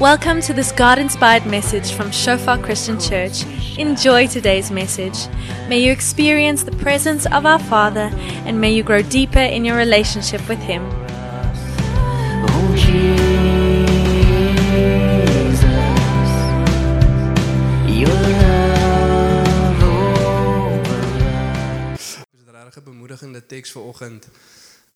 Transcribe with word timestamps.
Welcome 0.00 0.40
to 0.48 0.54
this 0.54 0.72
God 0.72 0.98
inspired 0.98 1.44
message 1.44 1.92
from 1.92 2.10
Shofar 2.10 2.56
Christian 2.56 2.98
Church. 2.98 3.44
Enjoy 3.76 4.26
today's 4.26 4.70
message. 4.70 5.28
May 5.68 5.80
you 5.84 5.92
experience 5.92 6.62
the 6.62 6.72
presence 6.72 7.26
of 7.26 7.44
our 7.44 7.58
Father 7.58 8.08
and 8.48 8.58
may 8.58 8.72
you 8.72 8.82
grow 8.82 9.02
deeper 9.02 9.40
in 9.40 9.62
your 9.62 9.76
relationship 9.76 10.40
with 10.48 10.58
Him. 10.60 10.80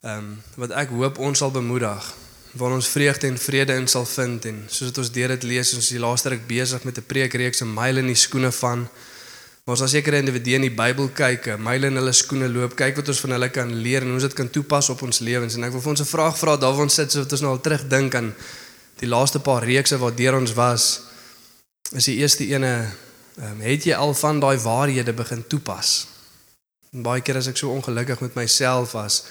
Um, 0.05 0.43
wat 0.57 0.71
ek 0.71 0.89
hoop 0.93 1.19
ons 1.19 1.39
sal 1.41 1.53
bemoedig 1.53 2.09
waar 2.55 2.71
ons 2.71 2.89
vreugde 2.89 3.27
en 3.27 3.39
vrede 3.39 3.75
in 3.75 3.89
sal 3.89 4.07
vind 4.07 4.45
en 4.51 4.63
soos 4.67 4.93
dit 4.93 4.99
ons 5.03 5.11
deur 5.17 5.35
dit 5.35 5.43
lees 5.43 5.75
ons 5.75 5.89
die 5.89 6.03
laaste 6.03 6.31
ruk 6.35 6.47
besig 6.47 6.85
met 6.85 6.99
'n 6.99 7.07
preekreeks 7.07 7.63
'n 7.63 7.75
myl 7.75 7.97
in 7.99 8.07
die 8.07 8.23
skoene 8.27 8.53
van 8.53 8.89
maar 9.65 9.77
ons 9.77 9.83
as 9.83 9.91
sekere 9.91 10.19
individue 10.21 10.55
in 10.55 10.61
die 10.61 10.71
Bybel 10.71 11.09
kyk, 11.09 11.47
'n 11.47 11.63
myl 11.63 11.85
in 11.85 11.97
hulle 11.97 12.13
skoene 12.13 12.49
loop, 12.49 12.77
kyk 12.77 12.97
wat 12.97 13.09
ons 13.09 13.21
van 13.21 13.31
hulle 13.31 13.49
kan 13.49 13.75
leer 13.75 14.03
en 14.03 14.07
hoe 14.07 14.15
ons 14.15 14.23
dit 14.23 14.35
kan 14.35 14.51
toepas 14.51 14.91
op 14.91 15.03
ons 15.03 15.19
lewens 15.19 15.55
en 15.55 15.65
ek 15.65 15.73
wil 15.73 15.81
vir 15.81 15.91
ons 15.91 16.01
'n 16.01 16.05
vraag 16.17 16.39
vra 16.39 16.57
daar 16.57 16.73
waar 16.73 16.83
ons 16.83 16.95
sit 16.95 17.11
sodat 17.11 17.33
ons 17.33 17.41
nou 17.41 17.51
al 17.51 17.61
terugdink 17.61 18.15
aan 18.15 18.35
die 18.99 19.09
laaste 19.09 19.41
paar 19.41 19.65
reekse 19.65 19.99
waar 19.99 20.15
deur 20.15 20.35
ons 20.35 20.53
was 20.53 21.01
is 21.93 22.05
die 22.05 22.17
eerste 22.17 22.47
ene 22.47 22.93
ehm 23.39 23.61
het 23.61 23.85
jy 23.85 23.95
al 23.95 24.15
van 24.15 24.41
daai 24.41 24.57
waarhede 24.59 25.13
begin 25.13 25.45
toepas? 25.47 26.07
En 26.95 27.03
baie 27.03 27.21
keer 27.21 27.37
as 27.37 27.49
ek 27.51 27.59
so 27.59 27.73
ongelukkig 27.75 28.21
met 28.21 28.35
myself 28.39 28.93
was, 28.93 29.25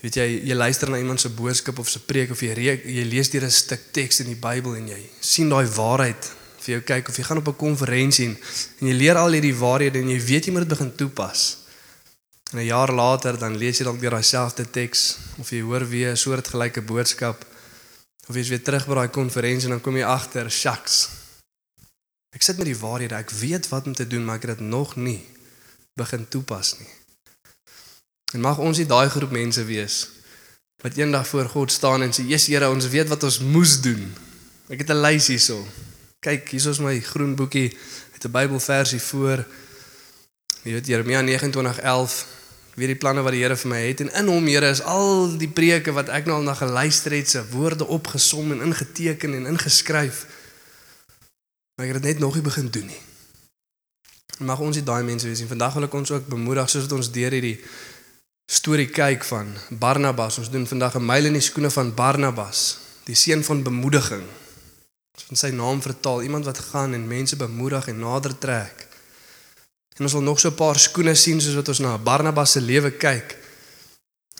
weet 0.00 0.16
jy, 0.16 0.26
jy 0.48 0.56
luister 0.56 0.90
na 0.90 0.98
iemand 0.98 1.20
se 1.20 1.28
boodskap 1.28 1.78
of 1.78 1.88
se 1.88 2.00
preek 2.00 2.30
of 2.32 2.40
jy 2.40 2.54
reek, 2.56 2.84
jy 2.88 3.04
lees 3.04 3.30
deur 3.30 3.44
'n 3.44 3.50
stuk 3.50 3.92
teks 3.92 4.20
in 4.20 4.32
die 4.32 4.40
Bybel 4.40 4.76
en 4.76 4.88
jy 4.88 5.00
sien 5.20 5.48
daai 5.48 5.66
waarheid 5.66 6.32
vir 6.60 6.74
jou 6.74 6.80
kyk 6.80 7.08
of 7.08 7.16
jy 7.16 7.24
gaan 7.24 7.38
op 7.38 7.48
'n 7.48 7.56
konferensie 7.56 8.26
en, 8.28 8.36
en 8.80 8.86
jy 8.88 8.94
leer 8.94 9.16
al 9.16 9.32
hierdie 9.32 9.56
waarhede 9.56 9.98
en 9.98 10.08
jy 10.08 10.20
weet 10.20 10.46
jy 10.46 10.52
moet 10.52 10.68
dit 10.68 10.78
begin 10.78 10.92
toepas. 10.96 11.56
En 12.52 12.58
'n 12.58 12.66
jaar 12.66 12.92
later 12.92 13.38
dan 13.38 13.56
lees 13.56 13.78
jy 13.78 13.84
dalk 13.84 14.00
weer 14.00 14.10
daai 14.10 14.22
selfde 14.22 14.64
teks 14.64 15.18
of 15.38 15.50
jy 15.50 15.60
hoor 15.60 15.84
weer 15.88 16.12
'n 16.12 16.16
soortgelyke 16.16 16.82
boodskap 16.82 17.44
of 18.28 18.34
jy's 18.34 18.48
weer 18.48 18.62
terug 18.62 18.86
by 18.86 18.94
daai 18.94 19.10
konferensie 19.10 19.68
en 19.68 19.76
dan 19.76 19.80
kom 19.80 19.96
jy 19.96 20.04
agter, 20.04 20.50
shucks. 20.50 21.08
Ek 22.30 22.42
sit 22.42 22.56
met 22.56 22.66
die 22.66 22.78
waarhede, 22.78 23.14
ek 23.14 23.30
weet 23.30 23.68
wat 23.68 23.86
om 23.86 23.94
te 23.94 24.06
doen, 24.06 24.24
maar 24.24 24.36
ek 24.36 24.46
het 24.46 24.58
dit 24.58 24.66
nog 24.66 24.96
nie 24.96 25.26
begin 25.98 26.28
toepas 26.28 26.78
nie. 26.78 26.99
En 28.30 28.40
mag 28.40 28.58
ons 28.58 28.78
nie 28.78 28.86
daai 28.86 29.08
groep 29.10 29.30
mense 29.34 29.64
wees 29.64 30.08
wat 30.80 30.96
eendag 30.96 31.26
voor 31.28 31.48
God 31.52 31.72
staan 31.72 32.02
en 32.02 32.12
sê, 32.12 32.24
"Jesus 32.24 32.46
Here, 32.46 32.70
ons 32.70 32.88
weet 32.88 33.08
wat 33.08 33.22
ons 33.22 33.38
moes 33.38 33.80
doen." 33.80 34.14
Ek 34.68 34.78
het 34.78 34.90
'n 34.90 35.00
lys 35.00 35.26
hierso. 35.26 35.66
Kyk, 36.20 36.48
hier 36.48 36.68
is 36.68 36.78
my 36.78 37.00
groen 37.00 37.34
boekie 37.34 37.76
met 38.12 38.24
'n 38.24 38.30
Bybelversie 38.30 39.00
voor. 39.02 39.46
Jy 40.62 40.72
weet 40.72 40.86
Jeremia 40.86 41.20
29:11 41.20 42.26
weer 42.74 42.86
die 42.86 42.96
planne 42.96 43.22
wat 43.22 43.32
die 43.32 43.42
Here 43.42 43.56
vir 43.56 43.70
my 43.70 43.80
het 43.80 44.00
en 44.00 44.12
in 44.12 44.26
hom 44.26 44.46
Here 44.46 44.68
is 44.68 44.82
al 44.82 45.36
die 45.40 45.48
preke 45.48 45.92
wat 45.92 46.08
ek 46.08 46.26
nou 46.26 46.36
al 46.36 46.42
na 46.42 46.54
geluister 46.54 47.12
het 47.12 47.28
se 47.28 47.42
woorde 47.50 47.86
opgesom 47.86 48.52
en 48.52 48.60
ingeteken 48.60 49.34
en 49.34 49.46
ingeskryf. 49.46 50.26
Maar 51.76 51.86
ek 51.86 51.92
het 51.92 52.02
dit 52.02 52.12
net 52.12 52.20
nog 52.20 52.34
nie 52.34 52.42
begin 52.42 52.68
doen 52.70 52.86
nie. 52.86 53.00
En 54.38 54.46
mag 54.46 54.58
ons 54.58 54.76
nie 54.76 54.84
daai 54.84 55.02
mense 55.02 55.26
wees 55.26 55.38
nie. 55.38 55.48
Vandag 55.48 55.74
wil 55.74 55.82
ek 55.82 55.94
ons 55.94 56.10
ook 56.10 56.26
bemoedig 56.26 56.70
soos 56.70 56.82
wat 56.82 56.92
ons 56.92 57.10
deur 57.12 57.30
hierdie 57.30 57.58
storie 58.50 58.88
kyk 58.90 59.22
van 59.28 59.52
Barnabas. 59.78 60.40
Ons 60.42 60.50
doen 60.50 60.66
vandag 60.66 60.96
'n 60.96 61.06
myl 61.06 61.24
in 61.24 61.38
die 61.38 61.48
skoene 61.48 61.70
van 61.70 61.94
Barnabas, 61.94 62.78
die 63.04 63.14
seun 63.14 63.44
van 63.44 63.62
bemoediging. 63.62 64.26
Ons 65.14 65.24
van 65.26 65.36
sy 65.36 65.50
naam 65.50 65.82
vertaal, 65.82 66.22
iemand 66.22 66.44
wat 66.44 66.58
gaan 66.58 66.94
en 66.94 67.06
mense 67.06 67.36
bemoedig 67.36 67.86
en 67.88 67.98
nader 67.98 68.38
trek. 68.38 68.88
En 69.96 70.04
ons 70.04 70.12
wil 70.12 70.22
nog 70.22 70.40
so 70.40 70.48
'n 70.48 70.54
paar 70.54 70.78
skoene 70.78 71.14
sien 71.14 71.40
soos 71.40 71.54
wat 71.54 71.68
ons 71.68 71.78
na 71.78 71.98
Barnabas 71.98 72.50
se 72.50 72.60
lewe 72.60 72.90
kyk. 72.90 73.36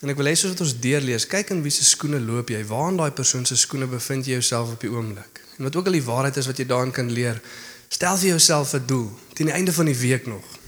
En 0.03 0.09
ek 0.09 0.17
wil 0.17 0.27
hê 0.27 0.35
soos 0.35 0.51
wat 0.51 0.61
ons 0.61 0.81
deurlees, 0.81 1.27
kyk 1.27 1.51
in 1.51 1.63
wie 1.63 1.71
se 1.71 1.85
skoene 1.85 2.21
loop 2.21 2.49
jy? 2.49 2.67
Waar 2.67 2.91
in 2.91 2.97
daai 2.97 3.11
persoon 3.11 3.47
se 3.47 3.57
skoene 3.57 3.87
bevind 3.87 4.27
jy 4.27 4.33
jouself 4.33 4.73
op 4.73 4.81
die 4.81 4.91
oomblik? 4.91 5.41
En 5.59 5.65
wat 5.65 5.77
ook 5.77 5.87
al 5.87 5.93
die 5.93 6.05
waarheid 6.05 6.37
is 6.37 6.47
wat 6.47 6.57
jy 6.57 6.67
daarin 6.67 6.93
kan 6.93 7.11
leer, 7.11 7.41
stel 7.89 8.17
vir 8.17 8.29
jouself 8.29 8.75
'n 8.75 8.87
doel 8.87 9.19
teen 9.35 9.47
die 9.47 9.55
einde 9.55 9.73
van 9.73 9.85
die 9.85 9.99
week 9.99 10.27
nog. 10.27 10.60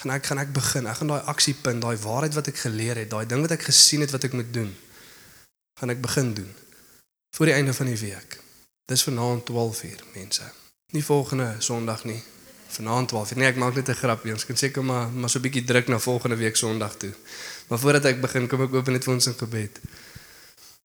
Gaan 0.00 0.14
ek 0.14 0.26
gaan 0.30 0.38
ek 0.40 0.52
begin. 0.56 0.86
Ek 0.88 0.96
gaan 0.96 1.10
daai 1.12 1.26
aksiepunt, 1.28 1.82
daai 1.84 1.96
waarheid 2.00 2.36
wat 2.38 2.46
ek 2.48 2.62
geleer 2.62 2.96
het, 3.02 3.10
daai 3.12 3.26
ding 3.28 3.42
wat 3.44 3.52
ek 3.52 3.66
gesien 3.68 4.00
het 4.00 4.14
wat 4.14 4.24
ek 4.24 4.32
moet 4.32 4.48
doen, 4.54 4.70
gaan 5.80 5.92
ek 5.92 6.00
begin 6.00 6.32
doen 6.34 6.48
voor 7.36 7.46
die 7.46 7.54
einde 7.54 7.74
van 7.76 7.86
die 7.86 7.98
week. 8.00 8.38
Dis 8.90 9.04
vanaand 9.06 9.44
12uur, 9.50 10.00
mense. 10.14 10.46
Nie 10.96 11.04
volgende 11.04 11.54
Sondag 11.58 12.04
nie. 12.08 12.18
Vanaand 12.74 13.12
12uur. 13.12 13.38
Nee, 13.38 13.50
ek 13.52 13.60
maak 13.60 13.76
net 13.76 13.88
'n 13.88 14.00
grapjie. 14.00 14.32
Ons 14.32 14.46
kan 14.46 14.56
seker 14.56 14.84
maar 14.84 15.08
maar 15.12 15.30
so 15.30 15.38
'n 15.38 15.42
bietjie 15.42 15.64
druk 15.64 15.88
na 15.88 15.98
volgende 15.98 16.36
week 16.36 16.56
Sondag 16.56 16.96
toe. 16.96 17.14
Maar 17.68 17.78
voordat 17.78 18.04
ek 18.04 18.20
begin, 18.20 18.48
kom 18.48 18.62
ek 18.62 18.74
open 18.74 18.92
net 18.92 19.04
vir 19.04 19.14
ons 19.14 19.26
in 19.26 19.34
gebed. 19.34 19.80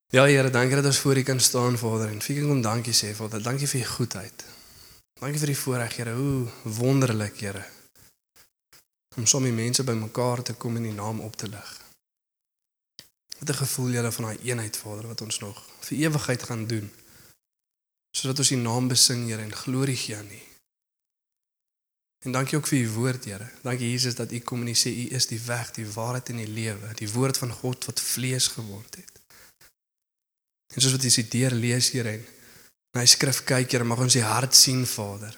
Ja 0.10 0.26
Here, 0.26 0.50
dankie 0.50 0.76
dat 0.76 0.86
ons 0.86 1.00
voor 1.00 1.18
U 1.18 1.24
kan 1.24 1.40
staan, 1.40 1.78
Vader, 1.78 2.10
en 2.10 2.22
vir 2.22 2.42
kom 2.42 2.62
dankie 2.62 2.94
sê, 2.94 3.16
Vader. 3.16 3.42
Dankie 3.42 3.68
vir 3.68 3.82
U 3.82 3.86
goedheid. 3.86 4.44
Dankie 5.20 5.40
vir 5.40 5.48
die 5.48 5.58
voorreg, 5.58 5.96
Here. 5.96 6.14
Hoe 6.14 6.48
wonderlik, 6.64 7.40
Here. 7.40 7.75
Om 9.16 9.26
sommer 9.26 9.54
mense 9.54 9.84
bymekaar 9.84 10.42
te 10.44 10.54
kom 10.54 10.76
en 10.76 10.84
die 10.84 10.94
naam 10.94 11.20
op 11.20 11.36
te 11.36 11.48
lig. 11.48 11.72
Wat 13.40 13.50
'n 13.50 13.54
gevoel, 13.54 13.92
Here, 13.92 14.12
van 14.12 14.24
daai 14.24 14.38
eenheid, 14.44 14.78
Vader, 14.78 15.08
wat 15.08 15.22
ons 15.22 15.40
nog 15.40 15.64
vir 15.80 15.98
ewigheid 15.98 16.44
gaan 16.44 16.68
doen. 16.68 16.92
Sodat 18.18 18.38
ons 18.38 18.52
U 18.52 18.56
naam 18.56 18.88
besing, 18.88 19.28
Here, 19.28 19.42
en 19.42 19.56
glorie 19.56 19.96
gee 19.96 20.18
aan 20.18 20.32
U. 20.32 20.42
En 22.26 22.32
dankie 22.32 22.58
ook 22.58 22.68
vir 22.68 22.80
U 22.80 22.90
woord, 22.90 23.26
Here. 23.26 23.50
Dankie 23.62 23.92
Jesus 23.92 24.16
dat 24.16 24.32
U 24.32 24.40
kom 24.40 24.62
en 24.62 24.68
U 24.68 24.74
sê 24.74 24.90
U 24.90 25.06
is 25.16 25.28
die 25.28 25.42
weg, 25.42 25.72
die 25.72 25.92
waarheid 25.92 26.30
en 26.30 26.38
die 26.38 26.48
lewe, 26.48 26.94
die 26.94 27.12
woord 27.12 27.38
van 27.38 27.52
God 27.52 27.86
wat 27.86 28.02
vlees 28.02 28.48
geword 28.48 28.96
het. 28.96 29.20
En 30.74 30.82
soos 30.82 30.92
wat 30.92 31.04
jy 31.04 31.12
dit 31.16 31.32
deur 31.32 31.52
lees, 31.52 31.90
Here, 31.90 32.10
en 32.10 32.26
na 32.92 33.00
die 33.00 33.12
skrif 33.12 33.44
kyk, 33.44 33.72
Here, 33.72 33.84
mag 33.84 34.00
ons 34.00 34.14
die 34.14 34.24
hart 34.24 34.56
sien, 34.56 34.86
Vader. 34.86 35.38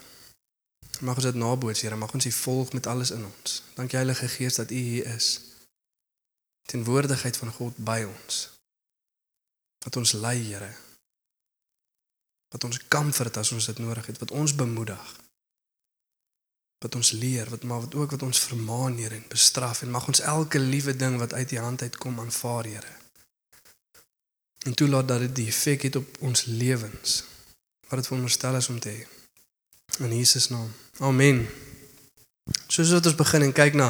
Mag 0.99 1.15
ons 1.15 1.25
dit 1.25 1.35
naboots, 1.35 1.81
Here, 1.81 1.95
mag 1.95 2.13
ons 2.13 2.25
U 2.25 2.31
volg 2.31 2.73
met 2.73 2.87
alles 2.87 3.11
in 3.11 3.25
ons. 3.25 3.61
Dankie 3.75 3.97
Heilige 3.97 4.27
Gees 4.27 4.55
dat 4.55 4.71
U 4.71 4.75
hier 4.75 5.05
is. 5.15 5.41
Tenwoordigheid 6.65 7.37
van 7.37 7.51
God 7.51 7.77
by 7.77 8.01
ons. 8.07 8.49
Wat 9.85 9.95
ons 9.95 10.11
lei, 10.11 10.37
Here. 10.41 10.71
Wat 12.49 12.63
ons 12.63 12.79
comfort 12.87 13.37
as 13.37 13.51
ons 13.51 13.65
dit 13.65 13.79
nodig 13.83 14.05
het, 14.05 14.19
wat 14.23 14.31
ons 14.31 14.55
bemoedig. 14.55 15.15
Wat 16.83 16.95
ons 16.95 17.11
leer, 17.11 17.49
wat 17.49 17.63
maar 17.63 17.85
wat 17.85 17.95
ook 17.95 18.15
wat 18.17 18.25
ons 18.25 18.39
vermaan, 18.39 18.97
Here, 18.97 19.15
en 19.15 19.27
bestraf 19.29 19.81
en 19.81 19.93
mag 19.93 20.07
ons 20.07 20.21
elke 20.21 20.59
liewe 20.59 20.95
ding 20.95 21.19
wat 21.21 21.33
uit 21.33 21.51
U 21.51 21.57
hand 21.57 21.81
uitkom 21.81 22.19
aanvaar, 22.19 22.63
Here. 22.65 22.95
En 24.65 24.73
toelaat 24.73 25.07
dat 25.07 25.19
dit 25.19 25.35
die 25.35 25.47
effek 25.47 25.87
het 25.87 25.95
op 25.95 26.17
ons 26.19 26.45
lewens 26.45 27.23
wat 27.87 27.99
dit 27.99 28.07
veronderstel 28.07 28.55
is 28.55 28.69
om 28.69 28.79
te 28.79 28.89
hê. 28.89 29.16
In 29.97 30.13
Jesus 30.13 30.49
naam. 30.49 30.69
Amen. 30.99 31.47
Soos 32.67 32.91
wat 32.93 33.05
ons 33.09 33.17
begin 33.17 33.47
en 33.47 33.53
kyk 33.55 33.73
na 33.73 33.87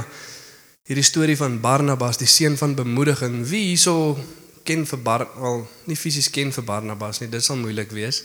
hierdie 0.88 1.04
storie 1.04 1.36
van 1.36 1.58
Barnabas, 1.60 2.20
die 2.22 2.30
seun 2.32 2.56
van 2.56 2.78
bemoediging. 2.78 3.42
Wie 3.50 3.66
hierso 3.74 4.16
ken 4.64 4.86
vir 4.88 5.02
Bar 5.04 5.26
al 5.36 5.66
nie 5.88 5.98
fisies 6.00 6.30
ken 6.32 6.54
vir 6.56 6.64
Barnabas 6.64 7.20
nie. 7.20 7.28
Dit 7.32 7.44
sal 7.44 7.60
moeilik 7.60 7.92
wees. 7.92 8.22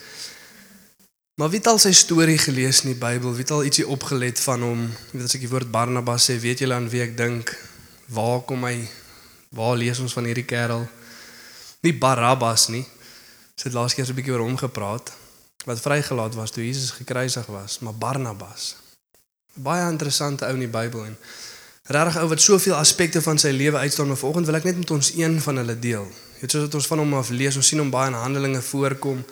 Maar 1.41 1.50
wie 1.50 1.59
het 1.59 1.70
al 1.72 1.81
sy 1.82 1.91
storie 1.97 2.38
gelees 2.38 2.84
in 2.84 2.93
die 2.93 3.00
Bybel? 3.00 3.34
Wie 3.34 3.43
het 3.43 3.50
al 3.54 3.66
ietsie 3.66 3.87
opgelet 3.91 4.38
van 4.44 4.62
hom? 4.62 4.84
Weet 5.11 5.26
as 5.26 5.34
ek 5.38 5.43
die 5.43 5.50
woord 5.50 5.73
Barnabas 5.75 6.29
sê, 6.31 6.37
weet 6.38 6.62
julle 6.62 6.79
aan 6.79 6.87
wie 6.93 7.02
ek 7.02 7.17
dink? 7.19 7.50
Waar 8.14 8.44
kom 8.46 8.62
hy? 8.69 8.76
Waar 9.58 9.75
lees 9.81 9.99
ons 9.99 10.14
van 10.14 10.29
hierdie 10.31 10.46
kerel? 10.46 10.87
Nie 11.82 11.96
Barabbas 11.99 12.69
nie. 12.70 12.84
Ons 13.56 13.67
het 13.67 13.75
laas 13.75 13.99
keer 13.99 14.06
so 14.06 14.14
'n 14.14 14.20
bietjie 14.23 14.37
oor 14.37 14.46
hom 14.46 14.61
gepraat 14.61 15.11
wat 15.64 15.81
vrygelaat 15.81 16.35
was 16.35 16.50
toe 16.50 16.67
Jesus 16.67 16.91
gekruisig 16.91 17.47
was, 17.47 17.79
maar 17.79 17.94
Barnabas. 17.94 18.76
Baie 19.55 19.91
interessante 19.91 20.47
ou 20.47 20.55
in 20.55 20.64
die 20.64 20.70
Bybel 20.70 21.05
en 21.05 21.17
regtig 21.93 22.19
ou 22.23 22.29
wat 22.29 22.41
soveel 22.41 22.75
aspekte 22.75 23.23
van 23.23 23.38
sy 23.38 23.50
lewe 23.50 23.76
uitstaan, 23.76 24.06
maar 24.06 24.17
vanoggend 24.17 24.47
wil 24.47 24.59
ek 24.59 24.64
net 24.70 24.76
met 24.76 24.91
ons 24.91 25.12
een 25.17 25.41
van 25.41 25.61
hulle 25.62 25.79
deel. 25.79 26.06
Jy 26.06 26.41
weet 26.41 26.55
soos 26.55 26.67
wat 26.67 26.79
ons 26.79 26.87
van 26.87 27.03
hom 27.03 27.14
af 27.14 27.31
lees, 27.31 27.56
ons 27.56 27.67
sien 27.67 27.82
hom 27.82 27.91
baie 27.91 28.11
in 28.11 28.19
Handelinge 28.19 28.62
voorkom. 28.62 29.23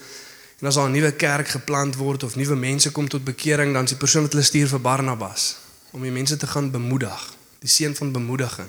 En 0.60 0.68
as 0.68 0.74
daar 0.74 0.88
'n 0.88 0.92
nuwe 0.92 1.12
kerk 1.12 1.48
geplant 1.48 1.96
word 1.96 2.22
of 2.22 2.36
nuwe 2.36 2.56
mense 2.56 2.90
kom 2.92 3.08
tot 3.08 3.24
bekering, 3.24 3.72
dan 3.72 3.84
is 3.84 3.90
die 3.90 3.98
persoon 3.98 4.22
wat 4.22 4.32
hulle 4.32 4.44
stuur 4.44 4.68
vir 4.68 4.80
Barnabas 4.80 5.56
om 5.90 6.02
die 6.02 6.10
mense 6.10 6.36
te 6.36 6.46
gaan 6.46 6.70
bemoedig, 6.70 7.34
die 7.58 7.68
seun 7.68 7.96
van 7.96 8.12
bemoediging. 8.12 8.68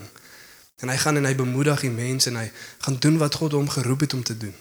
En 0.80 0.90
hy 0.90 0.98
gaan 0.98 1.16
en 1.16 1.25
hy 1.25 1.36
bemoedig 1.36 1.80
die 1.80 1.90
mense 1.90 2.30
en 2.30 2.36
hy 2.36 2.52
gaan 2.78 2.98
doen 3.00 3.18
wat 3.18 3.36
God 3.36 3.52
hom 3.52 3.69
geroep 3.69 4.00
het 4.00 4.14
om 4.14 4.24
te 4.24 4.38
doen. 4.38 4.56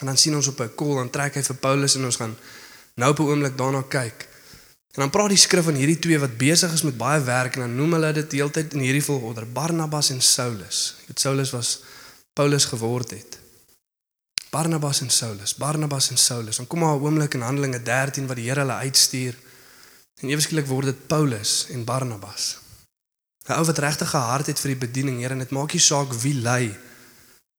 En 0.00 0.06
dan 0.06 0.16
sien 0.16 0.34
ons 0.34 0.46
op 0.46 0.60
'n 0.60 0.74
kol 0.74 0.94
dan 0.94 1.10
trek 1.10 1.34
hy 1.34 1.42
vir 1.42 1.56
Paulus 1.56 1.94
en 1.94 2.04
ons 2.04 2.16
gaan 2.16 2.36
nou 2.94 3.10
op 3.10 3.18
'n 3.18 3.22
oomblik 3.22 3.56
daarna 3.56 3.82
kyk. 3.82 4.28
En 4.90 5.00
dan 5.06 5.10
praat 5.10 5.28
die 5.28 5.38
skrif 5.38 5.64
van 5.64 5.74
hierdie 5.74 5.98
twee 5.98 6.18
wat 6.18 6.36
besig 6.36 6.72
is 6.72 6.82
met 6.82 6.96
baie 6.96 7.20
werk 7.22 7.54
en 7.54 7.60
dan 7.60 7.74
noem 7.74 7.92
hulle 7.92 8.12
dit 8.12 8.32
heeltyd 8.32 8.72
in 8.74 8.80
hierdie 8.80 9.04
volgorde 9.04 9.44
Barnabas 9.46 10.10
en 10.10 10.20
Saulus. 10.20 10.94
Dit 11.06 11.20
Saulus 11.20 11.50
was 11.50 11.82
Paulus 12.32 12.64
geword 12.64 13.10
het. 13.10 13.38
Barnabas 14.50 15.00
en 15.00 15.10
Saulus, 15.10 15.54
Barnabas 15.54 16.10
en 16.10 16.18
Saulus. 16.18 16.56
Dan 16.56 16.66
kom 16.66 16.78
maar 16.78 16.96
'n 16.96 17.02
oomblik 17.02 17.34
in 17.34 17.40
Handelinge 17.40 17.82
13 17.82 18.26
wat 18.26 18.36
die 18.36 18.48
Here 18.48 18.60
hulle 18.60 18.72
uitstuur. 18.72 19.34
En 20.20 20.28
ewe 20.28 20.40
skielik 20.40 20.66
word 20.66 20.84
dit 20.84 21.06
Paulus 21.06 21.66
en 21.70 21.84
Barnabas. 21.84 22.58
'n 23.46 23.52
Ou 23.52 23.64
wat 23.64 23.78
regtig 23.78 24.14
'n 24.14 24.16
hart 24.16 24.46
het 24.46 24.60
vir 24.60 24.70
die 24.70 24.86
bediening, 24.86 25.20
Here, 25.20 25.32
en 25.32 25.38
dit 25.38 25.50
maak 25.50 25.72
nie 25.72 25.80
saak 25.80 26.12
wie 26.12 26.34
lei 26.34 26.76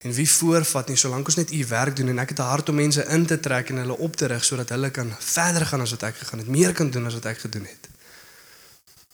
en 0.02 0.14
wie 0.14 0.30
voorvat 0.30 0.88
nie, 0.90 0.98
solank 0.98 1.30
ons 1.30 1.38
net 1.38 1.52
u 1.54 1.66
werk 1.70 1.96
doen 1.96 2.10
en 2.14 2.20
ek 2.24 2.34
het 2.34 2.40
'n 2.40 2.52
hart 2.54 2.70
om 2.70 2.76
mense 2.76 3.06
in 3.06 3.26
te 3.26 3.40
trek 3.40 3.70
en 3.70 3.78
hulle 3.78 3.98
op 3.98 4.16
te 4.16 4.26
rig 4.26 4.44
sodat 4.44 4.70
hulle 4.70 4.90
kan 4.90 5.16
verder 5.20 5.66
gaan 5.66 5.82
as 5.82 5.92
wat 5.92 6.04
ek 6.04 6.16
gegaan 6.16 6.40
het, 6.40 6.48
meer 6.48 6.74
kan 6.74 6.90
doen 6.90 7.06
as 7.06 7.14
wat 7.14 7.26
ek 7.26 7.40
gedoen 7.40 7.66
het. 7.66 7.90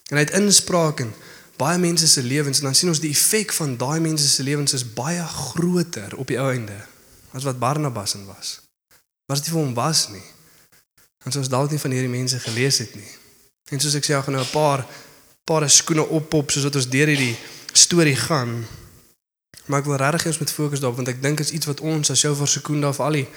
En 0.09 0.17
hy 0.17 0.23
het 0.23 0.37
inspraak 0.39 0.99
in 0.99 1.13
baie 1.57 1.77
mense 1.77 2.07
se 2.07 2.23
lewens 2.23 2.57
en 2.57 2.63
dan 2.63 2.75
sien 2.75 2.89
ons 2.89 2.99
die 2.99 3.11
effek 3.11 3.53
van 3.53 3.77
daai 3.77 3.99
mense 3.99 4.27
se 4.27 4.43
lewens 4.43 4.73
is 4.73 4.93
baie 4.93 5.23
groter 5.23 6.15
op 6.15 6.27
die 6.27 6.39
ou 6.39 6.51
einde 6.51 6.85
as 7.31 7.43
wat 7.43 7.59
Barnabas 7.59 8.13
en 8.13 8.25
was. 8.25 8.59
Was 9.25 9.41
dit 9.41 9.51
vir 9.51 9.59
hom 9.59 9.73
was 9.73 10.07
nie. 10.09 10.23
En 11.25 11.31
soos 11.31 11.49
dalk 11.49 11.71
nie 11.71 11.79
van 11.79 11.91
hierdie 11.91 12.13
mense 12.13 12.39
gelees 12.39 12.77
het 12.77 12.95
nie. 12.95 13.11
En 13.71 13.79
soos 13.83 13.97
ek 13.99 14.05
sê, 14.05 14.15
ek 14.15 14.23
gaan 14.23 14.37
nou 14.37 14.45
'n 14.45 14.53
paar 14.53 14.85
paar 15.47 15.69
skoene 15.69 16.03
oppop 16.03 16.51
soos 16.51 16.63
wat 16.67 16.75
ons 16.75 16.89
deur 16.91 17.07
hierdie 17.07 17.37
storie 17.71 18.15
gaan. 18.15 18.65
Maar 19.65 19.79
ek 19.79 19.85
wil 19.85 19.95
regtig 19.95 20.25
eens 20.25 20.37
met 20.37 20.51
fokus 20.51 20.79
daarop 20.79 20.95
want 20.95 21.07
ek 21.07 21.21
dink 21.21 21.39
is 21.39 21.51
iets 21.51 21.65
wat 21.65 21.79
ons 21.79 22.09
as 22.09 22.19
Shofar 22.19 22.47
Sekunda 22.47 22.87
of 22.87 22.99
al 22.99 23.11
die 23.11 23.27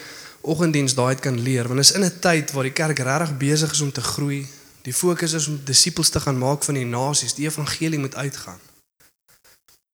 oggenddiens 0.40 0.94
daai 0.94 1.14
kan 1.14 1.40
leer 1.40 1.68
want 1.68 1.80
is 1.80 1.92
in 1.92 2.04
'n 2.04 2.18
tyd 2.20 2.52
waar 2.52 2.68
die 2.68 2.72
kerk 2.72 2.98
regtig 2.98 3.36
besig 3.36 3.72
is 3.72 3.80
om 3.80 3.92
te 3.92 4.00
groei. 4.00 4.46
Die 4.82 4.94
fokus 4.94 5.32
is 5.32 5.46
om 5.46 5.60
disippels 5.64 6.08
te 6.08 6.20
gaan 6.20 6.38
maak 6.38 6.64
van 6.64 6.74
die 6.74 6.84
nasies. 6.84 7.34
Die 7.34 7.46
evangelie 7.46 7.98
moet 7.98 8.14
uitgaan. 8.14 8.60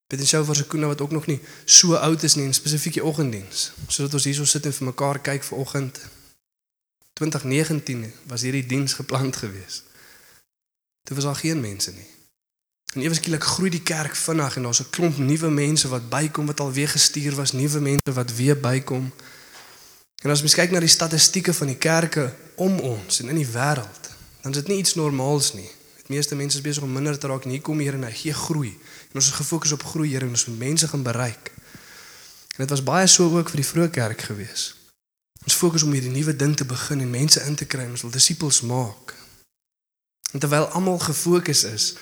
Dit 0.06 0.20
is 0.20 0.28
Shofar 0.28 0.56
Sekunda 0.56 0.86
wat 0.86 1.00
ook 1.00 1.10
nog 1.10 1.26
nie 1.26 1.40
so 1.64 1.94
oud 1.94 2.22
is 2.22 2.34
nie 2.34 2.44
in 2.44 2.54
spesifieke 2.54 3.04
oggenddiens. 3.04 3.72
Sodat 3.86 4.14
ons 4.14 4.24
hierso 4.24 4.44
sit 4.44 4.66
en 4.66 4.72
vir 4.72 4.86
mekaar 4.86 5.18
kyk 5.18 5.42
vir 5.44 5.58
oggend 5.58 5.98
2019 7.12 8.12
was 8.28 8.42
hierdie 8.42 8.66
diens 8.66 8.92
gepland 8.92 9.36
geweest. 9.36 9.82
Dit 11.02 11.16
was 11.16 11.24
al 11.24 11.34
geen 11.34 11.60
mense 11.60 11.90
nie. 11.90 12.15
En 12.96 13.02
ewe 13.02 13.14
skielik 13.14 13.44
groei 13.44 13.70
die 13.70 13.82
kerk 13.84 14.14
vinnig 14.16 14.54
en 14.56 14.62
daar's 14.62 14.80
'n 14.80 14.90
klomp 14.90 15.18
nuwe 15.18 15.50
mense 15.50 15.88
wat 15.88 16.08
bykom 16.08 16.46
wat 16.46 16.60
al 16.60 16.72
weer 16.72 16.88
gestuur 16.88 17.34
was, 17.34 17.52
nuwe 17.52 17.80
mense 17.80 18.12
wat 18.12 18.34
weer 18.34 18.60
bykom. 18.60 19.12
En 20.22 20.30
as 20.30 20.40
mens 20.40 20.54
kyk 20.54 20.70
na 20.70 20.80
die 20.80 20.88
statistieke 20.88 21.54
van 21.54 21.66
die 21.66 21.76
kerke 21.76 22.34
om 22.54 22.78
ons 22.78 23.20
en 23.20 23.28
in 23.28 23.36
die 23.36 23.52
wêreld, 23.52 24.02
dan 24.40 24.50
is 24.50 24.56
dit 24.56 24.66
nie 24.66 24.78
iets 24.78 24.94
normaals 24.94 25.52
nie. 25.52 25.70
Die 26.06 26.16
meeste 26.16 26.34
mense 26.34 26.56
is 26.56 26.62
besig 26.62 26.82
om 26.82 26.92
minder 26.92 27.18
te 27.18 27.26
raak 27.26 27.44
en 27.44 27.50
hier 27.50 27.60
kom 27.60 27.78
hier 27.78 27.94
en 27.94 28.02
hy 28.02 28.12
gee 28.12 28.32
groei. 28.32 28.78
En 29.08 29.14
ons 29.14 29.26
is 29.26 29.32
gefokus 29.32 29.72
op 29.72 29.82
groei 29.82 30.08
hier 30.08 30.22
en 30.22 30.28
ons 30.28 30.46
moet 30.46 30.58
mense 30.58 30.88
gaan 30.88 31.02
bereik. 31.02 31.52
En 32.56 32.64
dit 32.64 32.70
was 32.70 32.82
baie 32.82 33.06
so 33.06 33.38
ook 33.38 33.48
vir 33.48 33.56
die 33.56 33.70
vroeë 33.70 33.90
kerk 33.90 34.20
gewees. 34.20 34.74
Ons 35.44 35.54
fokus 35.54 35.82
om 35.82 35.92
hierdie 35.92 36.10
nuwe 36.10 36.36
ding 36.36 36.56
te 36.56 36.64
begin 36.64 37.00
en 37.00 37.10
mense 37.10 37.42
in 37.42 37.54
te 37.54 37.64
kry 37.64 37.84
en 37.84 37.90
ons 37.90 38.02
wil 38.02 38.10
disippels 38.10 38.60
maak. 38.60 39.14
En 40.32 40.38
terwyl 40.38 40.64
almal 40.64 40.98
gefokus 40.98 41.64
is 41.64 41.94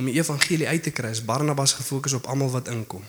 om 0.00 0.08
die 0.08 0.16
evangelie 0.16 0.68
uit 0.68 0.82
te 0.82 0.92
kry, 0.96 1.12
is 1.12 1.24
Barnabas 1.24 1.76
gefokus 1.76 2.16
op 2.16 2.26
almal 2.32 2.50
wat 2.54 2.68
inkom. 2.72 3.04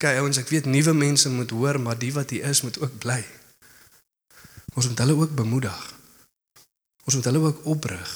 Kyk 0.00 0.18
ouens, 0.22 0.40
ek 0.40 0.48
weet 0.48 0.66
nuwe 0.66 0.94
mense 0.96 1.30
moet 1.30 1.52
hoor, 1.52 1.78
maar 1.80 1.98
die 2.00 2.12
wat 2.16 2.32
hier 2.32 2.48
is 2.48 2.62
moet 2.64 2.78
ook 2.80 2.96
bly. 3.02 3.20
Ons 4.72 4.88
moet 4.88 5.02
hulle 5.04 5.16
ook 5.20 5.34
bemoedig. 5.36 5.80
Ons 7.04 7.18
moet 7.18 7.28
hulle 7.28 7.42
ook 7.44 7.66
oprig. 7.74 8.12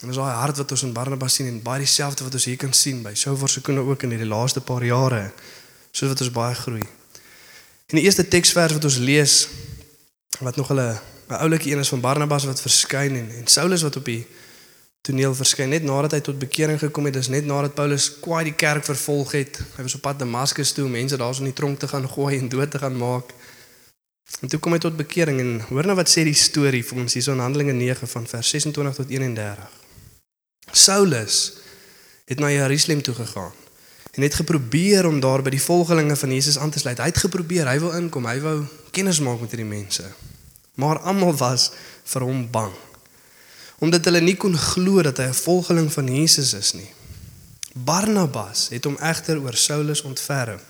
En 0.00 0.08
dis 0.08 0.16
daai 0.16 0.32
hart 0.36 0.56
wat 0.60 0.72
ons 0.72 0.84
in 0.88 0.94
Barnabas 0.96 1.36
sien 1.36 1.50
en 1.50 1.60
baie 1.64 1.84
dieselfde 1.84 2.24
wat 2.24 2.38
ons 2.40 2.48
hier 2.48 2.58
kan 2.60 2.72
sien 2.76 3.02
by 3.04 3.12
Shofar 3.16 3.52
se 3.52 3.62
kinde 3.64 3.84
ook 3.84 4.06
in 4.08 4.16
hierdie 4.16 4.28
laaste 4.28 4.64
paar 4.64 4.84
jare, 4.84 5.22
soos 5.92 6.12
wat 6.12 6.24
ons 6.24 6.32
baie 6.32 6.56
groei. 6.56 6.84
In 7.92 8.00
die 8.00 8.06
eerste 8.08 8.24
teksvers 8.28 8.76
wat 8.76 8.88
ons 8.88 8.98
lees 9.00 9.36
wat 10.40 10.56
nog 10.56 10.72
hulle 10.72 10.88
'n 11.28 11.40
oulike 11.44 11.70
een 11.70 11.84
is 11.84 11.92
van 11.92 12.00
Barnabas 12.00 12.44
wat 12.44 12.60
verskyn 12.60 13.16
en 13.16 13.30
en 13.30 13.46
Saulus 13.46 13.82
wat 13.82 13.96
op 13.96 14.04
die 14.04 14.26
toneel 15.06 15.34
verskyn 15.38 15.70
net 15.70 15.84
nadat 15.86 16.16
hy 16.16 16.20
tot 16.26 16.38
bekering 16.42 16.78
gekom 16.82 17.06
het, 17.08 17.14
dis 17.18 17.30
net 17.30 17.46
nadat 17.46 17.76
Paulus 17.78 18.08
kwaai 18.22 18.48
die 18.48 18.56
kerk 18.58 18.86
vervolg 18.88 19.36
het. 19.38 19.60
Hy 19.76 19.86
was 19.86 19.94
op 19.98 20.02
pad 20.06 20.18
Damaskus 20.18 20.74
toe 20.74 20.86
om 20.88 20.96
mense 20.96 21.18
daarso 21.20 21.44
in 21.44 21.52
die 21.52 21.56
tronk 21.56 21.78
te 21.82 21.90
gaan 21.90 22.08
gooi 22.10 22.38
en 22.38 22.50
dood 22.50 22.70
te 22.74 22.80
gaan 22.82 22.96
maak. 22.98 23.30
En 24.42 24.50
toe 24.50 24.58
kom 24.58 24.74
hy 24.74 24.80
tot 24.82 24.96
bekering 24.98 25.38
en 25.40 25.52
hoor 25.68 25.86
nou 25.86 25.94
wat 25.98 26.10
sê 26.10 26.24
die 26.26 26.36
storie 26.36 26.82
vir 26.84 26.98
ons 27.04 27.14
hierso 27.14 27.36
in 27.36 27.44
Handelinge 27.44 27.76
9 27.78 28.10
van 28.10 28.26
vers 28.26 28.50
26 28.56 28.98
tot 28.98 29.12
31. 29.14 29.78
Saulus 30.72 31.38
het 32.26 32.42
na 32.42 32.50
Jerusalem 32.50 33.04
toe 33.06 33.14
gegaan 33.14 33.54
en 34.16 34.22
het 34.24 34.34
geprobeer 34.34 35.06
om 35.06 35.20
daar 35.20 35.42
by 35.44 35.52
die 35.52 35.62
volgelinge 35.62 36.16
van 36.16 36.32
Jesus 36.32 36.58
aan 36.58 36.70
te 36.72 36.80
sluit. 36.80 36.98
Hy 36.98 37.10
het 37.12 37.20
geprobeer, 37.20 37.68
hy 37.68 37.76
wou 37.82 37.92
inkom, 37.98 38.26
hy 38.26 38.38
wou 38.40 38.56
kennis 38.96 39.20
maak 39.20 39.42
met 39.44 39.52
hierdie 39.52 39.68
mense. 39.68 40.08
Maar 40.80 41.02
almal 41.04 41.36
was 41.36 41.68
vir 42.08 42.24
hom 42.24 42.46
bang. 42.50 42.72
Omdat 43.78 44.04
hulle 44.08 44.20
nie 44.24 44.36
kon 44.40 44.56
glo 44.56 45.02
dat 45.04 45.18
hy 45.20 45.28
'n 45.28 45.34
volgeling 45.34 45.92
van 45.92 46.06
Jesus 46.08 46.54
is 46.54 46.72
nie. 46.72 46.90
Barnabas 47.76 48.68
het 48.72 48.84
hom 48.84 48.96
egter 48.96 49.40
oor 49.40 49.54
Saulus 49.54 50.00
ontferm 50.02 50.60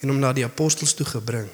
en 0.00 0.08
hom 0.08 0.18
na 0.18 0.32
die 0.32 0.44
apostels 0.44 0.94
toe 0.94 1.06
gebring. 1.06 1.46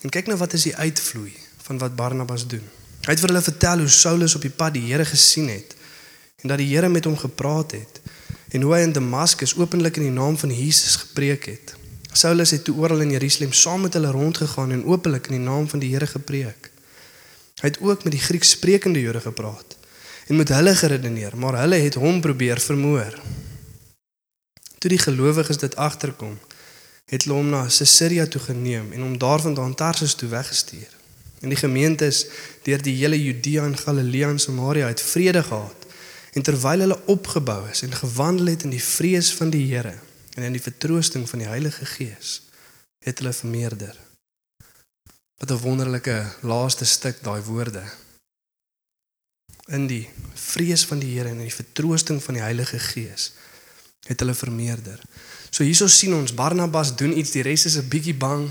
En 0.00 0.10
kyk 0.10 0.26
nou 0.26 0.38
wat 0.38 0.52
is 0.52 0.62
die 0.62 0.76
uitvloei 0.76 1.32
van 1.62 1.78
wat 1.78 1.96
Barnabas 1.96 2.46
doen. 2.46 2.64
Hy 3.04 3.12
het 3.12 3.20
vir 3.20 3.28
hulle 3.28 3.42
vertel 3.42 3.78
hoe 3.78 3.88
Saulus 3.88 4.34
op 4.34 4.42
die 4.42 4.50
pad 4.50 4.72
die 4.74 4.86
Here 4.88 5.04
gesien 5.04 5.48
het 5.48 5.76
en 6.42 6.48
dat 6.48 6.58
die 6.58 6.70
Here 6.72 6.88
met 6.88 7.04
hom 7.04 7.16
gepraat 7.16 7.72
het 7.76 8.00
en 8.48 8.62
hoe 8.62 8.74
hy 8.74 8.80
in 8.80 8.92
Damaskus 8.92 9.56
openlik 9.56 9.96
in 9.96 10.08
die 10.08 10.16
naam 10.16 10.38
van 10.38 10.54
Jesus 10.54 10.96
gepreek 10.96 11.44
het. 11.44 11.74
Saulus 12.12 12.50
het 12.50 12.64
toe 12.64 12.76
oral 12.76 13.00
in 13.00 13.10
Jerusalem 13.10 13.52
saam 13.52 13.80
met 13.80 13.92
hulle 13.92 14.10
rondgegaan 14.10 14.72
en 14.72 14.84
openlik 14.84 15.26
in 15.26 15.36
die 15.36 15.44
naam 15.44 15.68
van 15.68 15.78
die 15.78 15.92
Here 15.92 16.06
gepreek. 16.06 16.70
Hy 17.60 17.68
het 17.68 17.80
ook 17.80 18.04
met 18.04 18.12
die 18.12 18.22
Grieks 18.22 18.50
sprekende 18.50 19.00
Jode 19.00 19.20
gepraat 19.20 19.77
en 20.28 20.36
met 20.36 20.48
hulle 20.48 20.74
geredeneer, 20.76 21.36
maar 21.36 21.56
hulle 21.56 21.76
het 21.80 21.94
hom 21.94 22.20
probeer 22.20 22.60
vermoor. 22.60 23.16
Toe 24.78 24.90
die 24.90 25.00
gelowiges 25.00 25.58
dit 25.58 25.76
agterkom, 25.76 26.36
het 27.08 27.24
hulle 27.24 27.38
hom 27.38 27.48
na 27.48 27.64
Caesarea 27.64 28.26
toe 28.28 28.40
geneem 28.40 28.92
en 28.92 29.00
hom 29.06 29.16
daarvandaan 29.18 29.74
Tarsus 29.74 30.14
toe 30.14 30.28
weggestuur. 30.28 30.90
En 31.40 31.48
die 31.48 31.58
gemeentes 31.58 32.26
deur 32.66 32.82
die 32.82 32.96
hele 32.98 33.16
Judea 33.22 33.64
en 33.64 33.78
Galilea 33.78 34.28
en 34.28 34.38
Samaria 34.38 34.86
het 34.86 35.02
vrede 35.02 35.42
gehad. 35.42 35.86
En 36.32 36.42
terwyl 36.42 36.84
hulle 36.84 36.98
opgebou 37.06 37.62
is 37.70 37.82
en 37.82 37.94
gewandel 37.94 38.52
het 38.52 38.66
in 38.68 38.74
die 38.74 38.82
vrees 38.84 39.32
van 39.34 39.50
die 39.50 39.64
Here 39.72 39.94
en 40.34 40.42
in 40.42 40.52
die 40.52 40.62
vertroosting 40.62 41.24
van 41.28 41.40
die 41.42 41.48
Heilige 41.48 41.86
Gees, 41.86 42.42
het 43.02 43.18
hulle 43.18 43.32
vermeerder. 43.32 43.96
Wat 45.38 45.50
'n 45.50 45.62
wonderlike 45.64 46.26
laaste 46.42 46.84
stuk 46.84 47.22
daai 47.22 47.40
woorde 47.42 47.82
in 49.68 49.86
die 49.86 50.08
vrees 50.34 50.84
van 50.88 51.00
die 51.02 51.12
Here 51.14 51.28
en 51.28 51.42
in 51.42 51.48
die 51.48 51.54
vertroosting 51.54 52.22
van 52.24 52.38
die 52.38 52.44
Heilige 52.44 52.78
Gees 52.78 53.32
het 54.08 54.20
hulle 54.20 54.34
vermeerder. 54.34 55.00
So 55.50 55.64
hierso 55.64 55.88
sien 55.92 56.14
ons 56.16 56.34
Barnabas 56.34 56.94
doen 56.96 57.12
iets, 57.12 57.34
die 57.36 57.44
res 57.44 57.66
is 57.68 57.76
'n 57.76 57.88
bietjie 57.88 58.14
bang. 58.14 58.48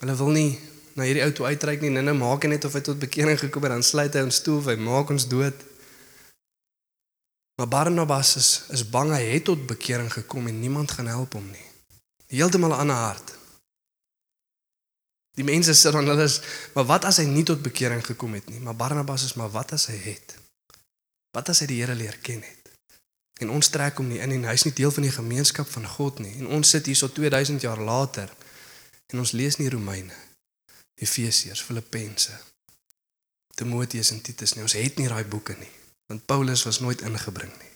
Hulle 0.00 0.16
wil 0.16 0.32
nie 0.34 0.58
na 0.94 1.02
hierdie 1.02 1.22
ou 1.22 1.32
toe 1.32 1.46
uitreik 1.46 1.80
nie. 1.80 1.90
Nou 1.90 2.14
maak 2.14 2.46
net 2.46 2.64
of 2.64 2.72
hy 2.72 2.80
tot 2.80 2.98
bekering 2.98 3.38
gekom 3.38 3.62
het, 3.62 3.72
dan 3.72 3.82
sluit 3.82 4.14
hy 4.14 4.20
ons 4.20 4.34
stoel, 4.34 4.62
hy 4.62 4.76
maak 4.76 5.10
ons 5.10 5.28
dood. 5.28 5.54
Maar 7.56 7.68
Barnabas 7.68 8.36
is 8.36 8.62
is 8.70 8.82
bang 8.90 9.12
hy 9.12 9.22
het 9.22 9.44
tot 9.44 9.66
bekering 9.66 10.12
gekom 10.12 10.46
en 10.46 10.60
niemand 10.60 10.90
gaan 10.90 11.06
help 11.06 11.32
hom 11.32 11.46
nie. 11.50 11.66
Heeltemal 12.26 12.70
'n 12.70 12.80
ander 12.80 12.96
hart. 12.96 13.43
Die 15.34 15.46
mense 15.46 15.74
sê 15.74 15.90
dan 15.90 16.06
hulle 16.06 16.26
is, 16.28 16.38
maar 16.74 16.86
wat 16.86 17.06
as 17.08 17.18
hy 17.18 17.26
nie 17.26 17.42
tot 17.46 17.62
bekering 17.62 18.04
gekom 18.06 18.36
het 18.38 18.46
nie? 18.52 18.60
Maar 18.62 18.76
Barnabas 18.78 19.24
is 19.26 19.34
maar 19.34 19.50
wat 19.50 19.74
as 19.74 19.88
hy 19.90 19.96
het? 19.98 20.36
Wat 21.34 21.48
as 21.50 21.64
hy 21.64 21.66
die 21.72 21.80
Here 21.82 21.96
leer 21.98 22.18
ken 22.22 22.44
het? 22.46 22.70
En 23.42 23.50
ons 23.50 23.68
trek 23.68 23.98
hom 23.98 24.12
nie 24.12 24.20
in 24.22 24.36
en 24.36 24.46
hy's 24.46 24.62
nie 24.62 24.74
deel 24.78 24.94
van 24.94 25.06
die 25.08 25.14
gemeenskap 25.14 25.66
van 25.70 25.88
God 25.96 26.20
nie. 26.22 26.36
En 26.38 26.52
ons 26.54 26.70
sit 26.76 26.86
hier 26.86 26.98
so 26.98 27.10
2000 27.10 27.66
jaar 27.66 27.82
later 27.82 28.30
en 29.10 29.22
ons 29.22 29.34
lees 29.34 29.58
nie 29.58 29.70
Romeine, 29.70 30.14
Efesiërs, 31.02 31.62
Filippense, 31.66 32.38
Timoteus 33.58 34.12
en 34.14 34.22
Titus 34.22 34.54
nie. 34.54 34.62
Ons 34.62 34.78
het 34.78 34.98
nie 34.98 35.10
daai 35.10 35.26
boeke 35.26 35.58
nie, 35.58 35.70
want 36.10 36.26
Paulus 36.30 36.62
was 36.66 36.78
nooit 36.78 37.02
ingebring 37.02 37.50
nie. 37.58 37.72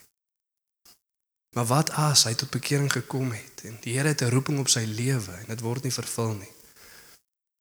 Maar 1.56 1.66
wat 1.66 1.90
as 1.90 2.22
hy 2.28 2.36
tot 2.38 2.54
bekering 2.54 2.90
gekom 2.92 3.32
het 3.34 3.66
en 3.66 3.78
die 3.82 3.96
Here 3.96 4.14
het 4.14 4.22
'n 4.22 4.30
roeping 4.30 4.58
op 4.62 4.68
sy 4.68 4.84
lewe 4.86 5.34
en 5.42 5.50
dit 5.50 5.60
word 5.60 5.82
nie 5.82 5.92
vervul 5.92 6.34
nie? 6.38 6.52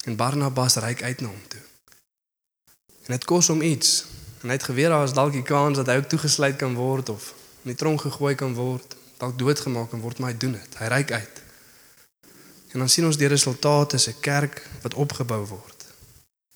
En 0.08 0.16
Barnabas 0.16 0.76
reik 0.76 1.04
uit 1.04 1.22
na 1.22 1.28
hom 1.28 1.48
toe. 1.48 1.60
En 3.06 3.12
dit 3.16 3.26
kos 3.28 3.48
hom 3.52 3.62
iets. 3.62 4.06
En 4.42 4.48
hy 4.48 4.56
het 4.56 4.64
geweet 4.64 4.88
daar 4.88 5.04
is 5.04 5.14
dalk 5.14 5.34
die 5.36 5.44
kans 5.44 5.76
dat 5.76 5.90
hy 5.92 5.98
ook 6.00 6.08
toegesluit 6.08 6.56
kan 6.56 6.78
word 6.80 7.10
of 7.12 7.34
in 7.66 7.74
die 7.74 7.76
tronk 7.76 8.06
gegooi 8.06 8.36
kan 8.40 8.54
word, 8.56 8.96
dalk 9.20 9.36
doodgemaak 9.40 9.90
kan 9.92 10.00
word, 10.00 10.20
maar 10.20 10.32
hy 10.32 10.38
doen 10.40 10.54
dit. 10.56 10.78
Hy 10.80 10.88
reik 10.94 11.12
uit. 11.12 11.42
En 12.72 12.80
dan 12.80 12.90
sien 12.90 13.06
ons 13.06 13.20
die 13.20 13.28
resultate 13.28 14.00
is 14.00 14.08
'n 14.08 14.20
kerk 14.20 14.64
wat 14.82 14.94
opgebou 14.94 15.44
word. 15.46 15.86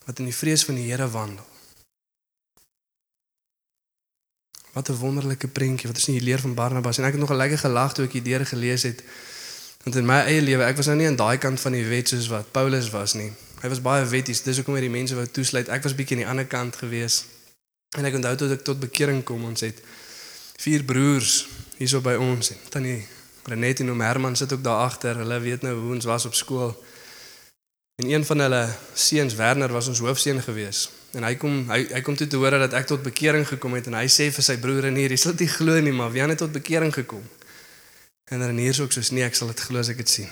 Wat 0.05 0.19
in 0.19 0.31
die 0.31 0.35
vrees 0.35 0.63
van 0.65 0.75
die 0.75 0.87
Here 0.87 1.09
wandel. 1.09 1.47
Wat 4.71 4.89
'n 4.89 4.95
wonderlike 5.03 5.47
prentjie 5.47 5.87
wat 5.91 5.97
ons 5.97 6.07
nie 6.07 6.21
leer 6.21 6.39
van 6.39 6.53
Barnabas 6.53 6.97
en 6.97 7.03
ek 7.03 7.11
het 7.11 7.19
nog 7.19 7.31
'n 7.31 7.43
lekker 7.43 7.57
gelag 7.57 7.93
toe 7.93 8.05
ek 8.05 8.13
hierdeur 8.13 8.45
gelees 8.45 8.83
het 8.83 9.03
Want 9.83 9.95
in 9.95 10.05
my 10.05 10.19
eie 10.29 10.41
lewe, 10.41 10.63
ek 10.63 10.77
was 10.77 10.89
nou 10.91 10.97
nie 10.99 11.07
aan 11.09 11.17
daai 11.17 11.37
kant 11.41 11.59
van 11.59 11.73
die 11.73 11.85
wet 11.89 12.11
soos 12.11 12.27
wat 12.29 12.51
Paulus 12.53 12.91
was 12.93 13.15
nie. 13.17 13.31
Hy 13.61 13.69
was 13.69 13.81
baie 13.81 14.05
wetties, 14.05 14.43
dis 14.45 14.61
hoekom 14.61 14.77
hy 14.77 14.85
die 14.85 14.93
mense 14.93 15.17
wou 15.17 15.25
toesluit. 15.25 15.69
Ek 15.69 15.83
was 15.85 15.95
bietjie 15.97 16.17
aan 16.17 16.23
die 16.23 16.29
ander 16.33 16.49
kant 16.49 16.77
gewees. 16.81 17.23
En 17.97 18.05
ek 18.05 18.15
onthou 18.17 18.35
toe 18.37 18.51
ek 18.55 18.63
tot 18.65 18.79
bekering 18.81 19.23
kom, 19.25 19.43
ons 19.49 19.65
het 19.65 19.81
vier 20.61 20.85
broers 20.85 21.43
hierso 21.79 22.01
by 22.05 22.13
ons 22.21 22.53
tannie 22.69 23.01
Renet 23.49 23.81
en 23.81 23.89
oom 23.89 24.01
Herman 24.05 24.35
sit 24.37 24.53
ook 24.53 24.61
daar 24.63 24.85
agter. 24.85 25.17
Hulle 25.17 25.39
weet 25.41 25.63
nou 25.65 25.73
hoe 25.73 25.93
ons 25.95 26.05
was 26.05 26.25
op 26.29 26.35
skool. 26.37 26.75
En 28.01 28.09
een 28.09 28.25
van 28.25 28.39
hulle 28.39 28.61
seuns 28.93 29.35
Werner 29.35 29.71
was 29.73 29.87
ons 29.87 29.99
hoofseun 29.99 30.41
gewees. 30.41 30.89
En 31.17 31.25
hy 31.25 31.35
kom 31.35 31.65
hy 31.69 31.81
hy 31.89 32.01
kom 32.05 32.15
toe 32.15 32.27
te 32.29 32.37
hore 32.39 32.61
dat 32.61 32.73
ek 32.77 32.87
tot 32.93 33.01
bekering 33.03 33.47
gekom 33.47 33.73
het 33.75 33.89
en 33.89 33.97
hy 33.97 34.05
sê 34.09 34.29
vir 34.31 34.45
sy 34.45 34.55
broer 34.61 34.87
en 34.91 34.99
hier, 35.01 35.11
jy 35.11 35.19
sal 35.19 35.35
dit 35.37 35.49
glo 35.49 35.81
nie, 35.81 35.91
maar 35.91 36.13
wie 36.13 36.21
het 36.23 36.37
tot 36.39 36.53
bekering 36.53 36.93
gekom? 36.93 37.25
En 38.31 38.45
Renier 38.45 38.73
sê 38.73 38.85
ook 38.85 38.93
soos 38.95 39.11
nee, 39.11 39.25
ek 39.27 39.35
sal 39.35 39.51
dit 39.51 39.59
glo 39.59 39.81
as 39.83 39.89
ek 39.91 39.99
dit 39.99 40.09
sien. 40.09 40.29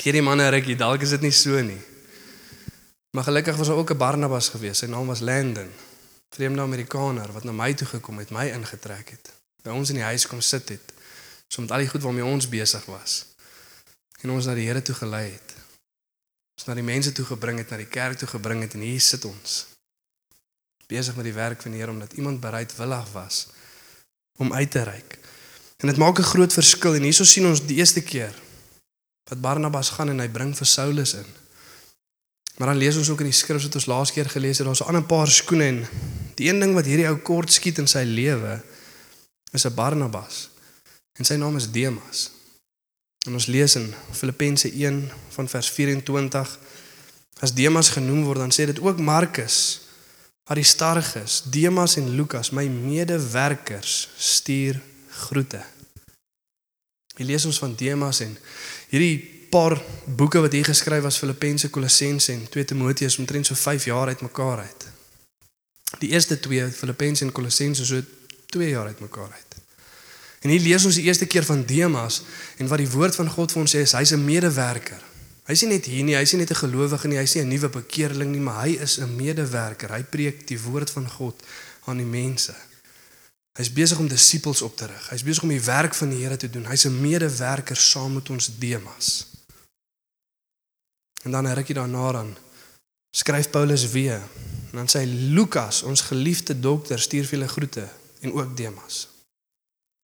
Gee 0.00 0.12
die 0.12 0.22
manne 0.24 0.48
rukkie, 0.50 0.74
dalk 0.76 1.04
is 1.06 1.14
dit 1.14 1.22
nie 1.22 1.34
so 1.34 1.60
nie. 1.62 1.78
Maar 3.14 3.28
gelukkig 3.28 3.56
was 3.56 3.70
daar 3.70 3.78
ook 3.78 3.94
'n 3.94 3.96
Barnabas 3.96 4.48
gewees. 4.48 4.78
Sy 4.78 4.86
naam 4.86 5.06
was 5.06 5.20
Landon. 5.20 5.70
Vreemde 6.34 6.60
Amerikaner 6.60 7.32
wat 7.32 7.44
na 7.44 7.52
my 7.52 7.74
toe 7.74 7.86
gekom 7.86 8.18
het, 8.18 8.30
my 8.30 8.50
ingetrek 8.50 9.10
het. 9.10 9.32
By 9.62 9.70
ons 9.70 9.88
in 9.88 9.94
die 9.94 10.04
huis 10.04 10.26
kom 10.26 10.40
sit 10.40 10.68
het. 10.68 10.92
So 11.48 11.62
met 11.62 11.70
al 11.70 11.78
die 11.78 11.88
goed 11.88 12.02
waarmee 12.02 12.24
ons 12.24 12.48
besig 12.48 12.84
was. 12.84 13.26
En 14.20 14.30
ons 14.30 14.46
na 14.46 14.54
die 14.54 14.66
Here 14.66 14.82
toe 14.82 14.94
gelei 14.94 15.30
het. 15.30 15.54
Ons 16.58 16.66
na 16.66 16.74
die 16.74 16.82
mense 16.82 17.12
toe 17.12 17.24
gebring 17.24 17.58
het, 17.58 17.70
na 17.70 17.76
die 17.76 17.86
kerk 17.86 18.18
toe 18.18 18.28
gebring 18.28 18.62
het 18.62 18.74
en 18.74 18.80
hier 18.80 19.00
sit 19.00 19.24
ons. 19.24 19.66
Besig 20.86 21.14
met 21.14 21.24
die 21.24 21.32
werk 21.32 21.62
van 21.62 21.70
die 21.70 21.80
Here 21.80 21.92
omdat 21.92 22.12
iemand 22.12 22.40
bereidwillig 22.40 23.12
was 23.12 23.46
om 24.36 24.52
uit 24.52 24.70
te 24.70 24.82
reik. 24.82 25.18
En 25.76 25.88
dit 25.88 25.96
maak 25.96 26.18
'n 26.18 26.30
groot 26.32 26.52
verskil 26.52 26.94
en 26.94 27.02
hierso 27.02 27.24
sien 27.24 27.46
ons 27.46 27.66
die 27.66 27.76
eerste 27.76 28.00
keer 28.00 28.34
wat 29.24 29.40
Barnabas 29.40 29.90
gaan 29.90 30.08
en 30.08 30.18
hy 30.18 30.28
bring 30.28 30.56
vir 30.56 30.66
Saulus 30.66 31.14
in. 31.14 31.26
Maar 32.56 32.68
dan 32.68 32.76
lees 32.76 32.96
ons 32.96 33.08
ook 33.10 33.20
in 33.20 33.30
die 33.30 33.40
skrif 33.40 33.62
wat 33.62 33.74
ons 33.74 33.86
laas 33.86 34.12
keer 34.12 34.28
gelees 34.30 34.58
het, 34.58 34.66
daar's 34.66 34.80
'n 34.80 34.86
ander 34.86 35.02
paar 35.02 35.28
skoene 35.28 35.64
en 35.64 35.86
die 36.34 36.48
een 36.48 36.60
ding 36.60 36.74
wat 36.74 36.84
hierdie 36.84 37.08
ou 37.08 37.16
kort 37.16 37.52
skiet 37.52 37.78
in 37.78 37.86
sy 37.86 38.02
lewe 38.02 38.62
is 39.52 39.64
'n 39.64 39.74
Barnabas. 39.74 40.48
En 41.18 41.24
sy 41.24 41.34
naam 41.34 41.56
is 41.56 41.70
Demas. 41.70 42.30
En 43.26 43.32
ons 43.32 43.46
lees 43.46 43.74
in 43.74 43.94
Filippense 44.12 44.68
1 44.72 45.10
van 45.28 45.48
vers 45.48 45.70
24 45.70 46.58
as 47.40 47.54
Demas 47.54 47.88
genoem 47.88 48.24
word, 48.24 48.38
dan 48.38 48.52
sê 48.52 48.66
dit 48.66 48.80
ook 48.80 48.98
Markus, 48.98 49.80
Aristarchus, 50.44 51.42
Demas 51.50 51.96
en 51.96 52.14
Lukas, 52.14 52.50
my 52.50 52.66
medewerkers, 52.68 54.08
stuur 54.16 54.80
groete. 55.14 55.62
Jy 57.16 57.24
lees 57.28 57.44
ons 57.46 57.58
van 57.62 57.74
Demas 57.78 58.20
en 58.24 58.34
hierdie 58.90 59.18
paar 59.50 59.76
boeke 60.04 60.40
wat 60.42 60.52
hier 60.52 60.66
geskryf 60.66 61.04
was 61.06 61.18
Filippense, 61.22 61.70
Kolossense 61.70 62.32
en 62.32 62.48
2 62.50 62.64
Timoteus 62.72 63.18
omtrent 63.22 63.46
so 63.46 63.54
5 63.54 63.84
jaar 63.84 64.10
uitmekaar 64.10 64.64
uit. 64.66 64.86
Die 66.02 66.10
eerste 66.10 66.40
twee 66.40 66.66
Filippense 66.74 67.24
en 67.24 67.32
Kolossense 67.32 67.86
so 67.86 68.02
2 68.50 68.68
jaar 68.68 68.86
uitmekaar 68.86 69.30
uit. 69.30 69.54
En 70.44 70.50
hier 70.50 70.60
lees 70.60 70.84
ons 70.84 70.98
die 70.98 71.06
eerste 71.06 71.26
keer 71.26 71.46
van 71.46 71.62
Demas 71.64 72.22
en 72.58 72.68
wat 72.68 72.82
die 72.82 72.90
woord 72.90 73.14
van 73.16 73.30
God 73.30 73.54
vir 73.54 73.62
ons 73.62 73.74
sê 73.76 73.84
is 73.86 73.94
hy's 73.96 74.12
'n 74.12 74.24
medewerker. 74.24 75.00
Hy's 75.46 75.62
nie 75.62 75.76
net 75.76 75.86
hier 75.86 76.04
nie, 76.04 76.16
hy's 76.16 76.32
nie 76.32 76.40
net 76.40 76.50
'n 76.50 76.62
gelowige 76.66 77.08
nie, 77.08 77.16
hy's 77.16 77.34
nie 77.34 77.42
'n 77.42 77.48
nuwe 77.48 77.68
bekeerling 77.68 78.30
nie, 78.32 78.40
maar 78.40 78.66
hy 78.66 78.76
is 78.80 78.98
'n 78.98 79.16
medewerker. 79.16 79.92
Hy 79.92 80.02
preek 80.02 80.46
die 80.46 80.60
woord 80.60 80.90
van 80.90 81.08
God 81.08 81.42
aan 81.84 81.96
die 81.96 82.06
mense. 82.06 82.54
Hy's 83.54 83.70
besig 83.72 83.98
om 83.98 84.08
disippels 84.10 84.62
op 84.62 84.76
te 84.76 84.88
rig. 84.90 85.08
Hy's 85.12 85.22
besig 85.22 85.46
om 85.46 85.52
die 85.52 85.62
werk 85.62 85.94
van 85.94 86.10
die 86.10 86.24
Here 86.24 86.36
te 86.36 86.50
doen. 86.50 86.66
Hy's 86.66 86.86
'n 86.86 87.00
medewerker 87.00 87.76
saam 87.76 88.14
met 88.14 88.30
ons 88.30 88.50
Demas. 88.58 89.26
En 91.22 91.30
dan 91.30 91.46
'n 91.46 91.54
rukkie 91.54 91.74
daarna 91.74 92.12
dan 92.12 92.36
skryf 93.10 93.50
Paulus 93.50 93.90
weer. 93.90 94.22
En 94.70 94.76
dan 94.82 94.88
sê 94.88 94.98
hy 94.98 95.32
Lukas, 95.34 95.82
ons 95.82 96.00
geliefde 96.00 96.60
dokter, 96.60 96.98
stuur 96.98 97.24
vir 97.24 97.38
julle 97.38 97.48
groete 97.48 97.88
en 98.20 98.32
ook 98.32 98.56
Demas. 98.56 99.08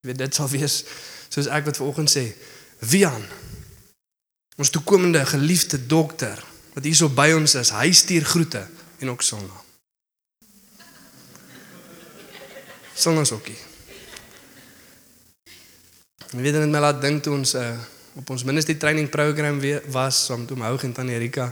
Jy 0.00 0.08
weet 0.08 0.18
dit 0.18 0.34
sal 0.34 0.48
wees 0.48 0.84
soos 1.28 1.46
ek 1.46 1.64
wat 1.64 1.76
vanoggend 1.76 2.10
sê, 2.10 2.36
Wian. 2.78 3.24
Ons 4.56 4.70
toekomende 4.70 5.26
geliefde 5.26 5.86
dokter 5.86 6.44
wat 6.74 6.84
hierso 6.84 7.08
by 7.08 7.32
ons 7.36 7.54
is, 7.54 7.70
hy 7.70 7.92
stuur 7.92 8.24
groete 8.24 8.68
en 8.98 9.10
ook 9.10 9.22
Sondag. 9.22 9.69
Sondag 13.00 13.30
ookie. 13.32 13.56
Ek 16.30 16.36
weet 16.36 16.58
net 16.60 16.68
my 16.68 16.82
laat 16.84 16.98
dink 17.00 17.22
toe 17.24 17.32
ons 17.32 17.54
uh, 17.56 17.72
op 18.20 18.28
ons 18.34 18.42
ministry 18.44 18.74
training 18.76 19.08
program 19.08 19.56
weer 19.62 19.80
was 19.94 20.18
saam 20.26 20.42
met 20.44 20.52
Omhoog 20.52 20.84
en 20.84 20.92
Tannie 20.92 21.16
Erika. 21.16 21.46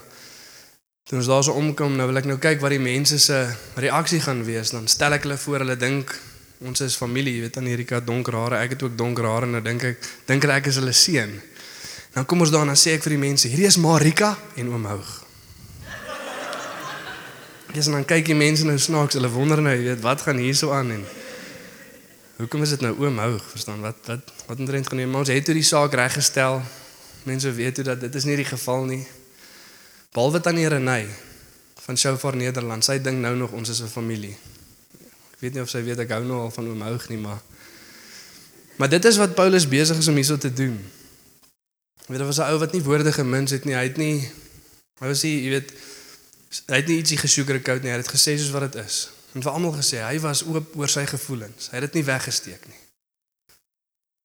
Toe 1.09 1.17
ons 1.17 1.31
daar 1.31 1.47
so 1.47 1.57
omkom, 1.57 1.95
nou 1.97 2.05
wil 2.11 2.21
ek 2.21 2.29
nou 2.29 2.37
kyk 2.37 2.61
wat 2.61 2.75
die 2.75 2.83
mense 2.85 3.17
se 3.25 3.39
reaksie 3.81 4.21
gaan 4.21 4.43
wees. 4.45 4.75
Dan 4.77 4.91
stel 4.93 5.17
ek 5.17 5.25
hulle 5.25 5.39
voor, 5.41 5.65
hulle 5.65 5.79
dink 5.81 6.13
ons 6.69 6.85
is 6.85 6.99
familie, 7.01 7.39
jy 7.39 7.47
weet 7.47 7.57
Tannie 7.57 7.73
Erika 7.79 8.03
donker 8.05 8.37
hare, 8.37 8.61
ek 8.61 8.77
het 8.77 8.85
ook 8.85 8.99
donker 9.01 9.31
hare 9.31 9.49
en 9.49 9.57
nou 9.57 9.65
dink 9.65 9.87
ek 9.89 10.05
dink 10.29 10.45
ek 10.53 10.69
is 10.69 10.77
hulle 10.83 10.93
seun. 10.93 11.33
Dan 12.13 12.29
kom 12.29 12.45
ons 12.45 12.53
daar 12.53 12.69
en 12.69 12.75
dan 12.75 12.81
sê 12.81 12.99
ek 12.99 13.07
vir 13.09 13.17
die 13.17 13.25
mense, 13.25 13.49
hierdie 13.49 13.71
is 13.71 13.81
Marika 13.81 14.35
en 14.61 14.69
Omhoog. 14.77 15.15
Ja, 17.73 17.85
dan 17.89 18.05
kyk 18.05 18.29
die 18.29 18.37
mense 18.37 18.69
nou 18.69 18.77
snaaks, 18.77 19.17
hulle 19.17 19.33
wonder 19.33 19.65
nou, 19.65 19.73
jy 19.73 19.95
weet, 19.95 20.05
wat 20.05 20.29
gaan 20.29 20.45
hier 20.45 20.57
so 20.57 20.77
aan 20.77 20.93
en 20.93 21.09
Hoekom 22.39 22.63
is 22.63 22.71
dit 22.77 22.81
nou 22.81 22.93
oom 23.03 23.19
Houg? 23.19 23.43
Verstaan 23.51 23.81
wat 23.83 23.97
wat 24.07 24.33
wat 24.47 24.59
omtrent 24.59 24.87
geneem? 24.87 25.11
Maar 25.11 25.27
ons 25.27 25.33
het 25.35 25.45
toe 25.45 25.55
die 25.55 25.67
saak 25.67 25.95
reggestel. 25.99 26.63
Mense 27.27 27.51
weet 27.53 27.75
toe 27.75 27.85
dat 27.85 28.01
dit 28.01 28.15
is 28.15 28.25
nie 28.25 28.37
die 28.39 28.47
geval 28.47 28.87
nie. 28.87 29.03
Behalwe 30.15 30.41
tannie 30.41 30.69
Renay 30.71 31.09
van 31.83 31.99
Shofar 31.99 32.37
Nederland. 32.39 32.87
Sy 32.87 33.01
dink 33.03 33.19
nou 33.19 33.35
nog 33.37 33.51
ons 33.59 33.69
is 33.69 33.83
'n 33.83 33.91
familie. 33.91 34.37
Ek 35.35 35.41
weet 35.41 35.55
nie 35.55 35.63
of 35.63 35.69
sy 35.69 35.83
weet 35.83 35.99
ek 35.99 36.11
hou 36.11 36.25
nou 36.25 36.41
al 36.41 36.51
van 36.51 36.69
oom 36.69 36.83
Houg 36.83 37.09
nie, 37.09 37.19
maar 37.19 37.43
Maar 38.79 38.89
dit 38.89 39.05
is 39.05 39.17
wat 39.17 39.35
Paulus 39.35 39.69
besig 39.69 39.99
is 39.99 40.09
om 40.09 40.15
hierso 40.15 40.39
te 40.39 40.53
doen. 40.53 40.79
Weet, 42.07 42.19
daar 42.19 42.27
was 42.27 42.39
'n 42.39 42.51
ou 42.51 42.59
wat 42.59 42.73
nie 42.73 42.83
woorde 42.83 43.13
gemins 43.13 43.51
het 43.51 43.65
nie. 43.65 43.75
Hy 43.75 43.83
het 43.83 43.97
nie 43.97 44.31
hy 45.01 45.07
was 45.07 45.23
nie, 45.23 45.43
jy 45.43 45.51
weet, 45.51 45.73
hy 46.67 46.77
het 46.77 46.87
nie 46.87 46.97
ietsie 46.97 47.19
gesugarcoat 47.19 47.83
nie. 47.83 47.91
Hy 47.91 47.97
het 47.97 48.09
gesê 48.09 48.39
soos 48.39 48.51
wat 48.51 48.73
dit 48.73 48.85
is. 48.85 49.09
En 49.39 49.45
vir 49.45 49.55
almal 49.55 49.77
gesê, 49.79 50.01
hy 50.03 50.19
was 50.19 50.43
oop 50.51 50.73
oor 50.75 50.91
sy 50.91 51.05
gevoelens. 51.07 51.69
Hy 51.71 51.79
het 51.79 51.85
dit 51.87 52.01
nie 52.01 52.07
weggesteek 52.09 52.65
nie. 52.67 52.81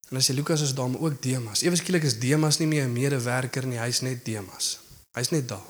En 0.10 0.18
as 0.18 0.30
jy 0.30 0.34
Lukas 0.40 0.64
is 0.66 0.74
daar, 0.74 0.90
maar 0.90 1.06
ook 1.06 1.22
Demas. 1.22 1.62
Ewe 1.62 1.78
skielik 1.78 2.08
is 2.10 2.18
Demas 2.18 2.58
nie 2.58 2.68
meer 2.68 2.88
'n 2.88 2.94
medewerker 2.94 3.66
nie, 3.66 3.78
hy's 3.78 4.02
net 4.02 4.26
Demas. 4.26 4.80
Hy's 5.14 5.30
net 5.30 5.48
daar. 5.48 5.70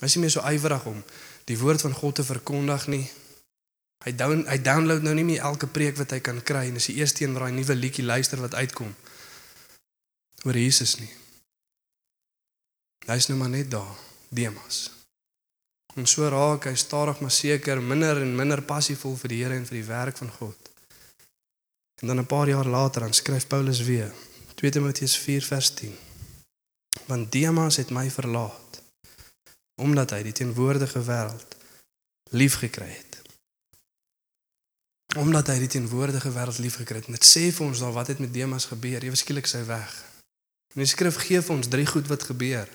Hy's 0.00 0.14
nie 0.14 0.20
meer 0.20 0.30
so 0.30 0.44
ywerig 0.44 0.84
om 0.84 1.04
die 1.44 1.58
woord 1.58 1.80
van 1.80 1.92
God 1.92 2.14
te 2.14 2.24
verkondig 2.24 2.86
nie. 2.86 3.10
Hy 4.04 4.12
down 4.12 4.44
hy 4.46 4.58
download 4.62 5.02
nou 5.02 5.14
nie 5.14 5.24
meer 5.24 5.40
elke 5.40 5.66
preek 5.66 5.96
wat 5.96 6.10
hy 6.10 6.20
kan 6.20 6.42
kry 6.42 6.66
en 6.66 6.74
dis 6.74 6.86
die 6.86 7.00
eerste 7.00 7.24
een 7.24 7.32
waar 7.32 7.48
hy 7.48 7.54
nuwe 7.56 7.74
liedjie 7.74 8.04
luister 8.04 8.40
wat 8.40 8.54
uitkom 8.54 8.94
oor 10.44 10.56
Jesus 10.56 10.98
nie. 10.98 11.12
Hy's 13.06 13.26
nou 13.26 13.38
maar 13.38 13.48
net 13.48 13.70
daar, 13.70 13.96
Demas. 14.28 14.95
En 15.96 16.06
so 16.06 16.28
raak 16.28 16.66
hy 16.68 16.74
stadig 16.76 17.20
maar 17.24 17.32
seker 17.32 17.80
minder 17.82 18.20
en 18.20 18.34
minder 18.36 18.60
passievol 18.62 19.14
vir 19.16 19.32
die 19.32 19.38
Here 19.42 19.56
en 19.56 19.64
vir 19.64 19.78
die 19.78 19.88
werk 19.88 20.18
van 20.20 20.30
God. 20.30 20.70
En 22.02 22.12
dan 22.12 22.20
'n 22.20 22.26
paar 22.26 22.48
jaar 22.48 22.66
later 22.66 23.00
dan 23.00 23.14
skryf 23.14 23.46
Paulus 23.46 23.80
weer 23.80 24.12
2 24.54 24.70
Timoteus 24.70 25.16
4 25.16 25.42
vers 25.42 25.70
10. 25.70 25.96
Want 27.06 27.32
Demas 27.32 27.76
het 27.76 27.90
my 27.90 28.10
verlaat 28.10 28.82
omdat 29.76 30.10
hy 30.10 30.22
die 30.22 30.32
teenwoordige 30.32 31.02
wêreld 31.04 31.56
liefgekry 32.30 32.88
het. 32.88 33.20
Omdat 35.16 35.46
hy 35.46 35.58
die 35.58 35.68
teenwoordige 35.68 36.32
wêreld 36.32 36.58
liefgekry 36.58 36.96
het. 36.96 37.06
Dit 37.06 37.24
sê 37.24 37.52
vir 37.52 37.66
ons 37.66 37.78
dan 37.78 37.92
wat 37.92 38.06
het 38.06 38.18
met 38.18 38.32
Demas 38.32 38.64
gebeur? 38.64 39.04
Ewe 39.04 39.16
skielik 39.16 39.46
sy 39.46 39.64
weg. 39.64 40.04
En 40.74 40.80
die 40.80 40.88
skrif 40.88 41.16
gee 41.16 41.42
vir 41.42 41.56
ons 41.56 41.68
drie 41.68 41.86
goed 41.86 42.06
wat 42.08 42.22
gebeur 42.22 42.68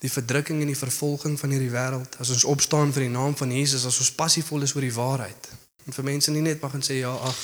die 0.00 0.10
verdrukking 0.10 0.62
en 0.64 0.70
die 0.72 0.78
vervolging 0.78 1.36
van 1.40 1.52
hierdie 1.52 1.72
wêreld, 1.72 2.16
as 2.22 2.32
ons 2.32 2.46
opstaan 2.48 2.92
vir 2.96 3.04
die 3.06 3.12
naam 3.12 3.34
van 3.36 3.52
Jesus, 3.52 3.84
as 3.84 3.98
ons 4.00 4.12
passievol 4.16 4.64
is 4.64 4.72
oor 4.76 4.86
die 4.86 4.94
waarheid. 4.96 5.50
En 5.84 5.96
vir 5.96 6.06
mense 6.08 6.32
nie 6.32 6.44
net 6.44 6.62
mag 6.64 6.76
en 6.78 6.84
sê 6.84 7.02
ja, 7.02 7.12
ag 7.12 7.42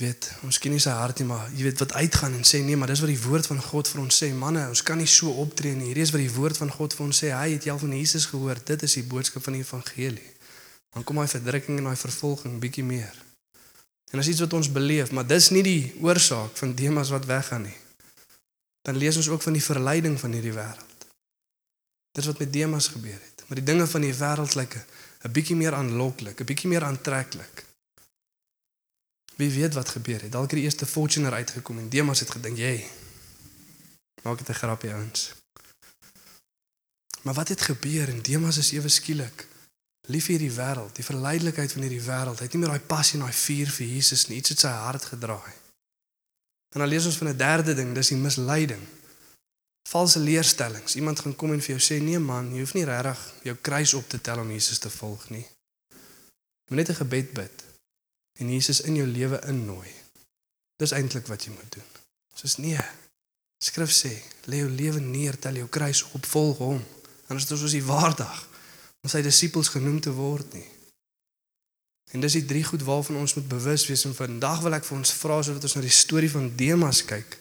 weet, 0.00 0.30
ons 0.46 0.56
ken 0.56 0.72
nie 0.72 0.80
sy 0.80 0.92
hart 0.96 1.20
nie, 1.20 1.26
maar 1.28 1.48
jy 1.52 1.66
weet 1.66 1.82
wat 1.82 1.92
uitgaan 1.98 2.38
en 2.38 2.46
sê 2.48 2.62
nee, 2.64 2.78
maar 2.80 2.88
dis 2.88 3.02
wat 3.04 3.10
die 3.12 3.20
woord 3.20 3.48
van 3.50 3.60
God 3.60 3.90
vir 3.92 4.00
ons 4.00 4.20
sê. 4.22 4.30
Manne, 4.32 4.62
ons 4.72 4.82
kan 4.86 4.96
nie 4.96 5.08
so 5.10 5.32
optree 5.42 5.74
nie. 5.76 5.90
Hierdie 5.90 6.06
is 6.06 6.12
wat 6.14 6.22
die 6.22 6.32
woord 6.32 6.60
van 6.60 6.72
God 6.72 6.96
vir 6.96 7.04
ons 7.04 7.20
sê. 7.20 7.32
Hy 7.36 7.56
het 7.58 7.66
jou 7.68 7.76
van 7.82 7.92
Jesus 7.98 8.28
gehoor. 8.30 8.62
Dit 8.64 8.86
is 8.86 8.96
die 8.96 9.04
boodskap 9.10 9.44
van 9.44 9.58
die 9.58 9.64
evangelie. 9.64 10.30
Dan 10.94 11.04
kom 11.06 11.20
hy 11.20 11.26
verdrukking 11.30 11.82
en 11.82 11.90
hy 11.90 11.96
vervolging 12.00 12.56
bietjie 12.62 12.86
meer. 12.86 13.12
En 14.10 14.22
as 14.22 14.30
iets 14.30 14.40
wat 14.42 14.56
ons 14.56 14.72
beleef, 14.72 15.12
maar 15.14 15.28
dis 15.28 15.50
nie 15.54 15.62
die 15.66 15.82
oorsaak 16.02 16.56
van 16.58 16.72
Demas 16.78 17.12
wat 17.14 17.28
weggaan 17.28 17.68
nie. 17.68 17.76
Dan 18.88 18.96
lees 18.98 19.20
ons 19.20 19.28
ook 19.28 19.44
van 19.44 19.54
die 19.54 19.62
verleiding 19.62 20.16
van 20.18 20.32
hierdie 20.34 20.56
wêreld. 20.56 20.89
Dis 22.12 22.26
wat 22.26 22.38
met 22.38 22.52
Demas 22.52 22.88
gebeur 22.88 23.20
het. 23.20 23.44
Maar 23.46 23.58
die 23.58 23.66
dinge 23.66 23.86
van 23.86 24.00
die 24.00 24.14
wêreld 24.14 24.54
lyk 24.54 24.74
'n 25.20 25.32
bietjie 25.32 25.56
meer 25.56 25.74
aanloklik, 25.74 26.40
'n 26.40 26.44
bietjie 26.44 26.68
meer 26.68 26.84
aantreklik. 26.84 27.64
Wie 29.36 29.50
weet 29.50 29.74
wat 29.74 29.88
gebeur 29.88 30.22
het. 30.22 30.32
Dalk 30.32 30.50
het 30.50 30.58
die 30.58 30.64
eerste 30.64 30.86
Fortuner 30.86 31.32
uitgekom 31.32 31.78
en 31.78 31.88
Demas 31.88 32.20
het 32.20 32.30
gedink, 32.30 32.56
"Jy, 32.56 32.86
maak 34.22 34.38
dit 34.38 34.48
'n 34.48 34.60
grappie 34.62 34.92
ouens." 34.92 35.32
Maar 37.22 37.34
wat 37.34 37.48
het 37.48 37.60
gebeur 37.60 38.08
en 38.08 38.22
Demas 38.22 38.56
is 38.56 38.72
ewe 38.72 38.88
skielik 38.88 39.48
lief 40.10 40.26
vir 40.26 40.38
hierdie 40.38 40.56
wêreld, 40.56 40.94
die 40.96 41.04
verleidelikheid 41.04 41.72
van 41.72 41.82
hierdie 41.86 42.04
wêreld. 42.04 42.40
Hy 42.40 42.48
het 42.48 42.52
nie 42.56 42.62
meer 42.62 42.74
daai 42.74 42.88
passie 42.92 43.18
en 43.18 43.26
daai 43.26 43.36
vuur 43.36 43.70
vir 43.76 43.86
Jesus 43.86 44.26
nie. 44.28 44.38
Iets 44.40 44.54
het 44.54 44.64
sy 44.64 44.68
hart 44.68 45.04
gedraai. 45.12 45.52
En 46.74 46.82
dan 46.82 46.88
lees 46.88 47.06
ons 47.06 47.18
van 47.20 47.28
'n 47.28 47.36
derde 47.36 47.74
ding, 47.74 47.94
dis 47.94 48.08
die 48.08 48.16
misleiding. 48.16 48.82
Valse 49.88 50.18
leerstellings. 50.18 50.96
Iemand 50.96 51.20
gaan 51.20 51.36
kom 51.36 51.52
en 51.52 51.62
vir 51.62 51.76
jou 51.76 51.80
sê, 51.80 52.02
"Nee 52.02 52.18
man, 52.18 52.52
jy 52.52 52.60
hoef 52.60 52.74
nie 52.74 52.84
regtig 52.84 53.32
jou 53.42 53.56
kruis 53.56 53.94
op 53.94 54.08
te 54.08 54.20
tel 54.20 54.38
om 54.38 54.50
Jesus 54.50 54.78
te 54.78 54.90
volg 54.90 55.28
nie. 55.30 55.46
Jy 56.64 56.68
moet 56.68 56.76
net 56.76 56.88
'n 56.88 56.94
gebed 56.94 57.32
bid 57.32 57.64
en 58.38 58.52
Jesus 58.52 58.80
in 58.80 58.94
jou 58.94 59.06
lewe 59.06 59.40
innooi. 59.46 59.92
Dis 60.76 60.90
eintlik 60.90 61.26
wat 61.26 61.44
jy 61.44 61.50
moet 61.50 61.72
doen." 61.72 61.90
Soos 62.34 62.56
nee. 62.56 62.84
Skrif 63.64 63.90
sê, 63.90 64.22
"Lê 64.44 64.56
jou 64.56 64.70
lewe 64.70 65.00
neer, 65.00 65.38
tel 65.38 65.54
jou 65.54 65.68
kruis 65.68 66.02
op, 66.02 66.26
volg 66.26 66.58
hom." 66.58 66.84
Is 67.28 67.46
dit 67.46 67.58
soos 67.58 67.70
die 67.70 67.84
waardag 67.84 68.48
om 69.00 69.10
sy 69.10 69.22
disippels 69.22 69.68
genoem 69.68 70.00
te 70.00 70.12
word 70.12 70.52
nie. 70.52 70.66
En 72.10 72.20
dis 72.20 72.32
die 72.40 72.44
drie 72.44 72.64
goed 72.66 72.82
waarvan 72.82 73.16
ons 73.16 73.34
moet 73.34 73.48
bewus 73.48 73.86
wees 73.86 74.04
en 74.04 74.16
vandag 74.16 74.64
wil 74.64 74.74
ek 74.74 74.86
vir 74.88 74.96
ons 74.98 75.12
vra 75.20 75.38
sodat 75.46 75.66
ons 75.68 75.76
na 75.78 75.84
die 75.84 75.94
storie 75.94 76.30
van 76.30 76.50
Demas 76.58 77.04
kyk. 77.06 77.38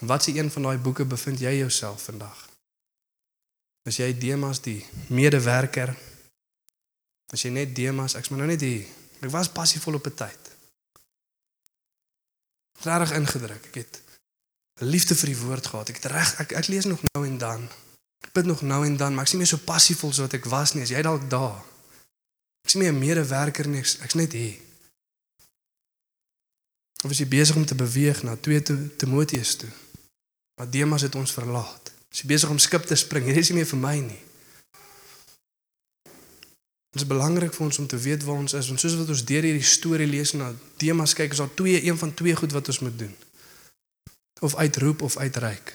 Wat 0.00 0.22
se 0.22 0.34
een 0.34 0.50
van 0.50 0.62
daai 0.62 0.78
boeke 0.78 1.04
bevind 1.04 1.38
jy 1.38 1.56
jouself 1.58 2.02
vandag? 2.02 2.48
Is 3.82 3.96
jy 3.96 4.18
Demas 4.18 4.60
die 4.64 4.86
medewerker? 5.08 5.92
As 7.32 7.42
jy 7.44 7.50
net 7.50 7.74
Demas, 7.76 8.14
ek's 8.14 8.30
maar 8.32 8.44
nou 8.44 8.48
net 8.48 8.64
hier. 8.64 8.88
Ek 9.20 9.30
was 9.32 9.52
passievol 9.52 9.98
op 10.00 10.06
'n 10.06 10.14
tyd. 10.14 10.50
Regtig 12.84 13.16
ingedruk. 13.16 13.66
Ek 13.66 13.74
het 13.74 14.02
liefde 14.80 15.14
vir 15.14 15.28
die 15.28 15.38
woord 15.38 15.66
gehad. 15.66 15.88
Ek 15.88 15.96
het 15.96 16.10
reg 16.12 16.40
ek, 16.40 16.52
ek 16.52 16.66
lees 16.66 16.84
nog 16.84 17.00
nou 17.12 17.26
en 17.26 17.38
dan. 17.38 17.68
Ek 18.20 18.32
bid 18.32 18.44
nog 18.44 18.62
nou 18.62 18.86
en 18.86 18.96
dan, 18.96 19.14
maar 19.14 19.24
ek's 19.24 19.32
nie 19.32 19.42
meer 19.42 19.52
so 19.52 19.56
passievol 19.56 20.12
soos 20.12 20.26
wat 20.26 20.32
ek 20.32 20.44
was 20.44 20.72
nie. 20.74 20.82
As 20.82 20.90
jy 20.90 21.02
dalk 21.02 21.30
daar. 21.30 21.64
Ek's 22.64 22.74
nie 22.74 22.82
meer 22.82 22.92
'n 22.92 22.98
medewerker 22.98 23.68
nie. 23.68 23.80
Ek's, 23.80 23.98
ek's 23.98 24.14
net 24.14 24.32
hier. 24.32 24.60
Of 27.04 27.10
is 27.10 27.18
jy 27.18 27.28
besig 27.28 27.56
om 27.56 27.66
te 27.66 27.74
beweeg 27.74 28.22
na 28.22 28.36
2 28.36 28.62
Timoteus 28.96 29.56
toe? 29.56 29.83
Maar 30.54 30.70
Demas 30.70 31.02
het 31.02 31.14
ons 31.14 31.32
verlaat. 31.32 31.92
Is 32.14 32.22
jy 32.22 32.30
besig 32.30 32.50
om 32.50 32.58
skip 32.62 32.86
te 32.86 32.94
spring? 32.94 33.26
Hier 33.26 33.40
is 33.42 33.50
nie 33.50 33.58
meer 33.58 33.68
vir 33.68 33.80
my 33.80 33.96
nie. 33.98 34.22
Dit 36.94 37.02
is 37.02 37.08
belangrik 37.10 37.54
vir 37.56 37.64
ons 37.66 37.78
om 37.82 37.86
te 37.90 37.98
weet 37.98 38.22
waar 38.22 38.38
ons 38.38 38.52
is, 38.54 38.68
want 38.70 38.78
soos 38.80 38.94
wat 38.94 39.08
ons 39.10 39.24
deur 39.26 39.42
hierdie 39.42 39.66
storie 39.66 40.06
lees 40.06 40.30
en 40.36 40.44
na 40.44 40.52
Demas 40.78 41.16
kyk, 41.18 41.34
is 41.34 41.42
daar 41.42 41.50
twee 41.58 41.80
een 41.82 41.98
van 41.98 42.14
twee 42.14 42.36
goed 42.38 42.54
wat 42.54 42.70
ons 42.70 42.78
moet 42.86 42.98
doen. 42.98 43.16
Of 44.46 44.54
uitroep 44.54 45.02
of 45.02 45.16
uitreik. 45.18 45.74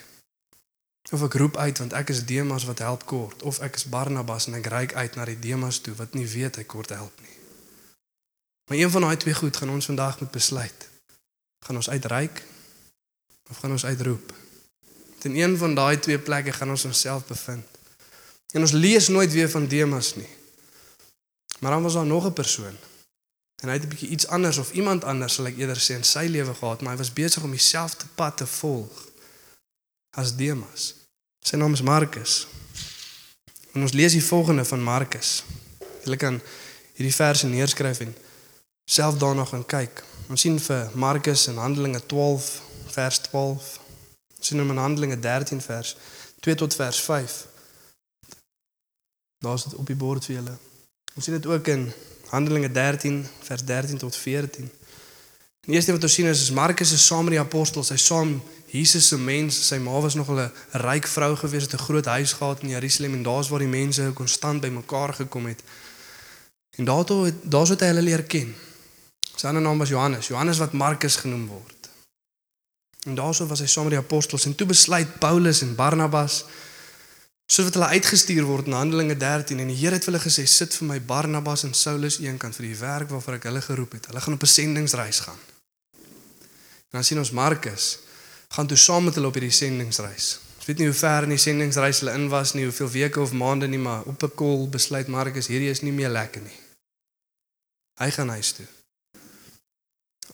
Of 1.12 1.26
ek 1.28 1.36
roep 1.42 1.58
uit 1.58 1.84
want 1.84 1.94
ek 2.00 2.14
is 2.16 2.24
Demas 2.24 2.64
wat 2.70 2.80
help 2.86 3.04
kort, 3.10 3.44
of 3.44 3.60
ek 3.66 3.76
is 3.76 3.88
Barnabas 3.92 4.48
en 4.48 4.56
ek 4.62 4.72
reik 4.72 4.96
uit 4.96 5.20
na 5.20 5.28
die 5.28 5.40
Demas 5.40 5.84
toe 5.84 5.98
wat 6.00 6.16
nie 6.16 6.28
weet 6.28 6.62
hy 6.62 6.64
kort 6.64 6.96
help 6.96 7.20
nie. 7.20 7.36
Maar 8.72 8.80
een 8.80 8.92
van 8.96 9.10
daai 9.10 9.18
twee 9.20 9.36
goed 9.36 9.58
gaan 9.58 9.76
ons 9.76 9.92
vandag 9.92 10.20
moet 10.24 10.32
besluit. 10.32 10.90
Gaan 11.66 11.82
ons 11.84 11.90
uitreik 11.90 12.44
of 13.50 13.58
gaan 13.58 13.76
ons 13.76 13.86
uitroep? 13.86 14.32
In 15.24 15.36
een 15.36 15.58
van 15.58 15.76
daai 15.76 16.00
twee 16.00 16.20
plekke 16.20 16.52
gaan 16.52 16.70
ons 16.70 16.86
onsself 16.86 17.26
bevind. 17.26 17.66
En 18.52 18.62
ons 18.62 18.72
lees 18.72 19.08
nooit 19.08 19.32
weer 19.32 19.50
van 19.50 19.68
Demas 19.68 20.16
nie. 20.16 20.30
Maar 21.60 21.72
dan 21.72 21.84
was 21.84 21.94
daar 21.94 22.06
nog 22.06 22.26
'n 22.26 22.34
persoon. 22.34 22.78
En 23.60 23.68
hy 23.68 23.74
het 23.74 23.84
'n 23.84 23.88
bietjie 23.88 24.10
iets 24.10 24.28
anders 24.28 24.58
of 24.58 24.72
iemand 24.72 25.04
anders 25.04 25.34
sal 25.34 25.46
ek 25.46 25.58
eerder 25.58 25.78
sê 25.78 25.94
in 25.96 26.04
sy 26.04 26.28
lewe 26.30 26.54
gehad, 26.54 26.82
maar 26.82 26.92
hy 26.92 26.98
was 26.98 27.14
besig 27.14 27.44
om 27.44 27.52
dieselfde 27.52 28.06
pad 28.16 28.38
te 28.38 28.48
volg 28.48 29.08
as 30.10 30.36
Demas. 30.36 30.94
Sy 31.40 31.56
naam 31.56 31.74
is 31.74 31.82
Markus. 31.82 32.48
En 33.72 33.82
ons 33.82 33.92
lees 33.92 34.12
die 34.12 34.24
volgende 34.24 34.66
van 34.66 34.84
Markus. 34.84 35.44
Jy 36.04 36.16
kan 36.16 36.42
hierdie 36.94 37.16
verse 37.16 37.48
neerskryf 37.48 38.00
en 38.00 38.16
self 38.86 39.18
daarna 39.18 39.46
gaan 39.46 39.66
kyk. 39.66 40.04
Ons 40.30 40.42
sien 40.42 40.60
vir 40.60 40.90
Markus 40.94 41.48
in 41.48 41.58
Handelinge 41.58 42.06
12 42.06 42.62
vers 42.88 43.18
12. 43.18 43.80
Sien 44.40 44.60
hom 44.60 44.70
in 44.70 44.78
Handelinge 44.78 45.20
13 45.20 45.62
vers 45.62 45.96
2 46.40 46.56
tot 46.56 46.76
vers 46.76 47.00
5. 47.00 47.48
Daar's 49.40 49.64
dit 49.64 49.76
op 49.76 49.88
die 49.88 49.96
bord 49.96 50.26
vir 50.26 50.36
julle. 50.36 50.58
Ons 51.16 51.26
sien 51.26 51.34
dit 51.34 51.46
ook 51.46 51.68
in 51.68 51.92
Handelinge 52.30 52.72
13 52.72 53.28
vers 53.42 53.64
13 53.64 53.98
tot 53.98 54.16
14. 54.16 54.72
Die 55.68 55.76
eerste 55.76 55.92
wat 55.92 56.04
ons 56.04 56.14
sien 56.14 56.26
is, 56.26 56.42
is 56.42 56.52
Markus 56.52 56.92
is 56.92 57.06
saam 57.06 57.28
met 57.28 57.36
die 57.36 57.42
apostels, 57.42 57.92
hy 57.94 57.98
saam 57.98 58.40
Jesus 58.70 59.08
se 59.10 59.18
mens, 59.18 59.58
sy 59.68 59.80
ma 59.82 60.00
was 60.02 60.16
nog 60.16 60.30
'n 60.30 60.52
ryk 60.86 61.08
vrou 61.08 61.36
gewees 61.36 61.64
het 61.64 61.74
'n 61.74 61.86
groot 61.88 62.06
huis 62.06 62.34
gehad 62.34 62.62
in 62.62 62.70
Jerusalem 62.70 63.14
en 63.14 63.24
daar's 63.24 63.50
waar 63.50 63.60
die 63.60 63.68
mense 63.68 64.12
konstant 64.14 64.62
bymekaar 64.62 65.14
gekom 65.14 65.46
het. 65.46 65.64
En 66.78 66.86
daartoe 66.86 67.34
daar's 67.44 67.70
wat 67.70 67.80
hy 67.80 67.88
hulle 67.88 68.02
leer 68.02 68.24
ken. 68.24 68.56
Sy 69.36 69.48
ander 69.48 69.62
naam 69.62 69.78
was 69.78 69.90
Johannes, 69.90 70.28
Johannes 70.28 70.58
wat 70.58 70.74
Markus 70.74 71.16
genoem 71.16 71.48
word. 71.48 71.79
En 73.10 73.16
daarso 73.18 73.48
was 73.50 73.64
hy 73.64 73.68
saam 73.68 73.88
met 73.90 73.98
die 73.98 74.02
apostels 74.02 74.46
en 74.46 74.56
toe 74.56 74.68
besluit 74.70 75.20
Paulus 75.20 75.64
en 75.66 75.76
Barnabas 75.76 76.44
soos 77.50 77.66
wat 77.66 77.80
hulle 77.80 77.94
uitgestuur 77.98 78.46
word 78.46 78.68
in 78.70 78.76
Handelinge 78.78 79.16
13 79.18 79.58
en 79.64 79.72
die 79.72 79.78
Here 79.80 79.98
het 79.98 80.06
vir 80.06 80.14
hulle 80.14 80.22
gesê 80.22 80.46
sit 80.46 80.76
vir 80.78 80.86
my 80.92 81.00
Barnabas 81.02 81.66
en 81.66 81.74
Saulus 81.74 82.20
eenkant 82.22 82.60
vir 82.60 82.68
die 82.68 82.78
werk 82.78 83.10
waarvoor 83.10 83.40
ek 83.40 83.48
hulle 83.50 83.64
geroep 83.66 83.96
het. 83.98 84.12
Hulle 84.12 84.22
gaan 84.22 84.38
op 84.38 84.46
'n 84.46 84.54
sendingsreis 84.54 85.20
gaan. 85.26 85.40
En 86.94 87.02
dan 87.02 87.04
sien 87.04 87.18
ons 87.18 87.32
Markus 87.32 88.00
gaan 88.50 88.68
toe 88.68 88.78
saam 88.78 89.04
met 89.04 89.16
hulle 89.16 89.28
op 89.28 89.34
hierdie 89.34 89.58
sendingsreis. 89.58 90.40
Ons 90.58 90.66
weet 90.66 90.78
nie 90.78 90.88
hoe 90.88 90.98
ver 91.02 91.24
in 91.24 91.30
die 91.30 91.38
sendingsreis 91.38 92.00
hulle 92.00 92.14
in 92.14 92.30
was 92.30 92.54
nie, 92.54 92.64
hoeveel 92.64 92.90
weke 92.90 93.20
of 93.22 93.32
maande 93.32 93.68
nie, 93.68 93.80
maar 93.80 94.04
op 94.06 94.24
'n 94.24 94.36
kol 94.36 94.70
besluit 94.70 95.08
Markus 95.08 95.48
hierdie 95.48 95.70
is 95.70 95.82
nie 95.82 95.92
meer 95.92 96.10
lekker 96.10 96.42
nie. 96.42 96.60
Hy 97.98 98.12
gaan 98.12 98.30
huis 98.30 98.52
toe. 98.52 98.66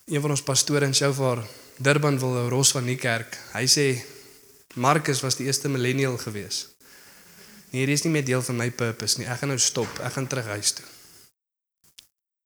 Een 0.06 0.22
van 0.22 0.30
ons 0.30 0.44
pastore 0.44 0.86
in 0.86 0.94
Shofar, 0.94 1.48
Durban 1.78 2.20
wil 2.20 2.48
Ros 2.50 2.72
van 2.72 2.86
die 2.88 2.96
kerk. 2.96 3.36
Hy 3.54 3.66
sê 3.68 3.88
Markus 4.76 5.22
was 5.24 5.36
die 5.36 5.48
eerste 5.48 5.70
millennial 5.72 6.18
gewees. 6.18 6.68
Nee, 7.72 7.82
hierdie 7.82 7.96
is 7.98 8.04
nie 8.06 8.14
meer 8.14 8.26
deel 8.28 8.44
van 8.44 8.56
my 8.56 8.70
purpose 8.72 9.20
nie. 9.20 9.28
Ek 9.28 9.42
gaan 9.42 9.52
nou 9.52 9.60
stop. 9.60 10.00
Ek 10.00 10.14
gaan 10.16 10.28
terug 10.32 10.48
huis 10.56 10.72
toe. 10.78 10.86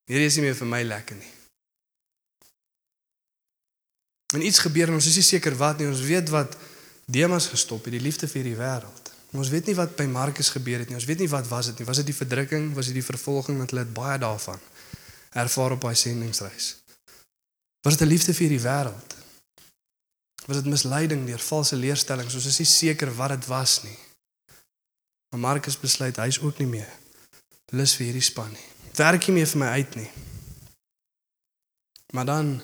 Hierdie 0.09 0.29
is 0.29 0.39
nie 0.39 0.47
meer 0.47 0.57
vir 0.57 0.69
my 0.69 0.81
lekker 0.87 1.19
nie. 1.19 1.33
En 4.33 4.45
iets 4.45 4.61
gebeur 4.61 4.89
en 4.89 4.97
ons 4.97 5.09
is 5.09 5.17
nie 5.21 5.25
seker 5.25 5.57
wat 5.57 5.77
nie. 5.81 5.89
Ons 5.89 6.01
weet 6.05 6.29
wat 6.33 6.57
Demas 7.09 7.49
gestop 7.49 7.85
het, 7.85 7.93
die 7.93 8.01
liefde 8.01 8.29
vir 8.29 8.45
die 8.45 8.57
wêreld. 8.57 9.13
Ons 9.37 9.49
weet 9.53 9.69
nie 9.69 9.77
wat 9.77 9.93
by 9.97 10.07
Markus 10.09 10.49
gebeur 10.53 10.81
het 10.81 10.89
nie. 10.89 10.97
Ons 10.97 11.05
weet 11.09 11.21
nie 11.21 11.29
wat 11.29 11.45
was 11.49 11.69
dit 11.69 11.81
nie. 11.81 11.87
Was 11.89 12.01
dit 12.01 12.09
die 12.09 12.17
verdrukking? 12.17 12.71
Was 12.77 12.89
dit 12.89 12.97
die 12.97 13.05
vervolging 13.05 13.61
wat 13.61 13.73
hulle 13.73 13.85
baie 13.85 14.17
daarvan 14.21 14.61
ervaar 15.37 15.77
op 15.77 15.85
daai 15.85 15.97
sendingsreis? 15.97 16.71
Was 17.85 17.97
dit 17.97 18.07
'n 18.07 18.09
liefde 18.09 18.33
vir 18.33 18.49
die 18.49 18.61
wêreld? 18.61 19.18
Was 20.45 20.61
dit 20.61 20.65
misleiding 20.65 21.25
deur 21.27 21.39
valse 21.39 21.75
leerstellings? 21.75 22.33
Ons 22.33 22.45
is 22.45 22.57
nie 22.57 22.69
seker 22.69 23.11
wat 23.15 23.29
dit 23.35 23.45
was 23.45 23.83
nie. 23.83 23.97
Maar 25.29 25.39
Markus 25.39 25.77
besluit 25.79 26.17
hy's 26.17 26.39
ook 26.41 26.57
nie 26.57 26.71
meer 26.79 26.89
lus 27.69 27.93
vir 27.97 28.09
hierdie 28.09 28.25
span 28.25 28.49
nie. 28.49 28.67
Werk 28.97 29.27
nie 29.27 29.35
meer 29.37 29.49
vir 29.51 29.61
my 29.61 29.69
uit 29.77 29.95
nie. 29.99 30.09
Maar 32.13 32.25
dan 32.25 32.61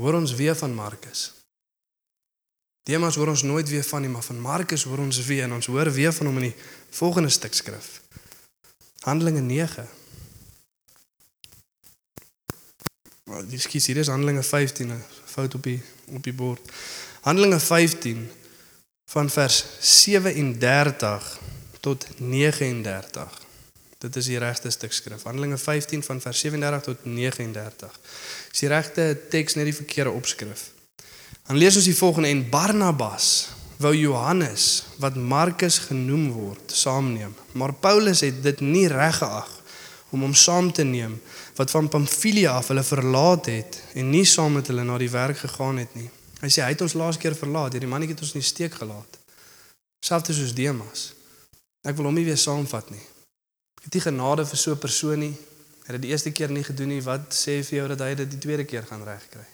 hoor 0.00 0.18
ons 0.18 0.34
weer 0.34 0.56
van 0.58 0.74
Markus. 0.74 1.28
Demas 2.84 3.16
hoor 3.16 3.30
ons 3.32 3.42
nooit 3.42 3.68
weer 3.68 3.84
van 3.84 4.02
nie, 4.02 4.10
maar 4.10 4.26
van 4.26 4.40
Markus 4.40 4.84
hoor 4.84 4.98
ons 4.98 5.20
weer 5.24 5.46
en 5.46 5.54
ons 5.56 5.66
hoor 5.66 5.90
weer 5.92 6.12
van 6.12 6.26
hom 6.26 6.40
in 6.42 6.50
die 6.50 6.56
volgende 6.98 7.30
stuk 7.32 7.54
skrif. 7.54 8.00
Handelinge 9.06 9.40
9. 9.40 9.88
Maar 13.24 13.46
dis 13.48 13.66
kies 13.70 13.86
hier 13.86 14.02
is 14.02 14.10
Handelinge 14.12 14.42
15, 14.42 14.92
'n 14.92 15.04
fout 15.24 15.54
op 15.54 15.62
die 15.62 15.82
op 16.12 16.22
die 16.22 16.32
bord. 16.32 16.72
Handelinge 17.20 17.60
15 17.60 18.30
van 19.14 19.30
vers 19.30 19.64
37 19.80 21.38
tot 21.80 22.06
39. 22.18 23.40
Dit 23.98 24.16
is 24.16 24.28
die 24.28 24.38
regte 24.38 24.70
stuk 24.70 24.92
skrif. 24.92 25.22
Handelinge 25.22 25.58
15 25.58 26.02
van 26.02 26.20
vers 26.20 26.40
37 26.44 26.82
tot 26.82 27.04
39. 27.04 28.00
Dis 28.50 28.64
die 28.64 28.68
regte 28.68 29.06
teks 29.30 29.56
net 29.56 29.70
die 29.70 29.76
verkeerde 29.76 30.12
opskrif. 30.12 30.70
Dan 31.46 31.56
lees 31.60 31.76
ons 31.76 31.88
die 31.88 31.96
volgende 31.96 32.28
en 32.28 32.48
Barnabas 32.50 33.48
wou 33.76 33.92
Johannes 33.96 34.84
wat 35.02 35.16
Markus 35.16 35.78
genoem 35.88 36.30
word 36.32 36.72
saamneem. 36.72 37.34
Maar 37.52 37.74
Paulus 37.74 38.20
het 38.24 38.42
dit 38.42 38.60
nie 38.60 38.86
reg 38.88 39.18
geag 39.20 39.50
om 40.14 40.22
hom 40.22 40.34
saam 40.34 40.70
te 40.72 40.84
neem 40.86 41.18
wat 41.54 41.70
van 41.70 41.88
Pamfilia 41.88 42.56
af 42.58 42.68
hulle 42.68 42.82
verlaat 42.82 43.46
het 43.46 43.82
en 43.94 44.10
nie 44.10 44.24
saam 44.24 44.52
met 44.58 44.66
hulle 44.66 44.84
na 44.84 44.98
die 44.98 45.10
werk 45.10 45.38
gegaan 45.38 45.78
het 45.78 45.94
nie. 45.94 46.10
Hy 46.40 46.50
sê 46.50 46.64
hy 46.64 46.72
het 46.74 46.82
ons 46.84 46.96
laas 46.98 47.18
keer 47.20 47.36
verlaat, 47.38 47.72
hierdie 47.72 47.88
mannetjie 47.88 48.16
het 48.16 48.24
ons 48.26 48.34
nie 48.34 48.44
steek 48.44 48.74
gelaat. 48.74 49.18
Selfs 50.04 50.34
soos 50.36 50.52
Demas. 50.52 51.12
Ek 51.84 51.96
wil 51.96 52.10
hom 52.10 52.18
nie 52.18 52.26
weer 52.26 52.40
saamvat 52.40 52.90
nie. 52.92 53.02
Ek 53.78 53.86
het 53.86 53.96
nie 53.96 54.04
genade 54.04 54.44
vir 54.46 54.58
so 54.58 54.72
'n 54.72 54.78
persoon 54.78 55.18
nie. 55.18 55.36
Hy 55.84 55.92
het 55.92 56.00
dit 56.00 56.02
die 56.02 56.10
eerste 56.10 56.32
keer 56.32 56.50
nie 56.50 56.64
gedoen 56.64 56.88
nie. 56.88 57.02
Wat 57.02 57.32
sê 57.32 57.62
vir 57.62 57.78
jou 57.78 57.88
dat 57.88 58.00
hy 58.00 58.14
dit 58.14 58.30
die 58.30 58.38
tweede 58.38 58.64
keer 58.64 58.82
gaan 58.82 59.04
regkry? 59.04 59.44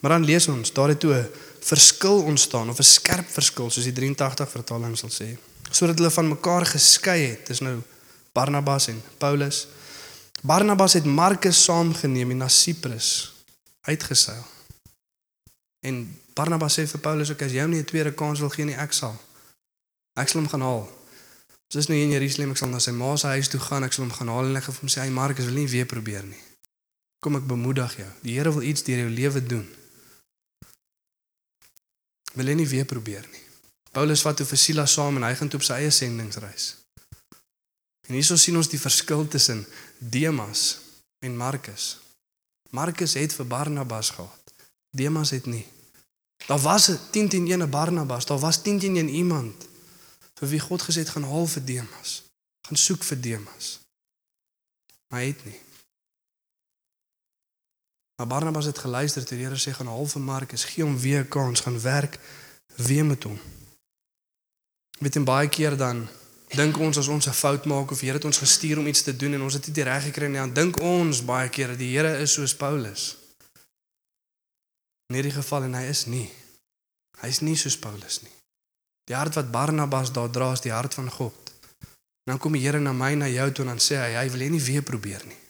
Maar 0.00 0.10
dan 0.10 0.24
lees 0.24 0.48
ons, 0.48 0.72
daar 0.72 0.88
het 0.88 1.00
toe 1.00 1.14
'n 1.14 1.30
verskil 1.60 2.22
ontstaan 2.22 2.68
of 2.68 2.78
'n 2.78 2.82
skerp 2.82 3.28
verskil 3.28 3.70
soos 3.70 3.84
die 3.84 3.92
83 3.92 4.50
vertaling 4.50 4.98
sal 4.98 5.10
sê, 5.10 5.36
sodat 5.70 5.98
hulle 5.98 6.10
van 6.10 6.28
mekaar 6.28 6.66
geskei 6.66 7.20
het. 7.26 7.46
Dis 7.46 7.60
nou 7.60 7.82
Barnabas 8.32 8.88
en 8.88 9.02
Paulus. 9.18 9.66
Barnabas 10.44 10.92
het 10.92 11.04
Markus 11.04 11.62
saamgeneem 11.64 12.30
en 12.30 12.36
na 12.36 12.48
Siprus 12.48 13.32
uitgeseil. 13.80 14.44
En 15.80 16.20
Barnabas 16.36 16.76
sê 16.76 16.84
vir 16.84 17.00
Paulus 17.00 17.30
ook 17.32 17.46
as 17.46 17.52
jy 17.52 17.62
hom 17.64 17.72
nie 17.72 17.80
'n 17.80 17.88
tweede 17.88 18.12
kans 18.12 18.40
wil 18.40 18.52
gee 18.52 18.64
nie, 18.64 18.76
ek 18.76 18.92
sal. 18.92 19.16
Ek 20.20 20.28
sal 20.28 20.40
hom 20.40 20.50
gaan 20.50 20.60
haal. 20.60 20.84
Ons 21.64 21.76
is 21.80 21.86
nou 21.88 21.96
hier 21.96 22.06
in 22.06 22.12
Jerusalem, 22.12 22.50
ek 22.50 22.56
sal 22.56 22.68
na 22.68 22.78
sy 22.78 22.90
ma 22.90 23.16
se 23.16 23.26
huis 23.26 23.48
toe 23.48 23.60
gaan, 23.60 23.84
ek 23.84 23.92
sal 23.92 24.04
hom 24.04 24.12
gaan 24.12 24.28
haal 24.28 24.44
en 24.44 24.56
ek 24.56 24.64
gaan 24.64 24.74
vir 24.74 24.80
hom 24.80 24.88
sê, 24.88 25.00
"Hey 25.00 25.10
Markus, 25.10 25.44
wil 25.44 25.54
nie 25.54 25.68
weer 25.68 25.86
probeer 25.86 26.24
nie." 26.24 26.42
Kom 27.20 27.36
ek 27.36 27.46
bemoedig 27.46 27.96
jou. 27.96 28.10
Die 28.22 28.36
Here 28.36 28.52
wil 28.52 28.62
iets 28.62 28.82
deur 28.82 28.98
jou 28.98 29.10
lewe 29.10 29.46
doen. 29.46 29.74
Wil 32.34 32.46
jy 32.46 32.54
nie 32.54 32.68
weer 32.68 32.84
probeer 32.84 33.26
nie. 33.32 33.42
Paulus 33.92 34.22
vat 34.22 34.36
toe 34.36 34.46
vir 34.46 34.58
Silas 34.58 34.92
saam 34.92 35.16
en 35.16 35.22
hy 35.22 35.34
gaan 35.34 35.48
toe 35.48 35.60
op 35.60 35.64
sy 35.64 35.72
eie 35.72 35.90
sendingsreis. 35.90 36.83
En 38.06 38.14
hierso 38.14 38.36
sien 38.36 38.56
ons 38.56 38.68
die 38.68 38.80
verskil 38.80 39.28
tussen 39.28 39.66
Demas 39.98 40.78
en 41.24 41.36
Markus. 41.36 41.98
Markus 42.70 43.14
het 43.14 43.32
vir 43.32 43.46
Barnabas 43.46 44.10
gehad. 44.10 44.52
Demas 44.90 45.30
het 45.30 45.46
nie. 45.46 45.66
Daar 46.46 46.60
was 46.60 46.88
'n 46.90 46.98
10 47.10 47.28
teen 47.28 47.46
1 47.46 47.70
Barnabas, 47.70 48.26
daar 48.26 48.38
was 48.38 48.62
10 48.62 48.78
teen 48.78 48.96
1 48.96 49.08
iemand 49.08 49.66
vir 50.34 50.48
wie 50.48 50.60
God 50.60 50.82
gesê 50.82 50.98
het 51.04 51.08
gaan 51.08 51.24
haal 51.24 51.46
vir 51.46 51.64
Demas. 51.64 52.22
Gaan 52.66 52.76
soek 52.76 53.02
vir 53.04 53.20
Demas. 53.20 53.80
Maar 55.08 55.20
hy 55.20 55.26
het 55.26 55.44
nie. 55.44 55.60
Maar 58.16 58.26
Barnabas 58.26 58.64
het 58.64 58.78
geluister 58.78 59.24
toe 59.24 59.36
die 59.36 59.46
Here 59.46 59.58
sê 59.58 59.72
gaan 59.74 59.86
haal 59.86 60.06
vir 60.06 60.20
Markus, 60.20 60.64
gee 60.64 60.84
hom 60.84 60.98
weer 60.98 61.20
'n 61.24 61.28
kans, 61.28 61.60
gaan 61.60 61.80
werk 61.80 62.18
weer 62.76 63.04
met 63.04 63.22
hom. 63.22 63.40
Met 64.98 65.14
hom 65.14 65.24
baie 65.24 65.48
keer 65.48 65.76
dan 65.76 66.08
dink 66.56 66.78
ons 66.78 66.98
as 66.98 67.08
ons 67.08 67.26
'n 67.26 67.32
fout 67.32 67.64
maak 67.64 67.90
of 67.90 68.00
die 68.00 68.06
Here 68.06 68.18
het 68.18 68.24
ons 68.24 68.38
gestuur 68.38 68.78
om 68.78 68.86
iets 68.86 69.02
te 69.02 69.16
doen 69.16 69.34
en 69.34 69.42
ons 69.42 69.54
het 69.54 69.64
dit 69.64 69.76
nie 69.76 69.84
reg 69.84 70.02
gekry 70.02 70.26
nie, 70.26 70.38
dan 70.38 70.54
dink 70.54 70.80
ons 70.80 71.24
baie 71.24 71.48
keer 71.48 71.68
dat 71.68 71.78
die 71.78 71.96
Here 71.96 72.18
is 72.18 72.32
soos 72.32 72.54
Paulus. 72.54 73.16
In 75.08 75.14
hierdie 75.14 75.34
geval 75.34 75.62
en 75.62 75.74
hy 75.74 75.84
is 75.88 76.06
nie. 76.06 76.30
Hy's 77.20 77.40
nie 77.40 77.56
soos 77.56 77.78
Paulus 77.78 78.22
nie. 78.22 78.32
Die 79.04 79.16
hart 79.16 79.34
wat 79.34 79.50
Barnabas 79.50 80.12
daar 80.12 80.30
dra 80.30 80.52
is 80.52 80.60
die 80.64 80.72
hart 80.72 80.94
van 80.94 81.10
God. 81.10 81.52
Dan 82.24 82.38
kom 82.38 82.52
die 82.52 82.62
Here 82.64 82.80
na 82.80 82.92
my 82.92 83.14
na 83.14 83.28
jou 83.28 83.50
toe 83.52 83.64
en 83.64 83.76
dan 83.76 83.82
sê 83.84 84.00
hy 84.00 84.14
hy 84.16 84.28
wil 84.32 84.40
jy 84.40 84.50
nie 84.54 84.64
weer 84.64 84.82
probeer 84.82 85.24
nie. 85.28 85.40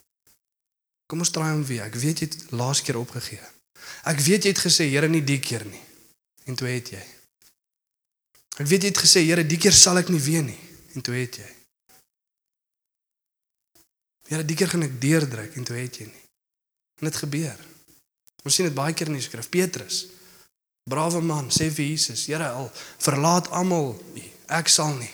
Kom 1.07 1.23
ons 1.23 1.31
probeer 1.31 1.53
hom 1.53 1.65
weer. 1.65 1.85
Ek 1.87 1.95
weet 1.95 2.21
jy 2.21 2.29
het 2.29 2.51
laas 2.51 2.83
keer 2.83 2.99
opgegee. 2.99 3.43
Ek 4.11 4.19
weet 4.21 4.45
jy 4.45 4.55
het 4.55 4.63
gesê 4.67 4.89
Here 4.91 5.09
nie 5.09 5.23
die 5.23 5.41
keer 5.41 5.65
nie. 5.65 5.83
En 6.51 6.59
toe 6.59 6.69
het 6.69 6.91
jy. 6.97 7.05
Ek 8.59 8.67
weet 8.67 8.83
jy 8.83 8.91
het 8.93 9.03
gesê 9.05 9.23
Here 9.23 9.45
die 9.47 9.59
keer 9.59 9.73
sal 9.73 9.99
ek 10.03 10.11
nie 10.11 10.23
weer 10.23 10.43
nie. 10.43 10.74
En 10.95 11.03
toe 11.03 11.15
het 11.19 11.39
jy. 11.43 11.51
Here 14.31 14.45
die 14.47 14.57
keer 14.57 14.71
gaan 14.73 14.87
ek 14.87 15.01
deurdruk 15.03 15.57
en 15.59 15.67
toe 15.69 15.77
het 15.77 16.01
jy 16.01 16.07
nie. 16.09 16.27
En 17.03 17.11
dit 17.11 17.23
gebeur. 17.25 17.59
Ons 18.45 18.57
sien 18.57 18.69
dit 18.69 18.77
baie 18.77 18.95
keer 18.97 19.11
in 19.11 19.19
die 19.19 19.25
skrif. 19.25 19.51
Petrus. 19.53 20.05
Brawe 20.89 21.21
man, 21.25 21.49
sê 21.49 21.71
vir 21.73 21.87
Jesus, 21.95 22.27
Here 22.29 22.51
al 22.53 22.69
verlaat 23.01 23.49
almal 23.57 23.95
u. 23.97 24.25
Ek 24.53 24.69
sal 24.69 24.93
nie. 24.99 25.13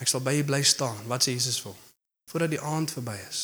Ek 0.00 0.08
sal 0.08 0.24
by 0.24 0.32
u 0.40 0.44
bly 0.48 0.62
staan. 0.64 1.02
Wat 1.08 1.26
sê 1.26 1.34
Jesus 1.36 1.60
vir 1.60 1.74
hom? 1.74 1.82
Voordat 2.30 2.54
die 2.54 2.62
aand 2.64 2.94
verby 2.96 3.18
is. 3.28 3.42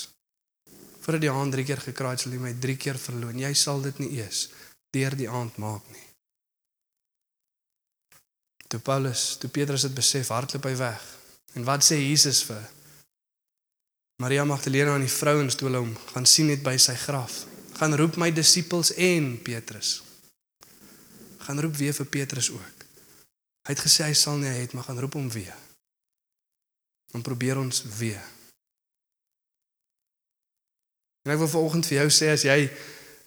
Voordat 1.04 1.26
die 1.26 1.30
aand 1.30 1.52
drie 1.52 1.66
keer 1.68 1.82
gekraai 1.84 2.16
sal 2.18 2.32
jy 2.32 2.40
my 2.40 2.54
drie 2.62 2.78
keer 2.80 2.96
verloon. 2.98 3.36
Jy 3.44 3.52
sal 3.54 3.84
dit 3.84 4.00
nie 4.02 4.14
eers 4.22 4.46
deur 4.96 5.16
die 5.18 5.28
aand 5.28 5.58
maak 5.60 5.84
nie. 5.92 6.05
Toe 8.66 8.80
Paulus, 8.82 9.36
toe 9.38 9.50
Petrus 9.50 9.86
dit 9.86 9.94
besef, 9.94 10.32
hardloop 10.34 10.66
hy 10.66 10.74
weg. 10.80 11.04
En 11.54 11.64
wat 11.64 11.84
sê 11.86 11.98
Jesus 12.00 12.42
vir 12.48 12.62
Maria 14.22 14.44
Magdalena 14.48 14.94
en 14.96 15.04
die 15.04 15.12
vrouens 15.12 15.54
toe 15.54 15.68
hulle 15.68 15.82
hom 15.84 15.92
gaan 16.12 16.26
sien 16.26 16.50
net 16.50 16.64
by 16.64 16.74
sy 16.80 16.96
graf? 16.98 17.44
Gaan 17.76 17.94
roep 18.00 18.16
my 18.20 18.30
disippels 18.32 18.94
en 18.96 19.34
Petrus. 19.44 20.00
Gaan 21.44 21.60
roep 21.60 21.76
weer 21.76 21.94
vir 21.96 22.08
Petrus 22.08 22.50
ook. 22.50 22.86
Hy 23.66 23.74
het 23.74 23.82
gesê 23.82 24.06
hy 24.06 24.14
sal 24.16 24.38
nie 24.40 24.50
hy 24.50 24.62
het 24.62 24.74
maar 24.74 24.86
gaan 24.88 25.00
roep 25.02 25.18
hom 25.18 25.28
weer. 25.30 25.54
Dan 27.12 27.22
probeer 27.22 27.60
ons 27.60 27.82
weer. 27.98 28.22
En 31.26 31.34
ek 31.34 31.40
wil 31.42 31.50
vanoggend 31.50 31.88
vir 31.90 32.00
jou 32.00 32.10
sê 32.14 32.30
as 32.30 32.44
jy 32.46 32.60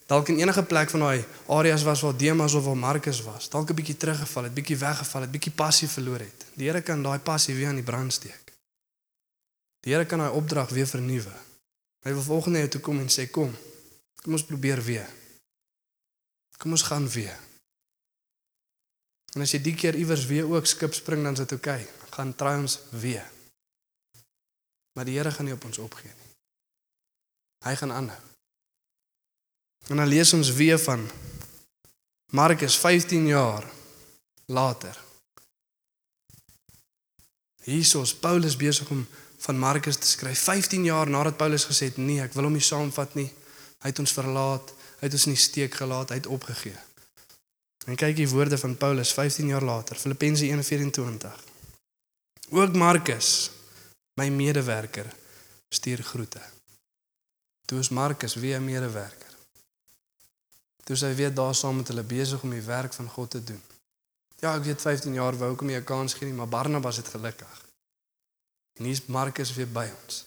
dalk 0.10 0.32
in 0.34 0.40
enige 0.42 0.64
plek 0.66 0.90
van 0.90 1.04
daai 1.06 1.26
areas 1.48 1.84
was 1.86 2.02
waar 2.02 2.18
Demas 2.18 2.54
of 2.58 2.66
waar 2.66 2.78
Markus 2.78 3.22
was, 3.22 3.50
dalk 3.50 3.70
'n 3.70 3.76
bietjie 3.76 3.98
teruggeval 3.98 4.44
het, 4.44 4.54
bietjie 4.54 4.78
weggeval 4.78 5.22
het, 5.22 5.32
bietjie 5.32 5.52
passie 5.52 5.88
verloor 5.88 6.20
het. 6.20 6.46
Die 6.54 6.68
Here 6.68 6.82
kan 6.82 7.04
daai 7.04 7.20
passie 7.20 7.56
weer 7.56 7.68
aan 7.68 7.82
die 7.82 7.84
brand 7.84 8.14
steek. 8.14 8.54
Die 9.80 9.94
Here 9.94 10.06
kan 10.06 10.20
daai 10.20 10.32
opdrag 10.32 10.70
weer 10.70 10.88
vernuwe. 10.88 11.36
Hy 12.04 12.14
wil 12.14 12.44
na 12.46 12.60
jou 12.64 12.68
toe 12.68 12.82
kom 12.82 13.00
en 13.00 13.10
sê 13.10 13.30
kom. 13.30 13.56
Kom 14.24 14.34
ons 14.34 14.46
probeer 14.46 14.82
weer. 14.84 15.10
Kom 16.58 16.72
ons 16.72 16.82
gaan 16.82 17.10
weer. 17.10 17.38
En 19.36 19.42
as 19.42 19.52
jy 19.52 19.62
die 19.62 19.76
keer 19.76 19.96
iewers 19.96 20.26
weer 20.26 20.48
ook 20.50 20.66
skip 20.66 20.94
spring 20.94 21.24
dan 21.24 21.34
is 21.34 21.40
dit 21.40 21.52
oukei. 21.52 21.82
Okay. 21.82 22.10
Gaan 22.10 22.36
try 22.36 22.56
ons 22.58 22.80
weer. 22.90 23.26
Maar 24.94 25.06
die 25.06 25.18
Here 25.18 25.32
gaan 25.32 25.46
nie 25.46 25.54
op 25.54 25.66
ons 25.66 25.78
opgee 25.78 26.12
nie. 26.12 26.34
Hy 27.64 27.76
gaan 27.76 27.92
aanhou. 27.92 28.29
En 29.88 29.96
dan 29.96 30.08
lees 30.08 30.34
ons 30.34 30.52
weer 30.52 30.80
van 30.80 31.10
Markus 32.32 32.78
15 32.78 33.28
jaar 33.28 33.66
later. 34.46 35.00
Jesus 37.64 38.16
Paulus 38.16 38.56
besig 38.56 38.90
om 38.90 39.08
van 39.38 39.60
Markus 39.60 39.98
te 39.98 40.08
skryf 40.08 40.40
15 40.40 40.84
jaar 40.84 41.10
nadat 41.10 41.38
Paulus 41.38 41.66
gesê 41.66 41.90
het 41.90 41.98
nee, 41.98 42.22
ek 42.22 42.34
wil 42.34 42.50
hom 42.50 42.58
nie 42.58 42.66
saamvat 42.66 43.16
nie. 43.16 43.30
Hy 43.80 43.92
het 43.92 44.02
ons 44.02 44.14
verlaat, 44.14 44.74
hy 45.00 45.08
het 45.08 45.16
ons 45.16 45.28
in 45.30 45.36
die 45.36 45.42
steek 45.42 45.78
gelaat, 45.80 46.12
hy 46.12 46.20
het 46.20 46.28
opgegee. 46.28 46.76
En 47.88 47.96
kyk 47.96 48.18
die 48.18 48.28
woorde 48.30 48.58
van 48.60 48.76
Paulus 48.78 49.14
15 49.16 49.48
jaar 49.48 49.64
later, 49.64 49.96
Filippense 49.96 50.46
1:24. 50.46 51.48
Ook 52.50 52.76
Markus, 52.76 53.52
my 54.20 54.28
medewerker, 54.30 55.08
stuur 55.70 56.04
groete. 56.04 56.42
Toe 57.66 57.80
is 57.80 57.90
Markus 57.90 58.36
weer 58.36 58.60
'n 58.60 58.66
medewerker. 58.66 59.29
Toe 60.90 60.98
is 60.98 61.04
hy 61.06 61.12
weer 61.14 61.34
daar 61.34 61.54
saam 61.54 61.76
met 61.78 61.88
hulle 61.92 62.02
besig 62.02 62.42
om 62.42 62.50
die 62.50 62.64
werk 62.66 62.96
van 62.98 63.06
God 63.14 63.30
te 63.36 63.44
doen. 63.46 63.60
Ja, 64.42 64.56
ek 64.56 64.64
weet 64.66 64.82
15 64.82 65.14
jaar 65.14 65.36
wou 65.38 65.52
ek 65.54 65.60
hom 65.62 65.70
'n 65.70 65.84
kans 65.84 66.16
gee 66.18 66.26
nie, 66.26 66.34
maar 66.34 66.50
Barnabas 66.50 66.98
het 66.98 67.12
gelukkig. 67.14 67.60
En 68.80 68.86
hier's 68.86 69.06
Markus 69.06 69.54
weer 69.54 69.70
by 69.70 69.86
ons. 69.86 70.26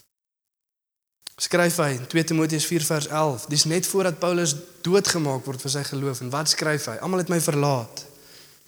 Skryf 1.37 1.77
hy 1.77 1.89
in 1.99 2.07
2 2.07 2.25
Timoteus 2.25 2.67
4 2.67 2.85
vers 2.85 3.07
11. 3.07 3.47
Dis 3.47 3.65
net 3.65 3.87
voordat 3.87 4.19
Paulus 4.19 4.55
doodgemaak 4.83 5.45
word 5.45 5.61
vir 5.61 5.71
sy 5.71 5.83
geloof 5.83 6.21
en 6.21 6.31
wat 6.31 6.49
skryf 6.49 6.87
hy? 6.87 6.97
Almal 7.03 7.25
het 7.25 7.29
my 7.29 7.41
verlaat. 7.41 8.07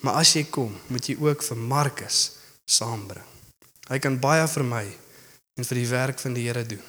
Maar 0.03 0.19
as 0.19 0.33
jy 0.33 0.43
kom, 0.43 0.75
moet 0.87 1.07
jy 1.07 1.15
ook 1.15 1.43
vir 1.43 1.57
Markus 1.57 2.31
saambring. 2.65 3.25
Hy 3.87 3.99
kan 3.99 4.19
baie 4.19 4.47
vir 4.47 4.63
my 4.63 4.85
en 5.55 5.63
vir 5.63 5.77
die 5.77 5.87
werk 5.87 6.19
van 6.19 6.33
die 6.33 6.43
Here 6.49 6.65
doen. 6.65 6.83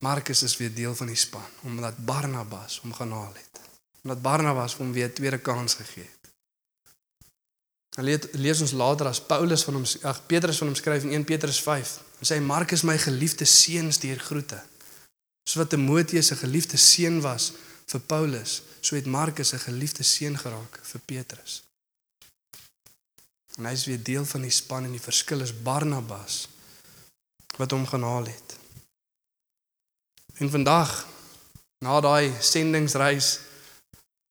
Markus 0.00 0.42
is 0.42 0.56
weer 0.56 0.74
deel 0.74 0.94
van 0.94 1.06
die 1.06 1.16
span 1.16 1.44
omdat 1.62 2.04
Barnabas 2.04 2.78
hom 2.80 2.92
gaan 2.92 3.12
haal 3.12 3.34
het. 3.34 3.60
Omdat 4.02 4.22
Barnabas 4.22 4.74
hom 4.74 4.92
weer 4.92 5.08
'n 5.08 5.12
tweede 5.12 5.38
kans 5.38 5.74
gegee 5.74 6.04
het. 6.04 6.20
Dan 7.88 8.04
lees 8.32 8.60
ons 8.60 8.72
later 8.72 9.06
as 9.06 9.20
Paulus 9.20 9.64
van 9.64 9.74
hom 9.74 9.84
ag 10.02 10.26
Petrus 10.26 10.58
van 10.58 10.66
hom 10.66 10.76
skryf 10.76 11.02
in 11.02 11.12
1 11.12 11.24
Petrus 11.24 11.60
5. 11.62 11.98
Hy 12.18 12.26
sê 12.26 12.40
Markus 12.40 12.82
my 12.82 12.98
geliefde 12.98 13.44
seun 13.44 13.92
stuur 13.92 14.18
groete. 14.18 14.62
Soos 15.44 15.60
wat 15.62 15.70
Timoteus 15.70 16.30
'n 16.30 16.36
geliefde 16.36 16.76
seun 16.76 17.20
was 17.20 17.52
vir 17.86 18.00
Paulus, 18.00 18.62
so 18.80 18.94
het 18.94 19.06
Markus 19.06 19.52
'n 19.52 19.58
geliefde 19.58 20.02
seun 20.02 20.38
geraak 20.38 20.80
vir 20.82 21.00
Petrus. 21.00 21.62
En 23.56 23.64
hy 23.64 23.72
is 23.72 23.84
weer 23.84 24.02
deel 24.02 24.24
van 24.24 24.40
die 24.40 24.50
span 24.50 24.84
en 24.84 24.90
die 24.90 25.08
verskil 25.10 25.40
is 25.40 25.62
Barnabas 25.62 26.48
wat 27.56 27.70
hom 27.70 27.86
gaan 27.86 28.02
haal 28.02 28.24
het. 28.24 28.59
En 30.40 30.50
vandag 30.50 31.06
na 31.84 32.00
daai 32.00 32.32
sendingsreis 32.40 33.40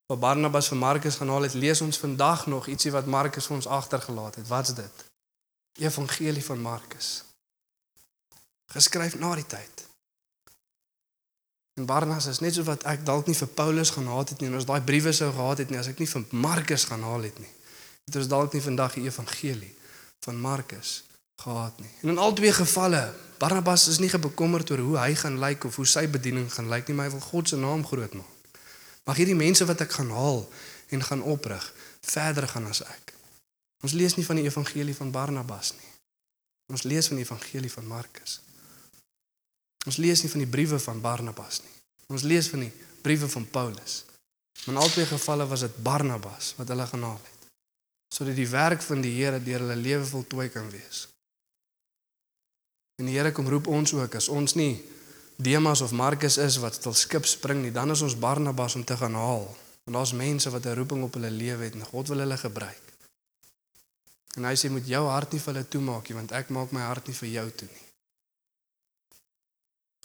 wat 0.10 0.20
Barnabas 0.20 0.68
vir 0.72 0.78
Markus 0.82 1.20
gaan 1.22 1.30
haal 1.30 1.46
het, 1.46 1.54
lees 1.54 1.82
ons 1.86 2.00
vandag 2.02 2.48
nog 2.50 2.68
ietsie 2.68 2.92
wat 2.92 3.06
Markus 3.06 3.46
vir 3.46 3.56
ons 3.60 3.68
agtergelaat 3.70 4.40
het. 4.42 4.48
Wat's 4.50 4.74
dit? 4.74 5.04
Evangelie 5.78 6.46
van 6.46 6.62
Markus. 6.62 7.10
Geskryf 8.74 9.20
na 9.22 9.36
die 9.38 9.46
tyd. 9.46 9.86
En 11.78 11.86
Barnabas 11.86 12.26
is 12.26 12.42
net 12.42 12.58
so 12.58 12.66
wat 12.66 12.88
ek 12.90 13.06
dalk 13.06 13.30
nie 13.30 13.38
vir 13.38 13.54
Paulus 13.62 13.94
gaan 13.94 14.10
haat 14.10 14.34
het 14.34 14.42
nie 14.42 14.50
en 14.50 14.58
ons 14.58 14.66
daai 14.66 14.82
briewe 14.82 15.14
sou 15.14 15.30
gehad 15.30 15.62
het 15.62 15.70
nie 15.70 15.78
as 15.80 15.92
ek 15.94 16.02
nie 16.02 16.10
vir 16.10 16.26
Markus 16.32 16.90
gaan 16.90 17.06
haal 17.06 17.30
het 17.30 17.38
nie. 17.38 17.54
Het 18.10 18.18
ons 18.24 18.34
dalk 18.34 18.58
nie 18.58 18.66
vandag 18.66 18.98
die 18.98 19.06
evangelie 19.06 19.76
van 20.26 20.42
Markus 20.42 21.04
gehad 21.44 21.80
nie. 21.80 21.90
En 22.02 22.14
in 22.14 22.18
al 22.18 22.34
twee 22.34 22.54
gevalle, 22.54 23.14
Barnabas 23.40 23.88
is 23.88 24.00
nie 24.00 24.12
bekommerd 24.12 24.72
oor 24.72 24.82
hoe 24.84 24.98
hy 24.98 25.16
gaan 25.16 25.40
lyk 25.40 25.64
of 25.64 25.76
hoe 25.76 25.86
sy 25.88 26.08
bediening 26.12 26.50
gaan 26.54 26.68
lyk 26.70 26.88
nie, 26.88 26.96
maar 26.96 27.08
hy 27.08 27.16
wil 27.16 27.24
God 27.24 27.48
se 27.48 27.56
naam 27.56 27.86
groot 27.86 28.14
maak. 28.14 28.60
Mag 29.08 29.18
hierdie 29.18 29.38
mense 29.38 29.66
wat 29.66 29.82
ek 29.82 29.96
gaan 29.96 30.12
haal 30.12 30.44
en 30.92 31.04
gaan 31.04 31.24
oprig, 31.24 31.64
verder 32.02 32.48
gaan 32.48 32.68
as 32.70 32.84
ek. 32.84 33.14
Ons 33.82 33.96
lees 33.96 34.18
nie 34.18 34.26
van 34.28 34.42
die 34.42 34.46
evangelie 34.46 34.96
van 34.96 35.12
Barnabas 35.16 35.72
nie. 35.78 35.92
Ons 36.70 36.84
lees 36.84 37.08
van 37.08 37.18
die 37.18 37.26
evangelie 37.26 37.72
van 37.72 37.88
Markus. 37.88 38.42
Ons 39.88 39.98
lees 39.98 40.22
nie 40.22 40.30
van 40.30 40.44
die 40.44 40.52
briewe 40.52 40.80
van 40.84 41.02
Barnabas 41.02 41.64
nie. 41.64 41.76
Ons 42.12 42.28
lees 42.28 42.50
van 42.52 42.68
die 42.68 42.72
briewe 43.02 43.30
van 43.32 43.48
Paulus. 43.48 44.04
Maar 44.66 44.76
in 44.76 44.82
albei 44.82 45.06
gevalle 45.08 45.48
was 45.48 45.64
dit 45.66 45.84
Barnabas 45.84 46.54
wat 46.58 46.68
hulle 46.68 46.88
genaal 46.88 47.20
het 47.24 47.36
sodat 48.10 48.36
die 48.36 48.50
werk 48.50 48.82
van 48.82 49.04
die 49.06 49.12
Here 49.14 49.38
deur 49.38 49.62
hulle 49.62 49.76
lewe 49.78 50.06
voltooi 50.06 50.48
kan 50.50 50.66
wees. 50.74 51.04
En 53.00 53.08
die 53.08 53.16
Here 53.16 53.32
kom 53.32 53.48
roep 53.48 53.68
ons 53.72 53.94
ook 53.96 54.16
as 54.20 54.28
ons 54.30 54.54
nie 54.60 54.76
Demas 55.40 55.82
of 55.82 55.96
Markus 55.96 56.36
is 56.38 56.58
wat 56.60 56.76
stil 56.76 56.94
skip 56.94 57.26
spring 57.26 57.62
nie, 57.64 57.72
dan 57.72 57.94
is 57.94 58.02
ons 58.04 58.18
Barnabas 58.20 58.76
om 58.76 58.84
te 58.84 58.98
gaan 59.00 59.16
haal. 59.16 59.46
Want 59.88 59.96
daar's 59.96 60.12
mense 60.14 60.52
wat 60.52 60.66
'n 60.66 60.76
roeping 60.76 61.04
op 61.04 61.14
hulle 61.14 61.32
lewe 61.32 61.64
het 61.64 61.74
en 61.74 61.86
God 61.86 62.08
wil 62.08 62.20
hulle 62.20 62.38
gebruik. 62.38 62.84
En 64.36 64.44
hy 64.44 64.56
sê 64.56 64.70
moet 64.70 64.88
jou 64.88 65.08
hart 65.08 65.32
nie 65.32 65.40
vir 65.40 65.54
hulle 65.54 65.68
toemaak 65.68 66.10
nie, 66.10 66.18
want 66.18 66.32
ek 66.32 66.50
maak 66.50 66.72
my 66.72 66.82
hart 66.82 67.08
nie 67.08 67.16
vir 67.16 67.30
jou 67.30 67.52
toe 67.52 67.68
nie. 67.68 67.88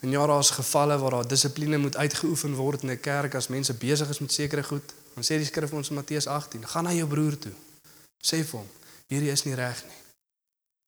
En 0.02 0.11
ja, 0.11 0.26
daar's 0.26 0.50
gevalle 0.50 0.98
waar 0.98 1.11
daar 1.11 1.28
dissipline 1.28 1.78
moet 1.78 1.96
uitgeoefen 1.96 2.54
word 2.54 2.83
in 2.83 2.90
'n 2.90 3.00
kerk 3.00 3.35
as 3.35 3.48
mense 3.48 3.74
besig 3.74 4.09
is 4.09 4.18
met 4.18 4.33
sekere 4.33 4.62
goed. 4.62 4.94
Dan 5.14 5.24
sê 5.24 5.37
die 5.38 5.44
skrif 5.44 5.72
ons 5.72 5.88
in 5.88 5.94
Matteus 5.94 6.26
18, 6.26 6.68
gaan 6.68 6.85
na 6.85 6.92
jou 6.92 7.09
broer 7.09 7.38
toe. 7.38 7.52
Sê 8.22 8.44
vir 8.44 8.59
hom, 8.59 8.68
hierdie 9.07 9.30
is 9.30 9.44
nie 9.44 9.54
reg 9.54 9.85
nie. 9.85 10.03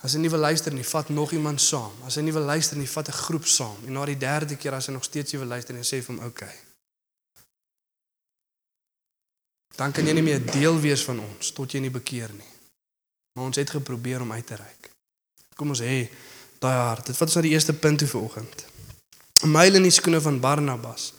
As 0.06 0.14
hy 0.14 0.20
nie 0.22 0.30
wil 0.30 0.44
luister 0.44 0.74
nie, 0.74 0.84
vat 0.86 1.08
nog 1.10 1.32
iemand 1.34 1.58
saam. 1.60 1.94
As 2.06 2.14
hy 2.14 2.22
nie 2.22 2.34
wil 2.34 2.46
luister 2.46 2.78
nie, 2.78 2.86
vat 2.86 3.08
'n 3.10 3.18
groep 3.26 3.46
saam. 3.46 3.78
En 3.86 3.92
na 3.92 4.04
die 4.06 4.18
derde 4.18 4.54
keer 4.56 4.74
as 4.74 4.86
hy 4.86 4.92
nog 4.92 5.04
steeds 5.04 5.32
nie 5.32 5.40
wil 5.40 5.48
luister 5.48 5.74
nie, 5.74 5.82
sê 5.82 5.98
vir 6.02 6.14
hom, 6.14 6.18
"Oké." 6.18 6.44
Okay. 6.44 6.54
Dan 9.76 9.92
kan 9.92 10.06
jy 10.06 10.12
nie 10.12 10.22
meer 10.22 10.40
deel 10.40 10.78
wees 10.80 11.04
van 11.04 11.20
ons 11.20 11.50
tot 11.50 11.72
jy 11.72 11.80
nie 11.80 11.90
bekeer 11.90 12.32
nie. 12.32 12.52
Maar 13.34 13.44
ons 13.44 13.56
het 13.56 13.70
geprobeer 13.70 14.20
om 14.20 14.32
uit 14.32 14.46
te 14.46 14.56
reik. 14.56 14.90
Kom 15.56 15.68
ons 15.68 15.80
hê 15.80 16.08
daai 16.58 16.76
hart. 16.76 17.06
Dit 17.06 17.16
vat 17.16 17.28
ons 17.28 17.36
na 17.36 17.42
die 17.42 17.52
eerste 17.52 17.72
punt 17.72 17.98
toe 17.98 18.08
vanoggend. 18.08 18.64
'n 19.42 19.50
Myl 19.50 19.74
in 19.74 19.82
die 19.82 19.90
skoene 19.90 20.20
van 20.20 20.40
Barnabas. 20.40 21.12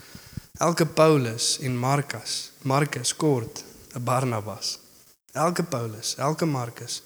Elke 0.60 0.86
Paulus 0.86 1.60
en 1.60 1.78
Markus, 1.78 2.52
Markus 2.62 3.16
kort 3.16 3.64
'n 3.94 4.04
Barnabas. 4.04 4.80
Elke 5.34 5.64
Paulus, 5.64 6.16
elke 6.16 6.46
Markus 6.46 7.02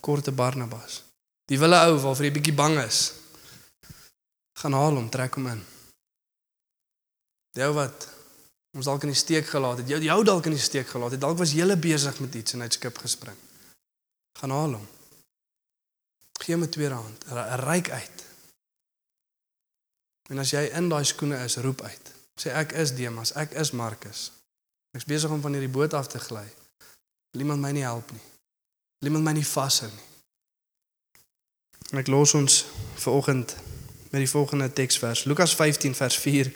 kort 0.00 0.28
'n 0.28 0.34
Barnabas. 0.34 1.11
Die 1.52 1.60
wille 1.60 1.76
ou 1.84 1.98
waarvoor 2.00 2.24
jy 2.24 2.32
bietjie 2.32 2.56
bang 2.56 2.78
is. 2.80 3.00
Gaan 4.62 4.72
haal 4.72 4.96
hom, 4.96 5.10
trek 5.12 5.34
hom 5.36 5.50
in. 5.50 5.60
Jou 7.58 7.68
wat 7.76 8.06
ons 8.72 8.88
dalk 8.88 9.02
in 9.04 9.12
die 9.12 9.20
steek 9.20 9.50
gelaat 9.50 9.82
het. 9.82 9.90
Jou 9.92 9.98
jou 10.00 10.18
dalk 10.24 10.48
in 10.48 10.56
die 10.56 10.62
steek 10.64 10.88
gelaat 10.88 11.12
het. 11.12 11.20
Dalk 11.20 11.36
was 11.42 11.52
jy 11.52 11.66
besig 11.76 12.20
met 12.24 12.38
iets 12.40 12.56
en 12.56 12.64
hy 12.64 12.70
het 12.70 12.78
skip 12.78 12.96
gespring. 13.04 13.36
Gaan 14.40 14.54
haal 14.56 14.78
hom. 14.78 14.86
Gee 16.40 16.56
hom 16.56 16.64
'n 16.64 16.72
tweede 16.72 16.94
hand. 16.94 17.24
Ryk 17.68 17.90
uit. 17.90 18.24
En 20.30 20.38
as 20.38 20.50
jy 20.50 20.70
in 20.72 20.88
daai 20.88 21.04
skoene 21.04 21.44
is, 21.44 21.56
roep 21.56 21.82
uit. 21.82 22.12
Sê 22.40 22.48
ek 22.48 22.72
is 22.72 22.94
Demas, 22.94 23.34
ek 23.36 23.52
is 23.52 23.70
Markus. 23.70 24.32
Ek's 24.96 25.04
besig 25.04 25.30
om 25.30 25.40
van 25.40 25.52
hierdie 25.52 25.68
boot 25.68 25.94
af 25.94 26.06
te 26.06 26.18
gly. 26.18 26.48
Wil 27.30 27.40
iemand 27.40 27.60
my 27.60 27.70
nie 27.70 27.84
help 27.84 28.10
nie? 28.10 28.24
Wil 28.98 29.10
iemand 29.10 29.24
my 29.24 29.32
nie 29.32 29.46
vashou 29.46 29.90
nie? 29.90 30.11
Ek 31.92 32.08
los 32.08 32.32
ons 32.32 32.62
vir 32.96 33.12
oggend 33.12 33.52
met 34.12 34.22
die 34.22 34.30
volgende 34.30 34.70
teksvers. 34.72 35.26
Lukas 35.28 35.52
15 35.54 35.94
vers 35.94 36.16
4 36.16 36.48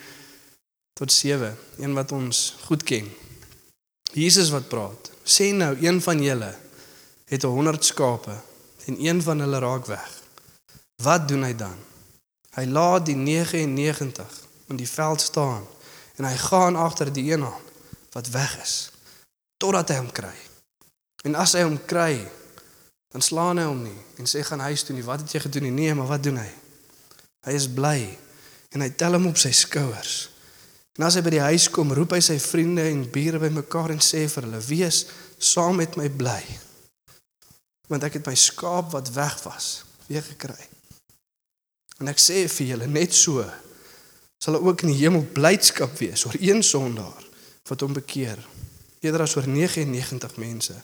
tot 0.97 1.13
7, 1.13 1.51
een 1.79 1.93
wat 1.93 2.13
ons 2.17 2.55
goed 2.65 2.83
ken. 2.83 3.11
Jesus 4.17 4.49
wat 4.51 4.69
praat. 4.73 5.11
Sê 5.29 5.51
nou 5.53 5.75
een 5.83 6.01
van 6.01 6.23
julle 6.23 6.55
het 7.29 7.43
100 7.43 7.85
skape 7.85 8.33
en 8.87 8.97
een 9.05 9.21
van 9.23 9.45
hulle 9.45 9.61
raak 9.61 9.87
weg. 9.87 10.09
Wat 11.03 11.29
doen 11.29 11.45
hy 11.45 11.53
dan? 11.53 11.77
Hy 12.57 12.65
laat 12.65 13.05
die 13.07 13.19
99 13.21 14.41
in 14.73 14.81
die 14.81 14.89
veld 14.89 15.21
staan 15.21 15.67
en 16.17 16.25
hy 16.25 16.37
gaan 16.49 16.81
agter 16.81 17.13
die 17.13 17.29
een 17.33 17.45
aan 17.45 17.65
wat 18.17 18.33
weg 18.33 18.57
is 18.63 18.77
totdat 19.61 19.93
hy 19.93 20.01
hom 20.01 20.13
kry. 20.13 20.35
En 21.29 21.37
as 21.37 21.53
hy 21.57 21.65
hom 21.65 21.77
kry, 21.89 22.25
dan 23.17 23.25
slaan 23.25 23.57
hy 23.57 23.65
hom 23.65 23.79
nie 23.81 23.97
en 24.21 24.27
sê 24.29 24.43
gaan 24.45 24.61
huis 24.61 24.83
toe 24.85 24.93
nie. 24.93 25.05
Wat 25.05 25.23
het 25.23 25.33
jy 25.33 25.41
gedoen 25.47 25.71
nie? 25.71 25.73
Nee, 25.73 25.95
maar 25.97 26.11
wat 26.11 26.25
doen 26.27 26.37
hy? 26.37 26.49
Hy 27.49 27.53
is 27.57 27.65
bly 27.73 28.01
en 28.77 28.83
hy 28.85 28.91
tel 28.93 29.17
hom 29.17 29.31
op 29.31 29.39
sy 29.41 29.55
skouers. 29.57 30.27
En 31.01 31.07
as 31.07 31.17
hy 31.17 31.23
by 31.25 31.33
die 31.33 31.45
huis 31.47 31.71
kom, 31.73 31.95
roep 31.97 32.13
hy 32.13 32.21
sy 32.25 32.37
vriende 32.41 32.85
en 32.91 33.07
bure 33.13 33.41
bymekaar 33.41 33.95
en 33.95 34.03
sê 34.05 34.27
vir 34.29 34.45
hulle: 34.45 34.61
"Wees 34.69 35.07
saam 35.41 35.81
met 35.81 35.97
my 35.97 36.11
bly." 36.13 36.43
Want 37.89 38.05
ek 38.05 38.19
het 38.19 38.29
my 38.29 38.35
skaap 38.37 38.93
wat 38.93 39.09
weg 39.17 39.39
was, 39.47 39.87
weer 40.11 40.25
gekry. 40.27 40.69
En 41.97 42.13
ek 42.13 42.21
sê 42.21 42.43
vir 42.53 42.75
julle 42.75 42.91
net 42.91 43.17
so 43.17 43.47
sal 44.37 44.59
daar 44.59 44.69
ook 44.69 44.85
in 44.85 44.93
die 44.93 45.01
hemel 45.01 45.25
blydskap 45.25 45.97
wees 46.03 46.27
oor 46.29 46.37
een 46.37 46.61
sondaar 46.61 47.25
wat 47.71 47.81
hom 47.81 47.97
bekeer, 47.97 48.37
eerder 49.01 49.25
as 49.25 49.39
oor 49.41 49.49
99 49.49 50.37
mense 50.37 50.77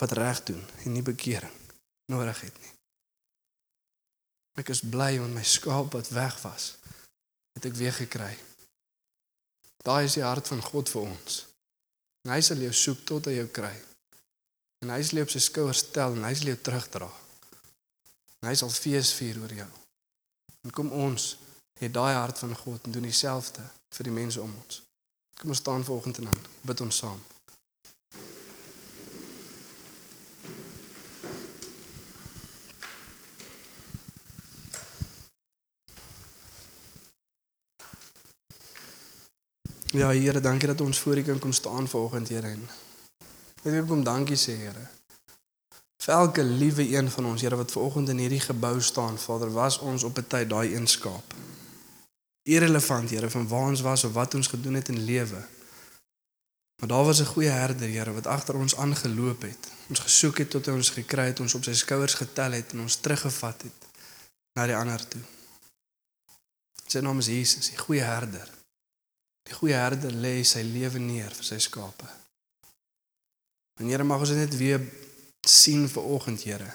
wat 0.00 0.16
reg 0.16 0.42
doen 0.48 0.62
en 0.84 0.92
nie 0.96 1.04
bekering 1.04 1.56
nodig 2.10 2.40
het 2.40 2.56
nie. 2.58 2.72
Ek 4.60 4.72
is 4.74 4.82
bly 4.82 5.14
want 5.20 5.36
my 5.36 5.44
skaap 5.46 5.94
wat 5.94 6.10
weg 6.12 6.36
was, 6.42 6.74
het 7.56 7.68
ek 7.68 7.76
weer 7.78 7.94
gekry. 7.96 8.32
Daai 9.86 10.04
is 10.04 10.18
die 10.18 10.26
hart 10.26 10.48
van 10.50 10.60
God 10.64 10.90
vir 10.92 11.06
ons. 11.06 11.44
En 12.26 12.34
hy 12.34 12.40
sal 12.44 12.60
jou 12.60 12.72
soek 12.76 13.06
tot 13.08 13.30
hy 13.30 13.38
jou 13.38 13.46
kry. 13.54 13.72
En 14.84 14.92
hy 14.92 15.00
sal 15.04 15.20
jou 15.20 15.28
op 15.28 15.32
sy 15.32 15.40
skouers 15.44 15.84
tel 15.94 16.16
en 16.16 16.26
hy 16.28 16.34
sal 16.36 16.52
jou 16.52 16.58
terugdra. 16.60 17.08
En 18.40 18.50
hy 18.50 18.56
sal 18.58 18.72
fees 18.74 19.14
vier 19.16 19.40
oor 19.40 19.54
jou. 19.62 19.70
En 20.66 20.76
kom 20.76 20.92
ons 20.92 21.30
het 21.80 21.92
daai 21.92 22.12
hart 22.12 22.42
van 22.42 22.52
God 22.56 22.84
en 22.84 22.96
doen 22.96 23.08
dieselfde 23.08 23.64
vir 23.96 24.08
die 24.08 24.16
mense 24.16 24.40
om 24.42 24.52
ons. 24.52 24.82
Kom 25.40 25.54
ons 25.54 25.62
staan 25.62 25.84
vanoggend 25.84 26.20
en 26.20 26.28
dan 26.28 26.40
bid 26.68 26.84
ons 26.84 27.02
saam. 27.04 27.20
Ja 39.92 40.08
Here, 40.10 40.40
dankie 40.40 40.68
dat 40.68 40.80
ons 40.80 40.98
voor 40.98 41.16
U 41.16 41.22
kan 41.22 41.38
kom 41.38 41.52
staan 41.52 41.88
vanoggend, 41.88 42.28
Here. 42.28 42.54
Ek 43.62 43.72
wil 43.74 43.84
kom 43.84 44.04
dankie 44.06 44.36
sê, 44.38 44.54
Here. 44.54 44.84
Vir 46.00 46.14
elke 46.14 46.44
liewe 46.46 46.84
een 46.86 47.10
van 47.10 47.26
ons, 47.26 47.42
Here, 47.42 47.56
wat 47.58 47.72
vanoggend 47.74 48.08
in 48.08 48.20
hierdie 48.22 48.40
gebou 48.40 48.76
staan, 48.80 49.18
Vader, 49.18 49.50
was 49.50 49.78
ons 49.78 50.04
op 50.06 50.18
'n 50.18 50.26
tyd 50.26 50.50
daai 50.50 50.74
eenskaap. 50.74 51.34
Irrelevant, 52.46 53.10
Here, 53.10 53.30
van 53.30 53.48
waar 53.48 53.66
ons 53.66 53.80
was 53.80 54.04
of 54.04 54.12
wat 54.12 54.34
ons 54.34 54.46
gedoen 54.46 54.74
het 54.74 54.88
in 54.88 55.02
lewe. 55.04 55.42
Maar 56.78 56.88
daar 56.88 57.04
was 57.04 57.20
'n 57.20 57.32
goeie 57.34 57.50
herder, 57.50 57.88
Here, 57.88 58.12
wat 58.12 58.26
agter 58.26 58.54
ons 58.54 58.76
aangeloop 58.76 59.42
het. 59.42 59.68
Ons 59.88 59.98
gesoek 59.98 60.38
het 60.38 60.50
tot 60.50 60.66
hy 60.66 60.72
ons 60.72 60.90
gekry 60.90 61.26
het, 61.26 61.40
ons 61.40 61.54
op 61.54 61.64
sy 61.64 61.74
skouers 61.74 62.14
getel 62.14 62.52
het 62.52 62.72
en 62.72 62.80
ons 62.80 62.96
teruggevat 62.96 63.62
het 63.62 63.78
na 64.54 64.66
die 64.66 64.76
ander 64.76 65.08
toe. 65.08 65.22
Sy 66.86 66.98
naam 66.98 67.18
is 67.18 67.26
Jesus, 67.26 67.68
die 67.68 67.78
goeie 67.78 68.02
herder. 68.02 68.59
Die 69.50 69.58
goeie 69.58 69.74
herder 69.74 70.14
lê 70.14 70.44
sy 70.46 70.62
lewe 70.62 71.00
neer 71.02 71.32
vir 71.34 71.46
sy 71.46 71.58
skape. 71.58 72.06
En 73.82 73.88
Here 73.90 74.04
mag 74.06 74.22
ons 74.22 74.30
net 74.36 74.54
weer 74.54 74.78
sien 75.42 75.88
vir 75.90 76.06
oggend, 76.06 76.44
Here. 76.46 76.68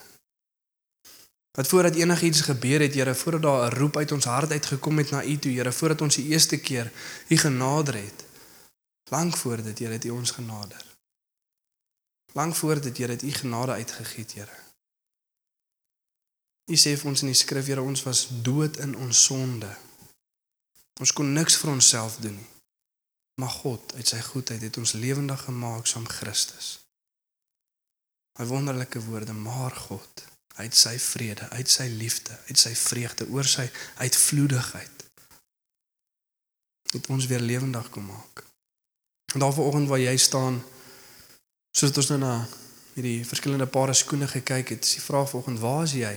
Dat 1.55 1.69
voordat 1.71 1.95
enigiets 1.95 2.41
gebeur 2.49 2.83
het, 2.83 2.97
Here, 2.97 3.15
voordat 3.15 3.41
daar 3.41 3.71
'n 3.71 3.77
roep 3.79 3.97
uit 3.97 4.11
ons 4.11 4.25
hart 4.25 4.51
uitgekom 4.51 4.97
het 4.97 5.11
na 5.11 5.23
U 5.23 5.37
toe, 5.37 5.51
Here, 5.51 5.71
voordat 5.71 6.01
ons 6.01 6.15
die 6.15 6.27
eerste 6.27 6.57
keer 6.57 6.91
U 7.29 7.37
genader 7.37 7.95
het. 7.95 8.25
Lank 9.09 9.37
voor 9.37 9.63
dit, 9.63 9.79
Here, 9.79 9.93
het 9.93 10.05
U 10.05 10.09
ons 10.09 10.31
genader. 10.31 10.85
Lank 12.33 12.55
voor 12.55 12.81
dit, 12.81 12.97
Here, 12.97 13.11
het 13.11 13.23
U 13.23 13.31
genade 13.31 13.71
uitgegiet, 13.71 14.33
Here. 14.33 14.57
U 16.65 16.75
sê 16.75 16.97
vir 16.97 17.07
ons 17.07 17.21
in 17.21 17.27
die 17.27 17.39
skrif, 17.39 17.65
Here, 17.65 17.81
ons 17.81 18.03
was 18.03 18.27
dood 18.41 18.77
in 18.77 18.95
ons 18.95 19.23
sonde. 19.23 19.77
Ons 20.99 21.13
kon 21.13 21.33
niks 21.33 21.55
vir 21.55 21.71
onsself 21.71 22.17
doen 22.17 22.35
nie. 22.35 22.54
Maar 23.41 23.49
God, 23.49 23.93
uit 23.95 24.07
sy 24.07 24.19
goedheid 24.21 24.61
het 24.61 24.77
ons 24.77 24.95
lewendig 24.95 25.41
gemaak 25.47 25.87
saam 25.87 26.07
Christus. 26.07 26.79
Hy 28.39 28.45
wonderlike 28.47 28.99
woorde, 29.07 29.33
maar 29.33 29.75
God, 29.75 30.23
uit 30.55 30.75
sy 30.75 30.95
vrede, 30.99 31.49
uit 31.49 31.69
sy 31.69 31.87
liefde, 31.91 32.37
uit 32.47 32.59
sy 32.59 32.71
vreugde, 32.75 33.27
oor 33.31 33.47
sy 33.47 33.67
uitvloedigheid 34.03 34.91
het 36.95 37.09
ons 37.11 37.25
weer 37.27 37.43
lewendig 37.43 37.89
kom 37.91 38.05
maak. 38.07 38.43
En 39.33 39.41
daar 39.43 39.53
vanoggend 39.53 39.89
waar 39.89 39.99
jy 39.99 40.13
staan, 40.17 40.61
soos 41.75 41.91
ons 41.91 42.11
nou 42.13 42.19
na 42.21 42.35
hierdie 42.93 43.25
verskillende 43.27 43.67
pare 43.67 43.93
skoene 43.93 44.29
gekyk 44.31 44.71
het, 44.77 44.87
is 44.87 44.95
die 44.95 45.03
vraag 45.03 45.27
vanoggend, 45.33 45.59
waar 45.59 45.83
is 45.83 45.97
jy 45.99 46.13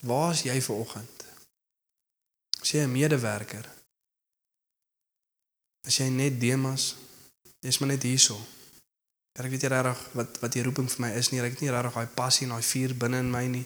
Waar 0.00 0.32
is 0.32 0.42
jy 0.46 0.60
ver 0.62 0.74
oggend? 0.74 1.24
Is 2.62 2.70
jy 2.70 2.82
'n 2.82 2.92
medewerker? 2.92 3.77
Is 5.88 5.96
jy 5.96 6.10
net 6.12 6.36
Demas? 6.40 6.92
Jy's 7.64 7.78
maar 7.80 7.94
net 7.94 8.04
hierso. 8.04 8.36
Here, 9.32 9.46
ek 9.48 9.54
weet 9.54 9.64
nie 9.64 9.70
regtig 9.72 10.00
wat 10.18 10.40
wat 10.42 10.52
die 10.52 10.64
roeping 10.66 10.88
vir 10.92 11.04
my 11.06 11.10
is 11.16 11.30
nie. 11.32 11.40
Ek 11.40 11.54
het 11.56 11.62
nie 11.64 11.72
regtig 11.72 11.96
daai 11.96 12.16
passie 12.18 12.44
en 12.44 12.52
daai 12.52 12.66
vuur 12.70 12.94
binne 13.04 13.22
in 13.24 13.30
my 13.32 13.44
nie. 13.48 13.64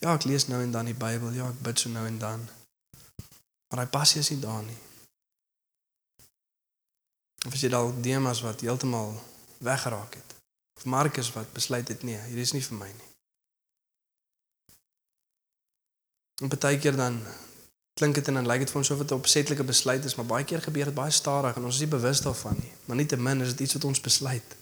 Ja, 0.00 0.16
ek 0.16 0.26
lees 0.26 0.48
nou 0.50 0.58
en 0.64 0.74
dan 0.74 0.90
die 0.90 0.96
Bybel. 0.98 1.36
Ja, 1.38 1.46
ek 1.52 1.62
bid 1.62 1.82
so 1.82 1.92
nou 1.94 2.02
en 2.08 2.18
dan. 2.18 2.42
Maar 3.70 3.84
daai 3.84 3.94
passie 3.94 4.20
is 4.24 4.32
nie 4.34 4.40
daar 4.42 4.64
nie. 4.66 4.78
Of 7.46 7.54
is 7.54 7.62
jy 7.62 7.70
dalk 7.70 8.02
Demas 8.02 8.42
wat 8.42 8.66
heeltemal 8.66 9.14
weggeraak 9.62 10.18
het? 10.18 10.34
Of 10.76 10.88
Markus 10.90 11.30
wat 11.36 11.52
besluit 11.54 11.88
het 11.88 12.02
nee, 12.02 12.18
hier 12.26 12.42
is 12.42 12.52
nie 12.56 12.64
vir 12.66 12.80
my 12.80 12.90
nie. 12.90 13.10
En 16.42 16.50
baie 16.52 16.78
keer 16.82 16.98
dan 16.98 17.22
klink 18.00 18.14
dit 18.14 18.28
en 18.28 18.34
dan 18.34 18.46
lyk 18.46 18.58
dit 18.58 18.70
vir 18.70 18.78
ons 18.80 18.90
of 18.90 18.98
dit 18.98 19.10
'n 19.10 19.14
opsetlike 19.14 19.64
besluit 19.64 20.04
is, 20.04 20.14
maar 20.14 20.26
baie 20.26 20.44
keer 20.44 20.62
gebeur 20.62 20.84
dit 20.84 20.94
baie 20.94 21.10
stadig 21.10 21.56
en 21.56 21.64
ons 21.64 21.74
is 21.74 21.80
nie 21.80 21.94
bewus 21.96 22.20
daarvan 22.20 22.56
nie. 22.60 22.72
Maar 22.84 22.96
nietemin 22.96 23.40
is 23.40 23.48
dit 23.48 23.60
iets 23.60 23.72
wat 23.72 23.84
ons 23.84 24.00
besluit. 24.00 24.56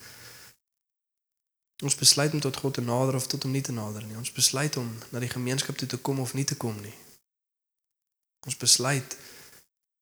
Ons 1.83 1.95
besluit 1.95 2.33
om 2.33 2.41
tot 2.41 2.57
God 2.57 2.75
te 2.75 2.81
nader 2.81 3.15
of 3.15 3.27
tot 3.27 3.43
hom 3.43 3.53
nie 3.53 3.61
te 3.61 3.73
nader 3.73 4.05
nie. 4.05 4.17
Ons 4.17 4.33
besluit 4.33 4.77
om 4.77 4.99
na 5.11 5.19
die 5.19 5.29
gemeenskap 5.29 5.77
toe 5.77 5.89
te 5.89 5.97
kom 5.97 6.21
of 6.21 6.35
nie 6.35 6.45
te 6.45 6.57
kom 6.57 6.81
nie. 6.81 6.95
Ons 8.47 8.57
besluit 8.57 9.17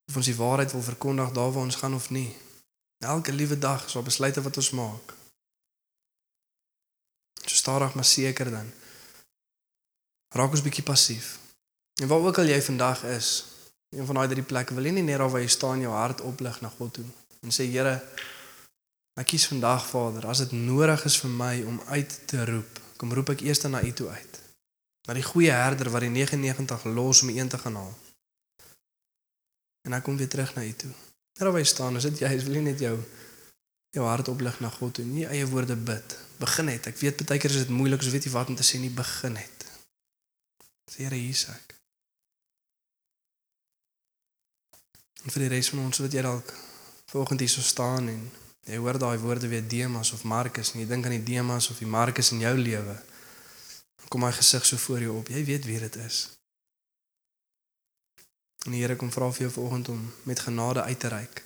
of 0.09 0.17
ons 0.17 0.27
die 0.27 0.37
waarheid 0.37 0.73
wil 0.73 0.83
verkondig 0.83 1.33
daar 1.33 1.53
waar 1.53 1.63
ons 1.63 1.81
gaan 1.81 1.95
of 1.95 2.11
nie. 2.11 2.37
Elke 2.99 3.33
liewe 3.33 3.59
dag 3.59 3.87
is 3.87 3.93
daar 3.93 4.03
besluite 4.03 4.43
wat 4.43 4.57
ons 4.57 4.71
maak. 4.71 5.15
So 7.47 7.55
stadig 7.57 7.95
maar 7.95 8.05
seker 8.05 8.51
dan. 8.51 8.73
Raak 10.29 10.51
ons 10.51 10.63
bietjie 10.63 10.85
passief. 10.85 11.42
En 12.01 12.09
waar 12.09 12.25
ook 12.25 12.39
al 12.39 12.49
jy 12.49 12.63
vandag 12.63 13.05
is, 13.05 13.45
een 13.93 14.07
van 14.07 14.15
daai 14.15 14.29
drie 14.29 14.45
plekke, 14.45 14.75
wil 14.75 14.89
jy 14.89 14.95
nie 14.97 15.05
net 15.05 15.21
daar 15.21 15.31
waar 15.31 15.45
jy 15.45 15.51
staan 15.53 15.83
jou 15.85 15.93
hart 15.93 16.21
oplig 16.21 16.61
na 16.61 16.71
God 16.79 16.95
toe 17.01 17.09
en 17.43 17.51
sê 17.51 17.67
Here, 17.67 17.97
ek 19.19 19.33
kies 19.33 19.49
vandag 19.51 19.85
Vader, 19.89 20.29
as 20.31 20.45
dit 20.45 20.55
nodig 20.57 21.05
is 21.09 21.19
vir 21.25 21.33
my 21.35 21.55
om 21.69 21.81
uit 21.91 22.15
te 22.31 22.45
roep, 22.49 22.79
kom 23.01 23.13
roep 23.15 23.35
ek 23.35 23.43
eers 23.47 23.65
na 23.67 23.83
U 23.83 23.91
toe 23.99 24.09
uit. 24.15 24.39
Na 25.09 25.17
die 25.19 25.27
goeie 25.27 25.51
herder 25.51 25.91
wat 25.91 26.07
die 26.07 26.13
99 26.15 26.87
los 26.95 27.25
om 27.27 27.33
een 27.35 27.51
te 27.51 27.59
gaan 27.59 27.81
haal. 27.81 27.95
En 29.89 29.99
ek 29.99 30.07
kom 30.07 30.17
weer 30.17 30.31
terug 30.31 30.55
na 30.55 30.63
U 30.63 30.73
toe. 30.85 30.93
Net 31.41 31.49
waar 31.49 31.59
jy 31.59 31.67
staan, 31.67 31.99
is 31.99 32.07
dit 32.07 32.23
jy, 32.23 32.31
wil 32.47 32.61
jy 32.61 32.65
net 32.71 32.87
jou 32.87 32.97
jou 33.93 34.07
hart 34.09 34.31
oplig 34.33 34.55
na 34.63 34.71
God 34.73 34.95
toe, 34.97 35.05
nie 35.05 35.27
eie 35.29 35.45
woorde 35.51 35.75
bid. 35.77 36.15
Begin 36.39 36.71
net. 36.71 36.87
Ek 36.89 36.97
weet 37.03 37.27
baie 37.29 37.43
keer 37.43 37.53
is 37.53 37.67
dit 37.67 37.75
moeilik, 37.75 38.01
so 38.01 38.15
weet 38.15 38.25
jy 38.25 38.33
wat 38.33 38.49
om 38.49 38.57
te 38.57 38.65
sê 38.65 38.79
nie, 38.81 38.89
begin 38.95 39.35
net. 39.37 39.67
Sê 40.89 41.03
Here, 41.03 41.19
hier's 41.19 41.45
ek. 41.53 41.75
En 45.23 45.31
vir 45.31 45.45
die 45.45 45.53
res 45.55 45.71
van 45.71 45.85
ons 45.85 46.03
wat 46.03 46.13
jy 46.13 46.23
dalk 46.25 46.53
volgende 47.13 47.45
hier 47.45 47.53
so 47.53 47.63
staan 47.63 48.09
en 48.09 48.23
jy 48.67 48.79
hoor 48.83 48.99
daai 48.99 49.19
woorde 49.23 49.49
weer 49.49 49.65
Demas 49.69 50.13
of 50.13 50.25
Markus 50.25 50.73
en 50.73 50.81
jy 50.83 50.87
dink 50.91 51.07
aan 51.07 51.17
die 51.19 51.27
Demas 51.35 51.71
of 51.71 51.79
die 51.83 51.91
Markus 51.91 52.33
in 52.35 52.43
jou 52.43 52.55
lewe. 52.59 52.97
Kom 54.13 54.21
my 54.21 54.33
gesig 54.37 54.67
so 54.69 54.77
voor 54.77 55.01
jou 55.01 55.15
op. 55.19 55.31
Jy 55.33 55.45
weet 55.49 55.65
wie 55.65 55.79
dit 55.81 55.95
is. 56.05 56.19
En 58.67 58.75
die 58.75 58.83
Here 58.83 58.97
kom 58.97 59.11
vra 59.11 59.31
vir 59.33 59.47
jou 59.47 59.55
vanoggend 59.55 59.89
om 59.95 60.03
met 60.29 60.43
genade 60.45 60.83
uit 60.83 61.01
te 61.01 61.09
reik. 61.09 61.43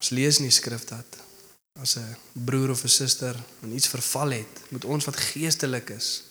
Ons 0.00 0.12
lees 0.16 0.38
in 0.40 0.46
die 0.48 0.54
skrif 0.54 0.86
dat 0.88 1.18
as 1.80 1.96
'n 1.96 2.16
broer 2.32 2.70
of 2.70 2.84
'n 2.84 2.88
suster 2.88 3.36
in 3.62 3.72
iets 3.72 3.88
verval 3.88 4.30
het, 4.30 4.70
moet 4.70 4.84
ons 4.84 5.04
wat 5.04 5.16
geestelik 5.16 5.90
is, 5.90 6.22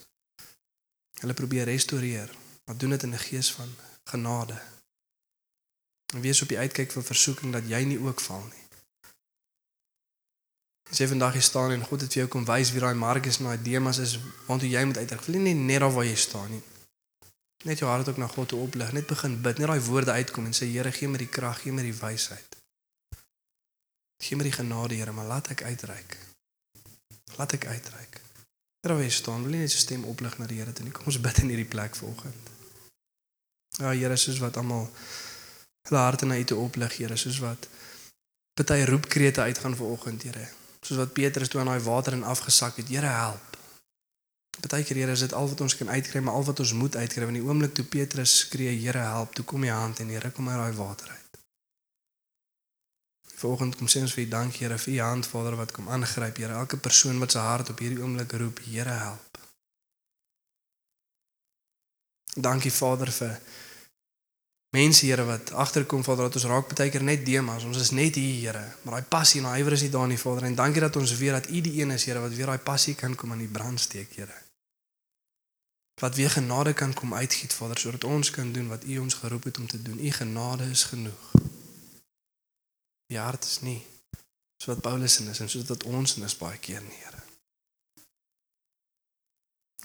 hulle 1.19 1.33
probeer 1.33 1.65
restoreer. 1.65 2.29
Maar 2.65 2.77
doen 2.77 2.89
dit 2.89 3.03
in 3.03 3.13
'n 3.13 3.27
gees 3.29 3.51
van 3.51 3.69
genade. 4.03 4.61
En 6.13 6.21
wees 6.21 6.41
op 6.41 6.49
die 6.49 6.57
uitkyk 6.57 6.91
vir 6.91 7.05
versoeking 7.05 7.53
dat 7.53 7.67
jy 7.69 7.83
nie 7.85 7.99
ook 8.01 8.21
val 8.21 8.41
nie. 8.47 8.65
As 10.89 10.97
jy 10.97 11.05
vandag 11.11 11.35
hier 11.37 11.45
staan 11.45 11.71
en 11.71 11.85
God 11.85 12.01
het 12.01 12.15
vir 12.15 12.23
jou 12.23 12.29
kom 12.33 12.45
wys 12.49 12.71
wie 12.73 12.81
daai 12.81 12.97
Markus 12.97 13.37
en 13.37 13.51
daai 13.51 13.61
Demas 13.61 13.99
is, 14.01 14.15
want 14.47 14.65
jy 14.65 14.81
moet 14.89 14.97
uitreik. 14.97 15.21
Wil 15.27 15.37
nie 15.45 15.53
net 15.53 15.83
daar 15.83 15.93
waar 15.93 16.07
jy 16.07 16.15
staan 16.17 16.49
nie. 16.49 16.63
Net 17.69 17.83
jou 17.83 17.89
hart 17.91 18.09
ook 18.09 18.17
na 18.17 18.27
God 18.27 18.49
toe 18.49 18.61
oplig, 18.63 18.91
net 18.95 19.05
begin 19.05 19.35
bid, 19.43 19.59
net 19.59 19.69
daai 19.69 19.81
woorde 19.85 20.15
uitkom 20.15 20.47
en 20.49 20.55
sê 20.55 20.65
Here, 20.71 20.91
gee 20.95 21.11
my 21.11 21.19
die 21.21 21.29
krag, 21.29 21.61
gee 21.61 21.75
my 21.75 21.83
die 21.85 21.93
wysheid. 21.93 22.57
Gee 24.23 24.39
my 24.39 24.47
die 24.47 24.55
genade, 24.55 24.95
Here, 24.95 25.13
maar 25.13 25.27
laat 25.29 25.51
ek 25.53 25.65
uitreik. 25.67 26.17
Laat 27.37 27.53
ek 27.59 27.67
uitreik. 27.67 28.21
Daar 28.81 28.95
waar 28.95 29.03
jy 29.03 29.11
staan, 29.13 29.43
wil 29.43 29.59
jy 29.59 29.65
net 29.65 29.75
so 29.75 29.83
stem 29.83 30.07
oplig 30.09 30.39
na 30.39 30.47
die 30.49 30.61
Here 30.61 30.73
toe 30.73 30.87
nie. 30.87 30.95
Kom 30.95 31.11
ons 31.11 31.19
bid 31.21 31.43
in 31.43 31.51
hierdie 31.51 31.69
plek 31.69 31.99
vanoggend. 31.99 32.53
Ja, 33.77 33.91
Here, 33.91 34.17
soos 34.17 34.39
wat 34.41 34.57
almal 34.57 34.87
hulle 35.87 36.01
harte 36.01 36.25
na 36.25 36.37
U 36.37 36.43
toe 36.43 36.57
oplig, 36.57 36.97
Here, 36.97 37.17
soos 37.17 37.39
wat 37.43 37.67
party 38.53 38.83
roepkrete 38.83 39.41
uitgaan 39.41 39.75
vanoggend, 39.75 40.23
Here. 40.23 40.47
Soos 40.81 40.97
wat 40.97 41.13
Petrus 41.13 41.47
toe 41.47 41.59
aan 41.61 41.71
daai 41.71 41.83
water 41.83 42.13
in 42.13 42.23
afgesak 42.23 42.75
het, 42.81 42.87
Here, 42.87 43.05
help. 43.05 43.57
Partykeer 44.59 44.95
Here, 44.95 45.11
is 45.11 45.19
dit 45.19 45.33
al 45.33 45.47
wat 45.47 45.61
ons 45.61 45.77
kan 45.77 45.89
uitkry, 45.89 46.19
maar 46.19 46.33
al 46.33 46.43
wat 46.43 46.59
ons 46.59 46.73
moet 46.73 46.95
uitkry. 46.95 47.27
In 47.27 47.39
die 47.39 47.45
oomblik 47.45 47.73
toe 47.73 47.85
Petrus 47.85 48.37
skree, 48.43 48.75
Here, 48.79 49.05
help, 49.13 49.33
toe 49.33 49.45
kom 49.45 49.63
U 49.63 49.71
hand 49.71 49.99
en 49.99 50.11
Here, 50.11 50.31
kom 50.31 50.49
uit 50.49 50.59
daai 50.59 50.75
water 50.75 51.09
uit. 51.09 51.39
Vanoggend 53.39 53.77
kom 53.79 53.87
sê 53.87 54.03
ons 54.03 54.13
vir 54.13 54.25
U 54.25 54.29
dankie, 54.35 54.65
Here, 54.65 54.77
vir 54.77 54.93
U 54.93 54.99
hand, 54.99 55.27
Vader, 55.31 55.55
wat 55.55 55.71
kom 55.71 55.87
aangryp, 55.87 56.43
Here. 56.43 56.59
Elke 56.59 56.77
persoon 56.77 57.19
wat 57.23 57.37
sy 57.37 57.45
hart 57.45 57.71
op 57.71 57.79
hierdie 57.79 58.03
oomblik 58.03 58.35
roep, 58.41 58.59
Here, 58.67 58.99
help. 59.05 59.29
Dankie 62.35 62.71
Vader 62.71 63.11
vir 63.11 63.39
mense 64.69 65.05
Here 65.05 65.25
wat 65.25 65.51
agterkom 65.51 66.03
Vader 66.03 66.29
dat 66.29 66.35
ons 66.35 66.45
raak 66.45 66.75
baie 66.75 66.89
keer 66.89 67.03
net 67.03 67.25
Demas. 67.25 67.65
Ons 67.65 67.79
is 67.81 67.91
net 67.91 68.15
hier 68.15 68.51
Here, 68.51 68.65
maar 68.83 68.99
daai 68.99 69.09
passie 69.09 69.41
en 69.41 69.49
daai 69.49 69.61
ywer 69.63 69.77
is 69.77 69.85
nie 69.85 69.93
daar 69.93 70.07
nie 70.07 70.19
Vader. 70.19 70.45
En 70.45 70.55
dankie 70.55 70.81
dat 70.81 70.95
ons 70.95 71.15
weet 71.17 71.35
dat 71.37 71.49
U 71.49 71.61
die 71.61 71.81
een 71.81 71.91
is 71.91 72.05
Here 72.05 72.21
wat 72.21 72.35
weer 72.37 72.51
daai 72.53 72.61
passie 72.63 72.95
kan 72.95 73.15
kom 73.15 73.31
aan 73.31 73.43
die 73.45 73.51
brand 73.51 73.79
steek 73.79 74.13
Here. 74.15 74.37
Wat 75.99 76.15
weer 76.15 76.29
genade 76.29 76.73
kan 76.73 76.93
kom 76.93 77.13
uitgiet 77.13 77.53
Vader 77.53 77.77
sodat 77.77 78.03
ons 78.03 78.31
kan 78.31 78.51
doen 78.53 78.67
wat 78.67 78.83
U 78.83 78.99
ons 78.99 79.13
geroep 79.13 79.43
het 79.43 79.57
om 79.57 79.67
te 79.67 79.81
doen. 79.81 79.99
U 79.99 80.11
genade 80.11 80.69
is 80.69 80.83
genoeg. 80.83 81.31
Die 83.09 83.17
hart 83.17 83.45
is 83.45 83.61
nie 83.61 83.81
so 84.59 84.73
wat 84.73 84.81
Paulus 84.83 85.19
in 85.19 85.29
is 85.31 85.39
en 85.39 85.49
soos 85.49 85.65
dat 85.65 85.83
ons 85.87 86.17
in 86.17 86.23
is 86.27 86.35
baie 86.37 86.57
keer 86.59 86.81
nie 86.83 86.97
Here. 86.99 87.23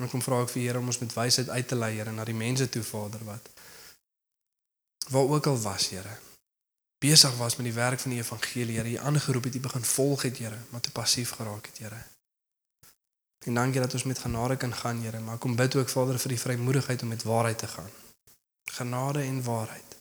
En 0.03 0.11
kom 0.11 0.23
vra 0.23 0.41
ek 0.43 0.51
vir 0.51 0.65
Here 0.65 0.81
om 0.83 0.91
ons 0.91 0.99
met 0.99 1.15
wysheid 1.15 1.49
uit 1.49 1.69
te 1.71 1.79
lei 1.79 1.93
Here 1.95 2.13
na 2.13 2.27
die 2.27 2.35
mense 2.35 2.67
toe 2.69 2.83
Vader 2.83 3.23
wat 3.29 3.54
waar 5.09 5.29
ook 5.29 5.47
al 5.47 5.61
was, 5.61 5.89
Here. 5.89 6.17
Besig 6.99 7.37
was 7.37 7.57
met 7.57 7.67
die 7.67 7.75
werk 7.75 8.01
van 8.01 8.11
die 8.11 8.21
evangelie, 8.21 8.77
Here. 8.77 8.91
Jy 8.91 8.99
aangeroep 8.99 9.45
het, 9.45 9.55
jy 9.55 9.61
begin 9.61 9.85
volg 9.85 10.23
het, 10.23 10.39
Here, 10.39 10.59
maar 10.71 10.81
te 10.81 10.91
passief 10.91 11.31
geraak 11.31 11.67
het, 11.67 11.79
Here. 11.79 12.03
En 13.45 13.55
dankie 13.55 13.81
dat 13.81 13.93
ons 13.93 14.03
met 14.03 14.19
genade 14.19 14.57
kan 14.57 14.75
gaan, 14.75 15.03
Here, 15.03 15.21
maar 15.21 15.39
kom 15.39 15.57
bid 15.57 15.77
ook 15.77 15.89
Vader 15.89 16.19
vir 16.19 16.29
die 16.29 16.41
vrymoedigheid 16.41 17.03
om 17.03 17.09
met 17.09 17.23
waarheid 17.23 17.59
te 17.59 17.67
gaan. 17.67 17.91
Genade 18.73 19.21
en 19.23 19.43
waarheid. 19.43 19.97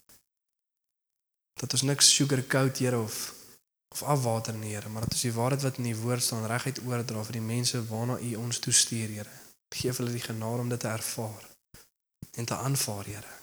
Dat 1.53 1.73
ons 1.73 1.81
niks 1.81 2.15
sugarcoat, 2.15 2.77
Here, 2.77 2.99
of 2.99 3.33
of 3.93 4.03
afwater 4.03 4.53
nie, 4.53 4.73
Here, 4.73 4.89
maar 4.89 5.01
dat 5.01 5.11
ons 5.11 5.21
die 5.21 5.33
waarheid 5.33 5.61
wat 5.61 5.77
in 5.77 5.91
die 5.91 5.97
woord 5.97 6.23
staan 6.23 6.47
reguit 6.49 6.79
oordra 6.87 7.23
vir 7.23 7.37
die 7.37 7.45
mense 7.45 7.83
waarna 7.91 8.17
U 8.19 8.35
ons 8.35 8.59
toestuur, 8.59 9.09
Here. 9.19 9.39
Geef 9.75 9.97
hulle 9.97 10.11
die 10.11 10.23
genade 10.23 10.61
om 10.65 10.69
dit 10.69 10.79
te 10.79 10.87
ervaar 10.87 11.49
en 12.31 12.45
te 12.45 12.55
aanvaar, 12.55 13.05
Here. 13.05 13.42